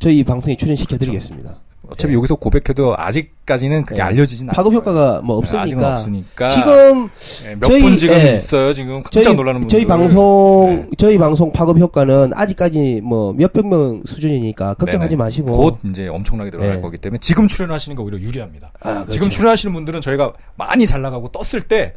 저희 0.00 0.24
방송에 0.24 0.56
출연시켜 0.56 0.98
드리겠습니다. 0.98 1.56
어차피 1.88 2.12
예. 2.12 2.16
여기서 2.16 2.34
고백해도 2.36 2.94
아직까지는 2.98 3.84
그게 3.84 4.00
예. 4.00 4.04
알려지진 4.04 4.48
않아요. 4.48 4.56
파급 4.56 4.72
효과가 4.74 5.20
뭐 5.22 5.40
아직은 5.42 5.82
없으니까 5.84 5.90
없으니까. 5.92 6.50
지금 6.50 7.08
예, 7.48 7.54
몇 7.54 7.66
저희- 7.68 7.80
분 7.82 7.96
지금 7.96 8.14
예. 8.16 8.34
있어요. 8.34 8.72
지금 8.72 9.02
저희 9.10 9.22
깜짝 9.24 9.36
놀라는 9.36 9.60
분들. 9.62 9.78
저희 9.78 9.86
방송 9.86 10.86
네. 10.90 10.96
저희 10.98 11.18
방송 11.18 11.52
파급 11.52 11.78
효과는 11.78 12.32
아직까지 12.34 13.00
뭐 13.04 13.32
몇백 13.32 13.66
명 13.66 14.02
수준이니까 14.04 14.74
걱정하지 14.74 15.10
네네. 15.10 15.16
마시고 15.16 15.52
곧 15.52 15.78
이제 15.90 16.08
엄청나게 16.08 16.50
늘어날 16.50 16.76
네. 16.76 16.80
거기 16.80 16.98
때문에 16.98 17.18
지금 17.20 17.46
출연하시는 17.46 17.96
게 17.96 18.02
오히려 18.02 18.18
유리합니다. 18.18 18.72
아, 18.80 18.92
그렇죠. 18.94 19.12
지금 19.12 19.28
출연하시는 19.30 19.72
분들은 19.72 20.00
저희가 20.00 20.32
많이 20.56 20.86
잘 20.86 21.02
나가고 21.02 21.28
떴을 21.28 21.62
때 21.62 21.94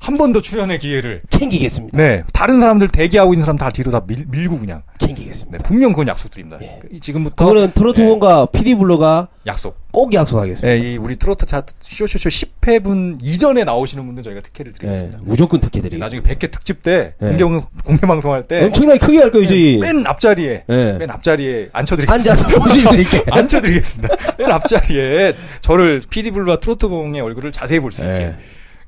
한 0.00 0.16
번 0.16 0.32
더 0.32 0.40
출연의 0.40 0.78
기회를 0.78 1.22
챙기겠습니다. 1.28 1.96
네 1.98 2.22
다른 2.32 2.60
사람들 2.60 2.88
대기하고 2.88 3.34
있는 3.34 3.44
사람 3.44 3.56
다 3.56 3.68
뒤로 3.70 3.90
다 3.90 4.00
밀, 4.06 4.24
밀고 4.28 4.58
그냥 4.58 4.82
챙기겠습니다. 4.98 5.58
네, 5.58 5.62
분명 5.64 5.90
그건 5.92 6.08
약속드립니다. 6.08 6.58
예. 6.62 6.80
이- 6.92 7.00
지금부터 7.00 7.46
그거는 7.46 7.72
트로트 7.72 8.00
예, 8.00 8.06
본과 8.06 8.46
블러가 8.52 9.28
약속. 9.46 9.76
꼭 9.90 10.12
약속하겠습니다. 10.12 10.68
예, 10.68 10.78
이 10.78 10.96
우리 10.98 11.16
트로트 11.16 11.46
차트 11.46 11.74
쇼쇼쇼 11.80 12.28
10회분 12.28 13.18
이전에 13.22 13.64
나오시는 13.64 14.04
분들 14.06 14.22
저희가 14.22 14.40
특혜를 14.42 14.72
예, 14.74 14.78
드리겠습니다. 14.78 15.18
무조건 15.24 15.60
특혜 15.60 15.78
예, 15.78 15.82
드리겠습니다. 15.82 16.04
나중에 16.04 16.22
100회 16.22 16.50
특집 16.52 16.82
때 16.82 17.14
예. 17.20 17.26
공개, 17.36 17.44
공개 17.84 18.06
방송할 18.06 18.44
때 18.44 18.64
엄청나게 18.66 18.98
크게 19.00 19.18
할 19.18 19.30
거예요, 19.30 19.48
저희. 19.48 19.78
맨 19.78 20.06
앞자리에 20.06 20.64
예. 20.68 20.92
맨 20.98 21.10
앞자리에 21.10 21.70
앉혀드리겠습니다. 21.72 22.12
앉아서 22.32 22.94
있게. 23.00 23.24
앉혀드리겠습니다. 23.30 24.14
맨 24.38 24.50
앞자리에 24.52 25.34
저를 25.60 26.02
PD블루와 26.08 26.58
트로트공의 26.60 27.20
얼굴을 27.20 27.50
자세히 27.52 27.80
볼 27.80 27.90
수 27.92 28.02
있게 28.04 28.12
예. 28.14 28.34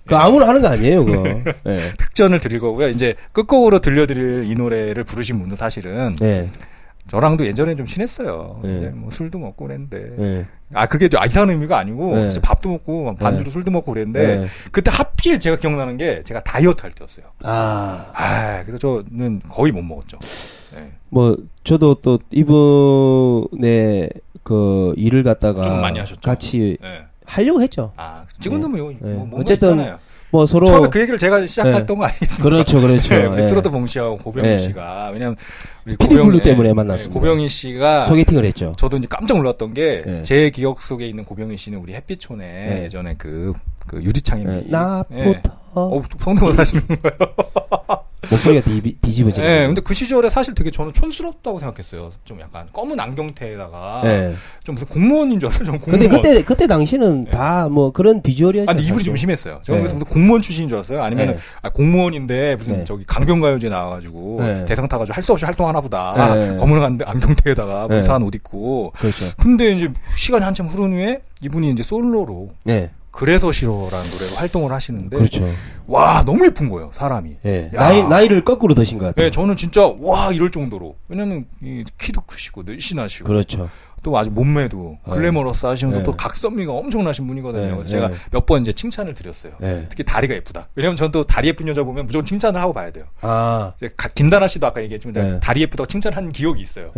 그 0.07 0.17
아무나 0.17 0.49
하는 0.49 0.61
거 0.63 0.69
아니에요, 0.69 1.05
그거. 1.05 1.29
예. 1.67 1.93
특전을 1.99 2.41
드릴 2.41 2.59
거고요. 2.61 2.89
이제 2.89 3.15
끝곡으로 3.33 3.81
들려드릴 3.81 4.45
이 4.51 4.55
노래를 4.55 5.05
부르신 5.05 5.39
분도 5.39 5.57
사실은 5.57 6.17
예. 6.23 6.51
저랑도 7.07 7.47
예전에 7.47 7.75
좀 7.75 7.87
친했어요. 7.87 8.61
네. 8.63 8.77
이제 8.77 8.87
뭐 8.89 9.11
술도 9.11 9.39
먹고 9.39 9.67
그랬는데. 9.67 10.11
예. 10.19 10.47
아, 10.73 10.87
그게 10.87 11.09
아, 11.17 11.27
이상한 11.27 11.51
의미가 11.51 11.77
아니고, 11.77 12.15
네. 12.15 12.31
밥도 12.41 12.69
먹고, 12.69 13.05
막 13.05 13.19
반주로 13.19 13.51
술도 13.51 13.73
먹고 13.73 13.93
그랬는데, 13.93 14.43
예. 14.43 14.47
그때 14.71 14.93
하필 14.95 15.41
제가 15.41 15.57
기억나는 15.57 15.97
게 15.97 16.23
제가 16.23 16.45
다이어트 16.45 16.83
할 16.83 16.93
때였어요. 16.93 17.27
아. 17.43 18.13
아, 18.15 18.63
그래서 18.65 18.79
저는 18.79 19.41
거의 19.49 19.73
못 19.73 19.83
먹었죠. 19.83 20.19
네. 20.77 20.93
뭐 21.09 21.37
저도 21.65 21.97
또 22.03 22.21
이분의 22.31 24.11
그 24.45 24.95
일을 24.97 25.25
갖다가 25.25 25.63
좀 25.63 25.81
많이 25.81 25.99
하셨죠. 25.99 26.21
같이 26.21 26.77
네. 26.81 27.03
하려고 27.31 27.63
했죠. 27.63 27.93
아, 27.97 28.25
지금도 28.41 28.69
뭐, 28.69 28.91
네. 28.91 28.97
뭐 29.01 29.15
뭔가 29.27 29.39
어쨌든 29.39 29.69
있잖아요. 29.73 29.99
뭐 30.33 30.47
서로 30.47 30.65
처음에 30.67 30.89
그 30.91 31.01
얘기를 31.01 31.19
제가 31.19 31.45
시작했던 31.45 31.99
거 31.99 32.05
아니겠습니까? 32.05 32.43
그렇죠, 32.45 32.81
그렇죠. 32.81 33.09
네, 33.15 33.27
우리 33.27 33.43
예. 33.43 33.47
트로트 33.49 33.69
봉 33.71 33.87
씨하고 33.87 34.17
고병희 34.19 34.49
네. 34.49 34.59
씨가 34.59 35.11
왜냐면 35.13 35.35
우리 35.85 35.97
고병희- 35.97 36.43
때문에 36.43 36.69
네, 36.69 36.75
만났습니다. 36.75 37.19
고병희 37.19 37.49
씨가 37.49 38.05
소개팅을 38.07 38.45
했죠. 38.45 38.73
저도 38.77 38.97
이제 38.97 39.09
깜짝 39.11 39.39
놀랐던 39.39 39.75
게 39.75 40.03
네. 40.07 40.23
제 40.23 40.51
기억 40.51 40.83
속에 40.83 41.07
있는 41.07 41.25
고병희 41.25 41.57
씨는 41.57 41.79
우리 41.81 41.95
햇빛촌에 41.95 42.45
네. 42.47 42.85
예전에 42.85 43.15
그, 43.19 43.53
그 43.89 44.01
유리창에 44.03 44.43
예. 44.43 44.47
미- 44.47 44.71
나부터 44.71 45.15
예. 45.19 45.43
어, 45.75 46.03
성대모사 46.21 46.61
하시는 46.61 46.87
거예요. 46.87 47.11
목소리가 48.29 48.69
뒤, 48.69 48.97
뒤집어지는. 49.01 49.49
네, 49.49 49.67
근데 49.67 49.81
그 49.81 49.95
시절에 49.95 50.29
사실 50.29 50.55
되게 50.55 50.71
저는 50.71 50.93
촌스럽다고 50.93 51.59
생각했어요. 51.59 52.11
좀 52.25 52.41
약간 52.41 52.69
검은 52.73 52.99
안경테에다가 53.01 54.03
예. 54.05 54.35
좀 54.65 54.75
무슨 54.75 54.89
공무원인 54.89 55.41
줄 55.41 55.49
알았어요. 55.49 55.65
좀 55.65 55.79
근데 55.79 56.07
공무원. 56.09 56.23
그때 56.23 56.43
그때 56.43 56.67
당시는 56.67 57.23
네. 57.25 57.31
다 57.31 57.69
뭐 57.71 57.93
그런 57.93 58.21
비주얼이었죠. 58.23 58.71
아, 58.71 58.75
근데 58.75 58.83
이분이 58.83 58.99
사실. 58.99 59.05
좀 59.07 59.17
심했어요. 59.17 59.61
저는 59.63 59.79
네. 59.81 59.83
그래서 59.83 59.99
무슨 59.99 60.13
공무원 60.13 60.43
출신인 60.43 60.69
줄 60.69 60.77
알았어요. 60.79 61.03
아니면 61.03 61.27
네. 61.29 61.39
아, 61.63 61.71
공무원인데 61.71 62.57
무슨 62.57 62.79
네. 62.79 62.85
저기 62.85 63.05
강변가요제 63.07 63.69
나와가지고 63.69 64.37
네. 64.43 64.65
대상 64.67 64.87
타가지고 64.89 65.15
할 65.15 65.23
수 65.23 65.33
없이 65.33 65.45
활동하나 65.45 65.81
보다. 65.81 66.35
네. 66.35 66.57
검은 66.57 66.83
안- 66.83 66.99
안경테에다가 67.05 67.87
네. 67.89 67.97
무사한 67.99 68.23
옷 68.23 68.35
입고. 68.35 68.93
그렇죠. 68.99 69.27
근데 69.39 69.73
이제 69.73 69.89
시간이 70.17 70.43
한참 70.45 70.67
흐른 70.67 70.93
후에 70.93 71.21
이분이 71.43 71.71
이제 71.71 71.83
솔로로 71.83 72.51
네. 72.65 72.91
그래서 73.11 73.51
싫어라는 73.53 74.11
노래로 74.13 74.37
활동을 74.37 74.73
하시는데 74.73 75.17
그렇죠. 75.17 75.53
와 75.87 76.23
너무 76.25 76.45
예쁜 76.47 76.69
거예요 76.69 76.91
사람이. 76.93 77.39
예. 77.45 77.71
야. 77.75 77.81
나이 77.81 78.03
나이를 78.07 78.45
거꾸로 78.45 78.75
드신 78.75 78.99
것 78.99 79.07
같아요. 79.07 79.27
네, 79.27 79.31
저는 79.31 79.57
진짜 79.57 79.87
와 80.01 80.31
이럴 80.33 80.51
정도로 80.51 80.97
왜냐면 81.09 81.47
이 81.63 81.85
키도 81.99 82.21
크시고 82.23 82.63
늘씬하시고 82.63 83.27
그렇죠. 83.27 83.69
또 84.03 84.17
아주 84.17 84.31
몸매도 84.31 84.97
네. 85.07 85.13
글래머러스 85.13 85.67
하시면서 85.67 85.99
네. 85.99 86.05
또 86.05 86.17
각선미가 86.17 86.73
엄청나신 86.73 87.27
분이거든요. 87.27 87.63
네, 87.67 87.71
그래서 87.73 87.89
제가 87.89 88.09
네. 88.09 88.15
몇번 88.33 88.63
이제 88.63 88.73
칭찬을 88.73 89.13
드렸어요. 89.15 89.53
네. 89.59 89.85
특히 89.91 90.05
다리가 90.05 90.35
예쁘다. 90.37 90.69
왜냐면 90.75 90.97
저는 90.97 91.11
또 91.13 91.25
다리 91.25 91.49
예쁜 91.49 91.69
여자 91.69 91.83
보면 91.83 92.07
무조건 92.07 92.25
칭찬을 92.25 92.59
하고 92.61 92.73
봐야 92.73 92.91
돼요. 92.93 93.05
아. 93.21 93.73
이제 93.77 93.91
가- 93.97 94.09
김다나 94.15 94.47
씨도 94.49 94.67
아까 94.67 94.81
얘기했지만. 94.83 95.41
다리 95.41 95.61
예쁘다고 95.63 95.87
칭찬한 95.87 96.33
기억이 96.33 96.63
있어요. 96.63 96.93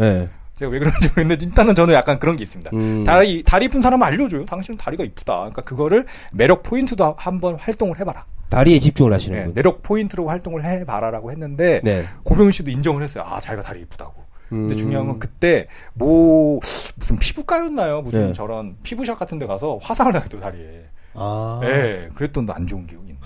예. 0.52 0.58
제가 0.58 0.70
왜 0.70 0.78
그런지 0.78 1.08
모르겠는데 1.08 1.46
일단은 1.46 1.74
저는 1.74 1.94
약간 1.94 2.18
그런 2.18 2.36
게 2.36 2.42
있습니다. 2.42 2.70
음. 2.74 3.04
다리 3.04 3.42
다리 3.42 3.64
예쁜 3.66 3.80
사람은 3.80 4.06
알려줘요. 4.06 4.44
당신은 4.44 4.76
다리가 4.78 5.04
이쁘다. 5.04 5.34
그러니까 5.36 5.62
그거를 5.62 6.06
매력 6.32 6.62
포인트도 6.62 7.14
한번 7.16 7.56
활동을 7.56 7.98
해봐라. 7.98 8.24
다리에 8.50 8.78
집중을 8.80 9.12
하시는 9.12 9.38
네, 9.38 9.44
분. 9.46 9.54
매력 9.54 9.82
포인트로 9.82 10.28
활동을 10.28 10.64
해봐라라고 10.64 11.30
했는데 11.30 11.80
네. 11.82 12.04
고병희 12.24 12.52
씨도 12.52 12.70
인정을 12.70 13.02
했어요. 13.02 13.24
아 13.26 13.40
자기가 13.40 13.62
다리 13.62 13.80
이쁘다고. 13.80 14.22
근데 14.50 14.74
음. 14.74 14.76
중요한 14.76 15.06
건 15.06 15.18
그때 15.18 15.66
뭐 15.94 16.60
무슨 16.96 17.18
피부과였나요? 17.18 18.02
무슨 18.02 18.26
네. 18.28 18.32
저런 18.34 18.76
피부샵 18.82 19.18
같은 19.18 19.38
데 19.38 19.46
가서 19.46 19.78
화상을 19.82 20.12
당했또 20.12 20.38
다리에. 20.38 20.84
아. 21.14 21.60
예. 21.64 22.08
그랬던 22.14 22.46
안 22.50 22.66
좋은 22.66 22.86
기억이 22.86 23.04
있는. 23.08 23.18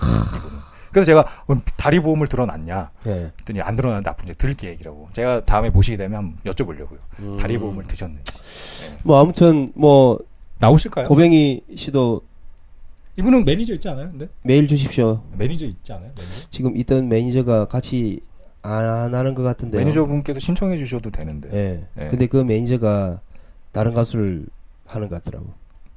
그래서 0.96 1.04
제가 1.08 1.26
다리 1.76 2.00
보험을 2.00 2.26
들어놨냐? 2.26 2.90
예. 3.06 3.30
했더니 3.40 3.60
안 3.60 3.76
들어놨는데 3.76 4.08
앞으로 4.08 4.24
이제 4.30 4.32
들 4.32 4.54
계획이라고. 4.54 5.10
제가 5.12 5.44
다음에 5.44 5.68
모시게 5.68 5.98
되면 5.98 6.16
한번 6.16 6.38
여쭤보려고요. 6.54 6.96
음. 7.18 7.36
다리 7.38 7.58
보험을 7.58 7.84
드셨는지. 7.84 8.32
뭐 9.02 9.20
아무튼 9.20 9.68
뭐 9.74 10.18
나오실까요? 10.58 11.06
고병희 11.06 11.64
씨도 11.76 12.22
이분은 13.16 13.44
매니저 13.44 13.74
있지 13.74 13.86
않아요? 13.90 14.10
근데 14.10 14.28
메일 14.40 14.66
주십시오. 14.66 15.22
매니저 15.36 15.66
있지 15.66 15.92
않아요? 15.92 16.12
매니저? 16.16 16.46
지금 16.50 16.74
있던 16.78 17.10
매니저가 17.10 17.66
같이 17.66 18.20
안 18.62 19.14
하는 19.14 19.34
것 19.34 19.42
같은데요. 19.42 19.78
매니저분께서 19.78 20.40
신청해 20.40 20.78
주셔도 20.78 21.10
되는데. 21.10 21.50
예. 21.52 22.02
예. 22.02 22.08
근데 22.08 22.26
그 22.26 22.38
매니저가 22.38 23.20
다른 23.72 23.92
가수를 23.92 24.46
하는 24.86 25.10
것 25.10 25.22
같더라고. 25.22 25.52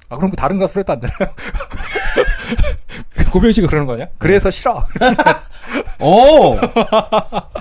아 0.09 0.17
그럼 0.17 0.31
그 0.31 0.35
다른 0.35 0.59
가수로 0.59 0.81
해도 0.81 0.91
안 0.91 0.99
되나요? 0.99 1.17
고병희 3.31 3.53
씨가 3.53 3.67
그러는 3.67 3.85
거 3.87 3.93
아니야? 3.93 4.07
그래서 4.17 4.49
싫어. 4.49 4.85
오! 6.01 6.55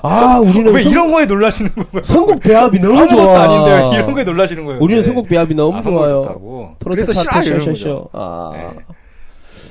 아, 0.03 0.39
우리는 0.39 0.72
왜 0.72 0.82
선- 0.82 0.93
이런 0.93 1.12
거에 1.12 1.26
놀라시는 1.26 1.70
거예요? 1.74 2.05
선곡 2.05 2.41
배합이 2.41 2.78
너무 2.80 2.99
아무것도 2.99 3.16
좋아. 3.22 3.43
아닌데 3.43 3.70
왜 3.91 3.97
이런 3.97 4.14
거에 4.14 4.24
놀라시는 4.24 4.64
거예요? 4.64 4.80
우리는 4.80 5.03
네. 5.03 5.07
선곡 5.07 5.28
배합이 5.28 5.55
너무 5.55 5.76
아, 5.76 5.82
좋아요. 5.82 6.09
좋다고. 6.22 6.76
그래서 6.84 7.12
싫어 7.12 7.43
쇼쇼쇼. 7.43 7.70
거죠. 7.72 8.09
아. 8.12 8.51
네. 8.55 8.61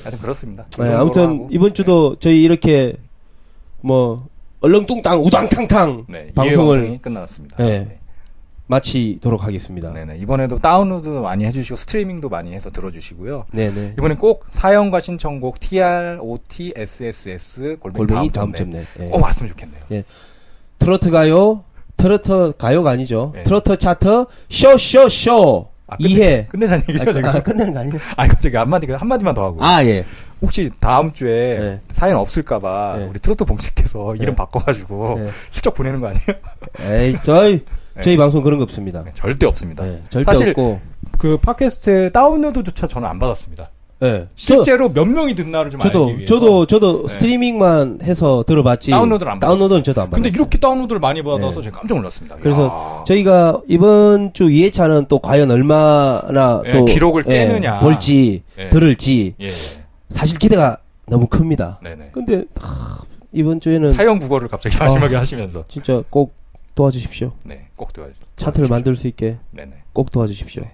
하여튼 0.03 0.19
그렇습니다. 0.21 0.65
그 0.75 0.83
네, 0.83 0.93
아무튼. 0.93 1.47
이번 1.49 1.73
주도 1.73 2.15
저희 2.19 2.43
이렇게 2.43 2.95
뭐 3.81 4.27
얼렁뚱땅 4.61 5.19
우당탕탕 5.23 6.05
네, 6.09 6.31
방송을 6.35 6.77
방송이 6.77 6.97
끝났습니다. 6.99 7.57
네. 7.57 7.99
마치도록 8.67 9.43
하겠습니다. 9.43 9.91
네네. 9.93 10.17
이번에도 10.17 10.57
다운로드도 10.59 11.21
많이 11.21 11.45
해주시고 11.45 11.75
스트리밍도 11.77 12.29
많이 12.29 12.53
해서 12.53 12.69
들어주시고요. 12.69 13.45
네네. 13.51 13.93
이번엔 13.97 14.17
꼭 14.17 14.45
사연과 14.51 14.99
신청곡 14.99 15.59
trotSS 15.59 17.37
골뱅이 17.79 17.97
골뱅이 17.97 18.31
다음 18.31 18.51
점네 18.53 18.57
점네. 18.57 18.85
네. 18.97 19.07
꼭 19.09 19.23
왔으면 19.23 19.49
좋겠네요. 19.49 20.03
트로트 20.79 21.09
가요, 21.11 21.63
트로트 21.95 22.53
가요가 22.57 22.91
아니죠. 22.91 23.31
네. 23.33 23.43
트로트 23.45 23.77
차트 23.77 24.25
쇼쇼쇼 24.49 25.69
아, 25.89 25.95
끝내- 25.95 26.09
2회. 26.09 26.49
끝내자는 26.51 26.83
얘기죠 26.89 27.13
지금. 27.13 27.29
아, 27.29 27.39
끝내는 27.41 27.73
거 27.73 27.79
아니에요? 27.79 27.97
아니 28.17 28.27
갑자기 28.29 28.57
한마디 28.57 28.91
한마디만 28.91 29.33
더 29.33 29.45
하고. 29.45 29.63
아 29.63 29.85
예. 29.85 30.03
혹시 30.41 30.69
다음 30.81 31.13
주에 31.13 31.57
네. 31.59 31.79
사연 31.93 32.17
없을까봐 32.17 32.95
네. 32.99 33.05
우리 33.05 33.19
트로트 33.19 33.45
봉식해서 33.45 34.15
이름 34.15 34.33
네. 34.33 34.35
바꿔가지고 34.35 35.19
네. 35.19 35.27
슬쩍 35.49 35.73
보내는 35.73 36.01
거 36.01 36.07
아니에요? 36.07 36.25
에이 36.81 37.15
저희 37.23 37.59
네. 37.59 37.63
저희 38.03 38.17
방송 38.17 38.43
그런 38.43 38.57
거 38.59 38.63
없습니다. 38.63 39.03
네, 39.03 39.11
절대 39.13 39.45
없습니다. 39.45 39.83
네, 39.83 40.01
절대 40.09 40.25
사실 40.25 40.49
없고. 40.49 40.79
그 41.17 41.37
팟캐스트 41.37 42.11
다운로드조차 42.13 42.87
저는 42.87 43.07
안 43.07 43.19
받았습니다. 43.19 43.69
예. 44.03 44.27
실제로 44.35 44.89
몇 44.93 45.05
명이 45.05 45.33
듣나를 45.33 45.71
좀 45.71 45.79
저, 45.81 45.89
도 45.89 46.05
알기 46.05 46.17
위해서. 46.19 46.35
저도 46.35 46.67
저도 46.67 47.07
네. 47.07 47.13
스트리밍만 47.13 47.99
해서 48.03 48.43
들어봤지. 48.45 48.91
다운로드를 48.91 49.31
안 49.31 49.39
받았어요. 49.39 49.57
다운로드는 49.57 49.83
저도 49.83 50.01
안 50.01 50.09
받았어요. 50.11 50.23
근데 50.23 50.37
이렇게 50.37 50.59
다운로드를 50.59 50.99
많이 50.99 51.23
받아서 51.23 51.61
네. 51.61 51.63
제가 51.63 51.79
깜짝 51.79 51.95
놀랐습니다. 51.95 52.35
그래서 52.39 52.67
이야. 52.67 53.03
저희가 53.07 53.61
이번 53.67 54.33
주 54.33 54.45
2회차는 54.45 55.07
또 55.07 55.17
과연 55.17 55.49
얼마나 55.49 56.61
예, 56.65 56.73
또 56.73 56.85
기록을 56.85 57.23
예, 57.27 57.47
깨느냐. 57.47 57.79
볼지 57.79 58.43
예. 58.59 58.69
들을지 58.69 59.33
예, 59.41 59.47
예. 59.47 59.51
사실 60.09 60.37
기대가 60.37 60.77
너무 61.07 61.25
큽니다. 61.25 61.79
네네. 61.83 62.09
근데 62.11 62.43
하, 62.59 62.99
이번 63.31 63.59
주에는 63.59 63.89
사연 63.93 64.19
국어를 64.19 64.47
갑자기 64.47 64.77
마지막에 64.77 65.15
하시면서 65.15 65.63
진짜 65.69 66.03
꼭 66.11 66.35
도와주십시오. 66.77 67.33
네, 67.43 67.67
꼭 67.75 67.91
도와주. 67.91 68.13
차트를 68.37 68.67
만들 68.69 68.95
수 68.95 69.07
있게 69.07 69.37
네네. 69.51 69.73
꼭 69.93 70.11
도와주십시오. 70.11 70.61
네. 70.61 70.71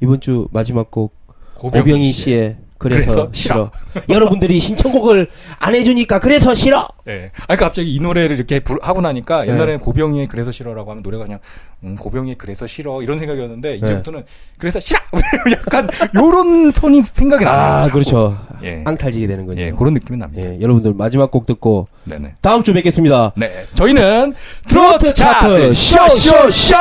이번 0.00 0.20
주 0.20 0.48
마지막 0.52 0.90
곡 0.90 1.14
고병희, 1.54 2.04
씨의 2.04 2.56
그래서, 2.82 3.06
그래서 3.12 3.28
싫어. 3.32 3.70
여러분들이 4.08 4.58
신청곡을 4.60 5.28
안 5.58 5.74
해주니까 5.74 6.18
그래서 6.18 6.54
싫어. 6.54 6.88
예. 7.08 7.30
아니 7.48 7.58
갑자기 7.58 7.94
이 7.94 8.00
노래를 8.00 8.36
이렇게 8.36 8.60
부르- 8.60 8.78
하고 8.82 9.00
나니까 9.00 9.44
네. 9.44 9.52
옛날에는 9.52 9.78
고병희의 9.80 10.28
그래서 10.28 10.52
싫어라고 10.52 10.90
하면 10.90 11.02
노래가 11.02 11.24
그냥 11.24 11.40
음, 11.84 11.96
고병희의 11.96 12.36
그래서 12.38 12.66
싫어 12.66 13.02
이런 13.02 13.18
생각이었는데 13.18 13.76
이제부터는 13.76 14.24
그래서 14.58 14.78
싫어 14.80 15.00
약간 15.52 15.88
요런 16.14 16.72
톤이 16.72 17.02
생각이 17.02 17.44
나요. 17.44 17.84
아. 17.84 17.88
그렇죠. 17.88 18.38
예. 18.62 18.82
앙탈지게 18.84 19.26
되는 19.26 19.46
거죠. 19.46 19.60
예, 19.60 19.70
그런 19.72 19.94
느낌이 19.94 20.18
납니다. 20.18 20.42
예, 20.48 20.60
여러분들 20.60 20.94
마지막 20.94 21.30
곡 21.30 21.46
듣고 21.46 21.86
네네. 22.04 22.34
다음 22.40 22.62
주 22.62 22.72
뵙겠습니다. 22.72 23.32
네. 23.36 23.64
저희는 23.74 24.34
트로트 24.68 25.14
차트 25.14 25.72
쇼쇼쇼. 25.72 26.76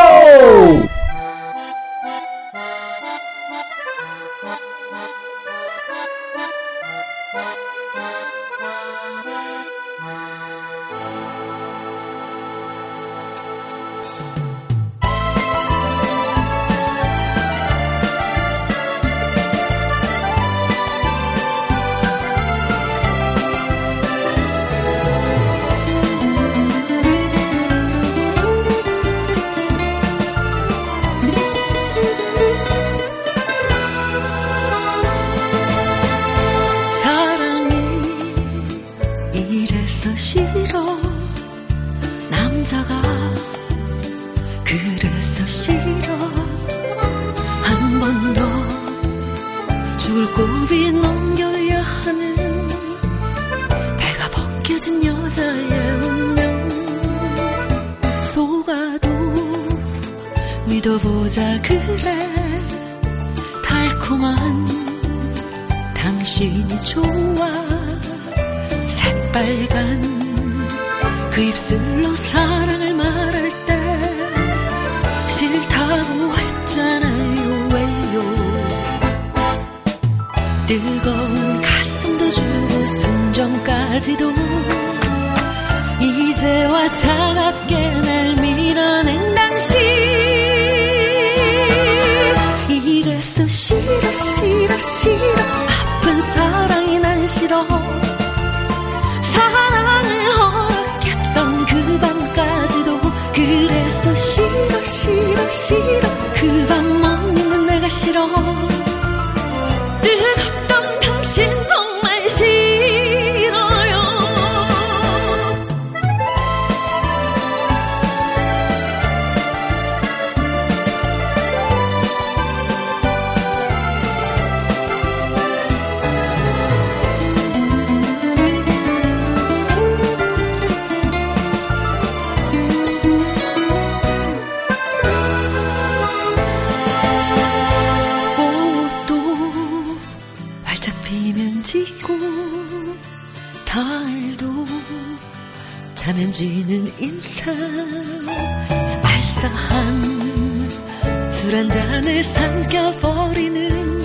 삼켜버리는 152.71 154.01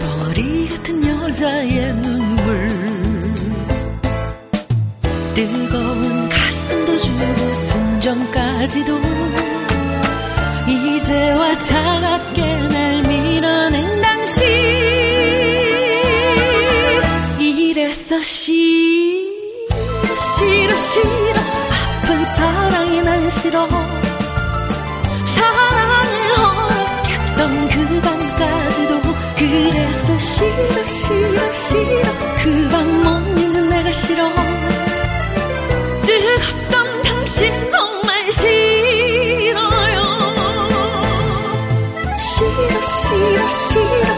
벌이 0.00 0.68
같은 0.68 1.06
여자의 1.06 1.94
눈물. 1.96 2.68
뜨거운 5.36 6.28
가슴도 6.28 6.96
주고 6.96 7.52
순정까지도 7.52 9.00
이제와 10.66 11.58
차 11.60 11.97
싫어 30.38 30.84
싫어 30.84 31.50
싫어. 31.52 32.02
그 32.42 32.68
밤 32.70 33.02
멀리는 33.02 33.68
내가 33.70 33.92
싫어. 33.92 34.22
뜨겁던 36.06 37.02
당신 37.02 37.52
정말 37.70 38.30
싫어요. 38.32 40.00
싫어 42.16 42.84
싫어 42.84 43.48
싫어. 43.48 44.12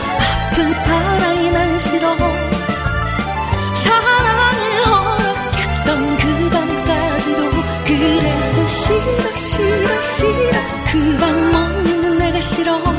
아픈 0.50 0.72
사랑이 0.84 1.50
난 1.52 1.78
싫어. 1.78 2.16
사랑을 3.84 4.86
허락했던 4.86 6.16
그 6.18 6.50
밤까지도 6.50 7.50
그래서 7.86 8.66
싫어 8.68 9.32
싫어 9.32 10.00
싫어. 10.02 10.52
그 10.92 11.18
밤 11.18 11.52
멀리는 11.52 12.18
내가 12.18 12.40
싫어. 12.42 12.89